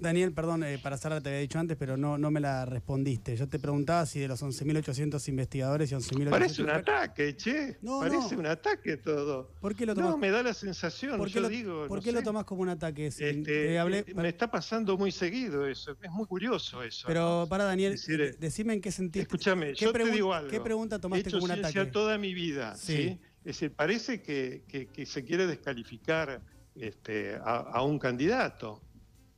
Daniel, 0.00 0.32
perdón, 0.32 0.62
eh, 0.62 0.78
para 0.78 0.96
Sara 0.96 1.20
te 1.20 1.28
había 1.28 1.40
dicho 1.40 1.58
antes, 1.58 1.76
pero 1.76 1.96
no, 1.96 2.18
no 2.18 2.30
me 2.30 2.40
la 2.40 2.64
respondiste. 2.64 3.36
Yo 3.36 3.48
te 3.48 3.58
preguntaba 3.58 4.06
si 4.06 4.20
de 4.20 4.28
los 4.28 4.42
11.800 4.42 5.28
investigadores 5.28 5.90
y 5.90 5.94
11.800... 5.94 6.30
Parece 6.30 6.62
un 6.62 6.70
ataque, 6.70 7.36
che. 7.36 7.78
Parece 7.82 8.36
un 8.36 8.46
ataque 8.46 8.96
todo. 8.96 9.52
¿Por 9.60 9.74
qué 9.74 9.86
lo 9.86 9.94
tomás? 9.94 10.10
No, 10.10 10.18
me 10.18 10.30
da 10.30 10.42
la 10.42 10.54
sensación, 10.54 11.18
¿Por 11.18 11.30
qué 11.30 11.40
lo, 11.40 11.48
digo... 11.48 11.86
¿Por 11.88 12.02
qué 12.02 12.12
lo 12.12 12.22
tomás 12.22 12.44
como 12.44 12.62
un 12.62 12.68
ataque? 12.68 13.08
Este, 13.08 13.76
eh, 13.76 14.04
me 14.14 14.28
está 14.28 14.50
pasando 14.50 14.96
muy 14.96 15.10
seguido 15.10 15.66
eso. 15.66 15.96
Es 16.00 16.10
muy 16.10 16.26
curioso 16.26 16.82
eso. 16.82 17.06
Pero 17.06 17.46
para, 17.48 17.64
Daniel, 17.64 17.98
eh, 18.08 18.36
decime 18.38 18.74
en 18.74 18.80
qué 18.80 18.92
sentido... 18.92 19.22
Escúchame, 19.22 19.74
yo 19.74 19.92
te 19.92 20.10
digo 20.10 20.32
algo. 20.32 20.50
¿Qué 20.50 20.60
pregunta 20.60 21.00
tomaste 21.00 21.30
como 21.30 21.44
un 21.44 21.50
ataque? 21.52 21.86
toda 21.86 22.18
mi 22.18 22.34
vida, 22.34 22.76
¿sí? 22.76 23.18
Es 23.40 23.56
decir, 23.56 23.72
parece 23.72 24.20
que, 24.22 25.06
se 25.06 25.24
quiere 25.24 25.46
descalificar 25.46 26.42
este, 26.74 27.38
a 27.42 27.82
un 27.82 27.98
candidato 27.98 28.82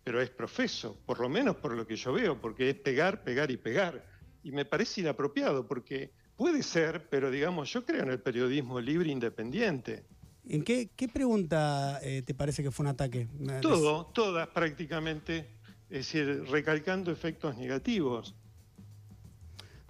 pero 0.05 0.21
es 0.21 0.31
profeso, 0.31 0.97
por 1.07 1.21
lo 1.21 1.29
menos 1.29 1.57
por 1.57 1.75
lo 1.75 1.87
que 1.87 1.97
yo 1.97 2.13
veo, 2.13 2.41
porque 2.41 2.71
es 2.71 2.77
pegar, 2.77 3.23
pegar 3.23 3.51
y 3.51 3.57
pegar. 3.57 4.07
Y 4.43 4.53
me 4.53 4.65
parece 4.65 5.03
inapropiado, 5.03 5.67
porque 5.67 6.13
puede 6.37 6.63
ser, 6.63 7.09
pero 7.09 7.31
digamos, 7.31 7.73
yo 7.73 7.85
creo 7.85 8.03
en 8.03 8.11
el 8.11 8.21
periodismo 8.21 8.81
libre 8.81 9.11
e 9.11 9.13
independiente. 9.13 10.05
¿En 10.49 10.65
qué, 10.65 10.91
qué 10.97 11.07
pregunta 11.09 12.01
eh, 12.03 12.23
te 12.23 12.35
parece 12.35 12.63
que 12.63 12.71
fue 12.71 12.85
un 12.85 12.89
ataque? 12.89 13.29
Todo, 13.61 14.07
todas 14.07 14.49
prácticamente, 14.49 15.51
es 15.91 15.99
decir, 16.07 16.45
recalcando 16.51 17.13
efectos 17.13 17.57
negativos. 17.57 18.35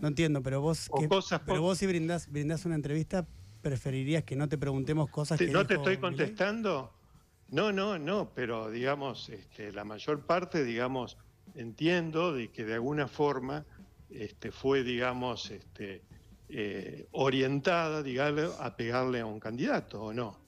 No 0.00 0.08
entiendo, 0.08 0.42
pero 0.42 0.60
vos, 0.60 0.90
pero 1.46 1.62
vos 1.62 1.78
si 1.78 1.86
brindás, 1.86 2.30
brindás 2.30 2.64
una 2.64 2.74
entrevista, 2.74 3.26
preferirías 3.60 4.24
que 4.24 4.34
no 4.34 4.48
te 4.48 4.58
preguntemos 4.58 5.08
cosas 5.08 5.38
que... 5.38 5.46
¿No 5.46 5.66
te 5.66 5.74
estoy 5.74 5.98
contestando? 5.98 6.92
No, 7.50 7.72
no, 7.72 7.98
no, 7.98 8.30
pero 8.34 8.70
digamos, 8.70 9.28
este, 9.28 9.72
la 9.72 9.84
mayor 9.84 10.24
parte, 10.24 10.64
digamos, 10.64 11.16
entiendo 11.54 12.32
de 12.32 12.48
que 12.48 12.64
de 12.64 12.74
alguna 12.74 13.08
forma 13.08 13.64
este, 14.08 14.52
fue, 14.52 14.84
digamos, 14.84 15.50
este, 15.50 16.02
eh, 16.48 17.08
orientada, 17.12 18.02
digamos, 18.02 18.54
a 18.60 18.76
pegarle 18.76 19.20
a 19.20 19.26
un 19.26 19.40
candidato, 19.40 20.02
¿o 20.02 20.12
no? 20.12 20.38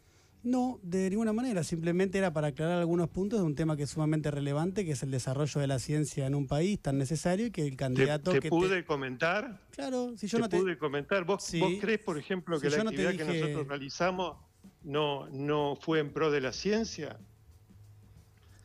No, 0.44 0.80
de 0.82 1.08
ninguna 1.08 1.32
manera. 1.32 1.62
Simplemente 1.62 2.18
era 2.18 2.32
para 2.32 2.48
aclarar 2.48 2.78
algunos 2.78 3.08
puntos 3.08 3.38
de 3.38 3.46
un 3.46 3.54
tema 3.54 3.76
que 3.76 3.84
es 3.84 3.90
sumamente 3.90 4.30
relevante, 4.30 4.84
que 4.84 4.92
es 4.92 5.02
el 5.04 5.12
desarrollo 5.12 5.60
de 5.60 5.68
la 5.68 5.78
ciencia 5.78 6.26
en 6.26 6.34
un 6.34 6.48
país 6.48 6.80
tan 6.80 6.98
necesario 6.98 7.46
y 7.46 7.50
que 7.52 7.64
el 7.64 7.76
candidato 7.76 8.32
¿Te, 8.32 8.40
que 8.40 8.48
pude 8.48 8.84
comentar? 8.84 9.60
Claro, 9.70 10.16
si 10.16 10.26
yo 10.26 10.38
¿Te 10.38 10.42
no 10.42 10.48
te 10.48 10.58
pude 10.58 10.78
comentar? 10.78 11.24
¿Vos, 11.24 11.48
¿Vos, 11.60 11.72
crees, 11.80 12.00
por 12.00 12.18
ejemplo, 12.18 12.58
que 12.58 12.70
la 12.70 12.82
actividad 12.82 13.14
que 13.14 13.24
nosotros 13.24 13.68
realizamos 13.68 14.36
no, 14.84 15.28
no 15.30 15.76
fue 15.76 16.00
en 16.00 16.12
pro 16.12 16.30
de 16.30 16.40
la 16.40 16.52
ciencia? 16.52 17.18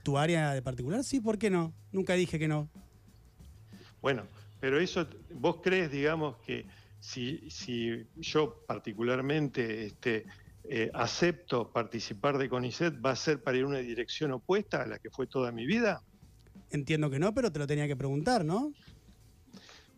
¿Tu 0.04 0.18
área 0.18 0.54
de 0.54 0.62
particular? 0.62 1.04
Sí, 1.04 1.20
¿por 1.20 1.38
qué 1.38 1.50
no? 1.50 1.74
Nunca 1.92 2.14
dije 2.14 2.40
que 2.40 2.48
no. 2.48 2.70
Bueno, 4.02 4.24
pero 4.60 4.80
eso, 4.80 5.08
vos 5.34 5.58
crees, 5.62 5.92
digamos, 5.92 6.38
que 6.38 6.66
si, 7.00 7.50
si 7.50 8.08
yo 8.16 8.64
particularmente 8.66 9.86
este, 9.86 10.26
eh, 10.70 10.90
acepto 10.94 11.72
participar 11.72 12.38
de 12.38 12.50
CONICET, 12.50 12.96
¿va 13.06 13.12
a 13.12 13.16
ser 13.16 13.42
para 13.42 13.58
ir 13.58 13.64
en 13.64 13.70
una 13.70 13.80
dirección 13.80 14.32
opuesta 14.32 14.82
a 14.82 14.86
la 14.86 15.00
que 15.00 15.10
fue 15.10 15.28
toda 15.28 15.52
mi 15.52 15.66
vida? 15.66 16.02
Entiendo 16.72 17.10
que 17.10 17.20
no, 17.20 17.34
pero 17.34 17.52
te 17.52 17.60
lo 17.60 17.68
tenía 17.68 17.88
que 17.88 17.96
preguntar, 17.96 18.44
¿no? 18.44 18.74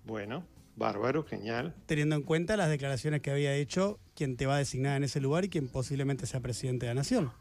Bueno, 0.06 0.46
bárbaro, 0.76 1.24
genial. 1.24 1.76
Teniendo 1.86 2.16
en 2.16 2.24
cuenta 2.24 2.58
las 2.58 2.70
declaraciones 2.70 3.22
que 3.22 3.32
había 3.32 3.56
hecho 3.56 4.00
quien 4.20 4.36
te 4.36 4.46
va 4.46 4.56
a 4.56 4.58
designar 4.58 4.98
en 4.98 5.06
ese 5.06 5.22
lugar 5.22 5.46
y 5.46 5.50
quien 5.50 5.70
posiblemente 5.70 6.26
sea 6.26 6.42
presidente 6.42 6.86
de 6.86 6.92
la 6.92 6.96
Nación. 6.96 7.32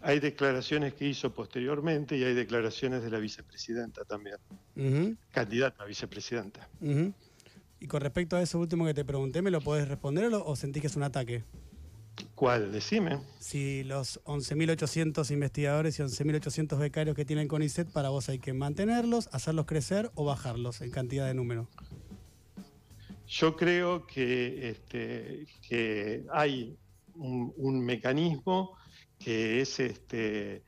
Hay 0.00 0.20
declaraciones 0.20 0.94
que 0.94 1.06
hizo 1.06 1.34
posteriormente 1.34 2.16
y 2.16 2.24
hay 2.24 2.32
declaraciones 2.32 3.02
de 3.02 3.10
la 3.10 3.18
vicepresidenta 3.18 4.02
también. 4.06 4.38
Candidata 5.32 5.84
a 5.84 5.86
vicepresidenta. 5.86 6.66
Y 7.78 7.86
con 7.88 8.00
respecto 8.00 8.36
a 8.36 8.42
eso 8.42 8.58
último 8.58 8.86
que 8.86 8.94
te 8.94 9.04
pregunté, 9.04 9.42
¿me 9.42 9.50
lo 9.50 9.60
podés 9.60 9.86
responder 9.86 10.32
o, 10.32 10.42
o 10.42 10.56
sentís 10.56 10.80
que 10.80 10.86
es 10.86 10.96
un 10.96 11.02
ataque? 11.02 11.44
¿Cuál? 12.34 12.72
Decime. 12.72 13.20
Si 13.38 13.84
los 13.84 14.18
11.800 14.24 15.30
investigadores 15.30 15.98
y 15.98 16.02
11.800 16.02 16.78
becarios 16.78 17.14
que 17.14 17.26
tienen 17.26 17.48
CONICET, 17.48 17.90
para 17.90 18.08
vos 18.08 18.30
hay 18.30 18.38
que 18.38 18.54
mantenerlos, 18.54 19.28
hacerlos 19.30 19.66
crecer 19.66 20.10
o 20.14 20.24
bajarlos 20.24 20.80
en 20.80 20.90
cantidad 20.90 21.26
de 21.26 21.34
número. 21.34 21.68
Yo 23.26 23.56
creo 23.56 24.06
que, 24.06 24.70
este, 24.70 26.24
hay 26.32 26.76
un, 27.14 27.84
mecanismo 27.84 28.76
que 29.18 29.60
es 29.60 29.80
este, 29.80 30.62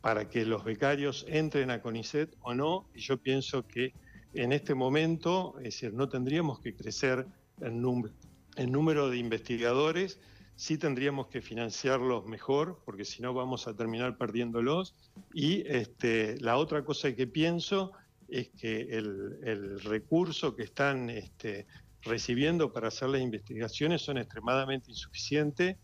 para 0.00 0.28
que 0.28 0.44
los 0.44 0.64
becarios 0.64 1.26
entren 1.28 1.70
a 1.70 1.82
CONICET 1.82 2.34
o 2.40 2.54
no, 2.54 2.88
y 2.94 3.00
yo 3.00 3.18
pienso 3.18 3.66
que 3.66 3.92
en 4.34 4.52
este 4.52 4.74
momento, 4.74 5.54
es 5.58 5.64
decir, 5.64 5.92
no 5.94 6.08
tendríamos 6.08 6.60
que 6.60 6.74
crecer 6.74 7.26
en 7.60 7.82
número 7.82 9.10
de 9.10 9.18
investigadores, 9.18 10.20
sí 10.58 10.76
tendríamos 10.76 11.28
que 11.28 11.40
financiarlos 11.40 12.26
mejor, 12.26 12.82
porque 12.84 13.04
si 13.04 13.22
no 13.22 13.32
vamos 13.32 13.68
a 13.68 13.74
terminar 13.74 14.18
perdiéndolos. 14.18 14.92
Y 15.32 15.62
este, 15.68 16.36
la 16.40 16.56
otra 16.56 16.84
cosa 16.84 17.14
que 17.14 17.28
pienso 17.28 17.92
es 18.26 18.48
que 18.50 18.80
el, 18.90 19.80
recurso 19.80 20.56
que 20.56 20.64
están 20.64 21.10
recibiendo 22.08 22.72
para 22.72 22.88
hacer 22.88 23.08
las 23.10 23.20
investigaciones 23.20 24.02
son 24.02 24.18
extremadamente 24.18 24.90
insuficientes 24.90 25.76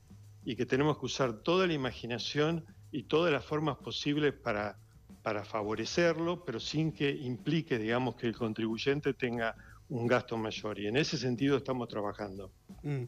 y 0.45 0.57
que 0.57 0.67
tenemos 0.67 0.99
que 0.99 1.07
usar 1.07 1.43
toda 1.43 1.67
la 1.67 1.73
imaginación 1.73 2.65
y 2.91 3.05
todas 3.05 3.33
las 3.33 3.45
formas 3.45 3.77
posibles 3.79 4.35
para, 4.35 4.79
para 5.23 5.45
favorecerlo, 5.45 6.45
pero 6.45 6.61
sin 6.61 6.93
que 6.93 7.11
implique, 7.11 7.79
digamos, 7.79 8.17
que 8.17 8.27
el 8.27 8.37
contribuyente 8.37 9.15
tenga 9.15 9.57
un 9.89 10.07
gasto 10.07 10.37
mayor. 10.37 10.79
Y 10.79 10.87
en 10.87 10.97
ese 10.97 11.17
sentido 11.17 11.57
estamos 11.57 11.89
trabajando. 11.89 12.51
Mm. 12.83 13.05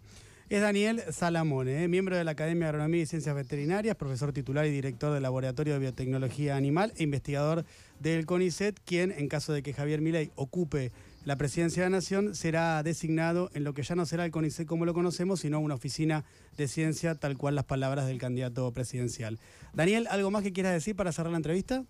Es 0.49 0.61
Daniel 0.61 1.03
Salamone, 1.11 1.83
¿eh? 1.83 1.89
miembro 1.89 2.17
de 2.17 2.23
la 2.23 2.31
Academia 2.31 2.67
de 2.67 2.69
Agronomía 2.69 3.03
y 3.03 3.07
Ciencias 3.07 3.35
Veterinarias, 3.35 3.97
profesor 3.97 4.33
titular 4.33 4.65
y 4.65 4.71
director 4.71 5.13
del 5.13 5.25
Laboratorio 5.25 5.73
de 5.73 5.81
Biotecnología 5.81 6.57
Animal 6.57 6.93
e 6.97 7.03
investigador 7.03 7.65
del 7.99 8.27
CONICET, 8.27 8.79
quien, 8.85 9.11
en 9.11 9.27
caso 9.27 9.53
de 9.53 9.65
que 9.65 9.73
Javier 9.73 10.01
Milei 10.01 10.31
ocupe 10.37 10.93
la 11.27 11.37
presidencia 11.37 11.83
de 11.83 11.91
la 11.91 11.97
Nación, 11.97 12.37
será 12.37 12.85
designado 12.85 13.51
en 13.53 13.65
lo 13.65 13.75
que 13.75 13.83
ya 13.83 13.97
no 13.97 14.07
será 14.07 14.25
el 14.25 14.31
como 14.31 14.85
lo 14.85 14.95
conocemos, 14.95 15.41
sino 15.41 15.59
una 15.59 15.75
oficina 15.75 16.25
de 16.57 16.69
ciencia, 16.69 17.17
tal 17.17 17.37
cual 17.37 17.57
las 17.57 17.65
palabras 17.65 18.07
del 18.07 18.19
candidato 18.19 18.73
presidencial. 18.73 19.41
Daniel, 19.75 20.07
¿algo 20.09 20.31
más 20.31 20.45
que 20.45 20.53
quieras 20.53 20.73
decir 20.73 20.95
para 20.95 21.11
cerrar 21.11 21.33
la 21.33 21.39
entrevista? 21.39 21.85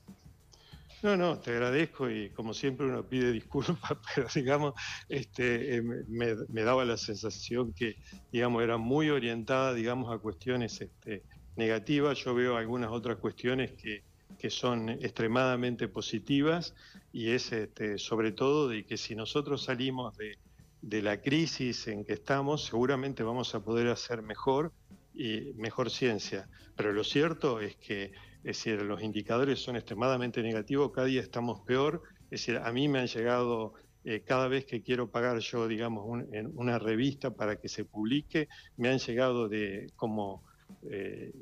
No, 1.02 1.18
no, 1.18 1.38
te 1.38 1.50
agradezco 1.50 2.08
y 2.08 2.30
como 2.30 2.54
siempre 2.54 2.86
uno 2.86 3.06
pide 3.06 3.30
disculpas, 3.30 3.98
pero 4.14 4.26
digamos, 4.34 4.72
este, 5.10 5.76
eh, 5.76 5.82
me, 5.82 6.62
daba 6.62 6.86
la 6.86 6.96
sensación 6.96 7.74
que, 7.74 7.96
digamos, 8.32 8.62
era 8.62 8.78
muy 8.78 9.10
orientada, 9.10 9.74
digamos, 9.74 10.14
a 10.14 10.18
cuestiones 10.18 10.80
este, 10.80 11.24
negativas. 11.56 12.16
Yo 12.24 12.34
veo 12.34 12.56
algunas 12.56 12.90
otras 12.90 13.18
cuestiones 13.18 13.72
que, 13.72 14.02
que 14.38 14.50
son 14.50 14.88
extremadamente 14.88 15.88
positivas 15.88 16.74
y 17.12 17.30
es 17.30 17.52
este, 17.52 17.98
sobre 17.98 18.32
todo 18.32 18.68
de 18.68 18.84
que 18.84 18.96
si 18.96 19.14
nosotros 19.14 19.64
salimos 19.64 20.16
de, 20.16 20.38
de 20.82 21.02
la 21.02 21.20
crisis 21.20 21.88
en 21.88 22.04
que 22.04 22.12
estamos, 22.12 22.64
seguramente 22.64 23.22
vamos 23.22 23.54
a 23.54 23.60
poder 23.60 23.88
hacer 23.88 24.22
mejor 24.22 24.72
y 25.14 25.52
mejor 25.56 25.90
ciencia. 25.90 26.48
Pero 26.76 26.92
lo 26.92 27.04
cierto 27.04 27.60
es 27.60 27.76
que 27.76 28.12
es 28.46 28.58
decir, 28.58 28.80
los 28.82 29.02
indicadores 29.02 29.58
son 29.58 29.74
extremadamente 29.74 30.40
negativos, 30.40 30.92
cada 30.92 31.08
día 31.08 31.20
estamos 31.20 31.62
peor, 31.62 32.04
es 32.30 32.46
decir, 32.46 32.58
a 32.58 32.72
mí 32.72 32.86
me 32.86 33.00
han 33.00 33.08
llegado 33.08 33.74
eh, 34.04 34.22
cada 34.24 34.46
vez 34.46 34.64
que 34.64 34.82
quiero 34.82 35.10
pagar 35.10 35.40
yo, 35.40 35.66
digamos, 35.66 36.22
en 36.30 36.52
una 36.54 36.78
revista 36.78 37.34
para 37.34 37.56
que 37.56 37.68
se 37.68 37.84
publique, 37.84 38.48
me 38.76 38.88
han 38.88 38.98
llegado 39.00 39.48
de 39.48 39.90
como 39.96 40.44
eh, 40.88 41.32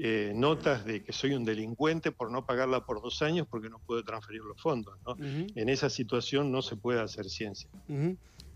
eh, 0.00 0.32
notas 0.34 0.84
de 0.84 1.02
que 1.02 1.12
soy 1.12 1.34
un 1.34 1.44
delincuente 1.44 2.10
por 2.12 2.30
no 2.30 2.44
pagarla 2.44 2.84
por 2.84 3.00
dos 3.00 3.22
años 3.22 3.46
porque 3.48 3.68
no 3.68 3.78
puedo 3.78 4.02
transferir 4.02 4.42
los 4.42 4.60
fondos. 4.60 4.98
En 5.18 5.68
esa 5.68 5.90
situación 5.90 6.50
no 6.50 6.62
se 6.62 6.76
puede 6.76 7.00
hacer 7.00 7.26
ciencia. 7.26 7.68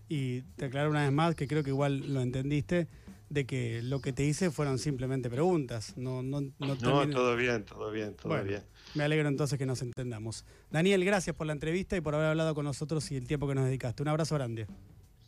Y 0.09 0.41
te 0.57 0.65
aclaro 0.65 0.89
una 0.89 1.03
vez 1.03 1.11
más 1.11 1.35
que 1.35 1.47
creo 1.47 1.63
que 1.63 1.69
igual 1.69 2.13
lo 2.13 2.21
entendiste 2.21 2.87
de 3.29 3.45
que 3.45 3.81
lo 3.81 3.99
que 3.99 4.13
te 4.13 4.23
hice 4.23 4.51
fueron 4.51 4.77
simplemente 4.77 5.29
preguntas. 5.29 5.97
No, 5.97 6.21
no, 6.21 6.41
no, 6.59 6.77
todo 6.77 7.35
bien, 7.35 7.65
todo 7.65 7.91
bien, 7.91 8.13
todo 8.15 8.43
bien. 8.43 8.63
Me 8.93 9.03
alegro 9.03 9.27
entonces 9.27 9.57
que 9.57 9.65
nos 9.65 9.81
entendamos. 9.81 10.45
Daniel, 10.69 11.03
gracias 11.03 11.35
por 11.35 11.47
la 11.47 11.53
entrevista 11.53 11.97
y 11.97 12.01
por 12.01 12.13
haber 12.13 12.27
hablado 12.27 12.53
con 12.53 12.65
nosotros 12.65 13.09
y 13.11 13.15
el 13.15 13.25
tiempo 13.25 13.47
que 13.47 13.55
nos 13.55 13.65
dedicaste. 13.65 14.03
Un 14.03 14.09
abrazo 14.09 14.35
grande. 14.35 14.67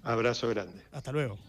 Abrazo 0.03 0.47
grande. 0.49 0.83
Hasta 0.91 1.11
luego. 1.11 1.39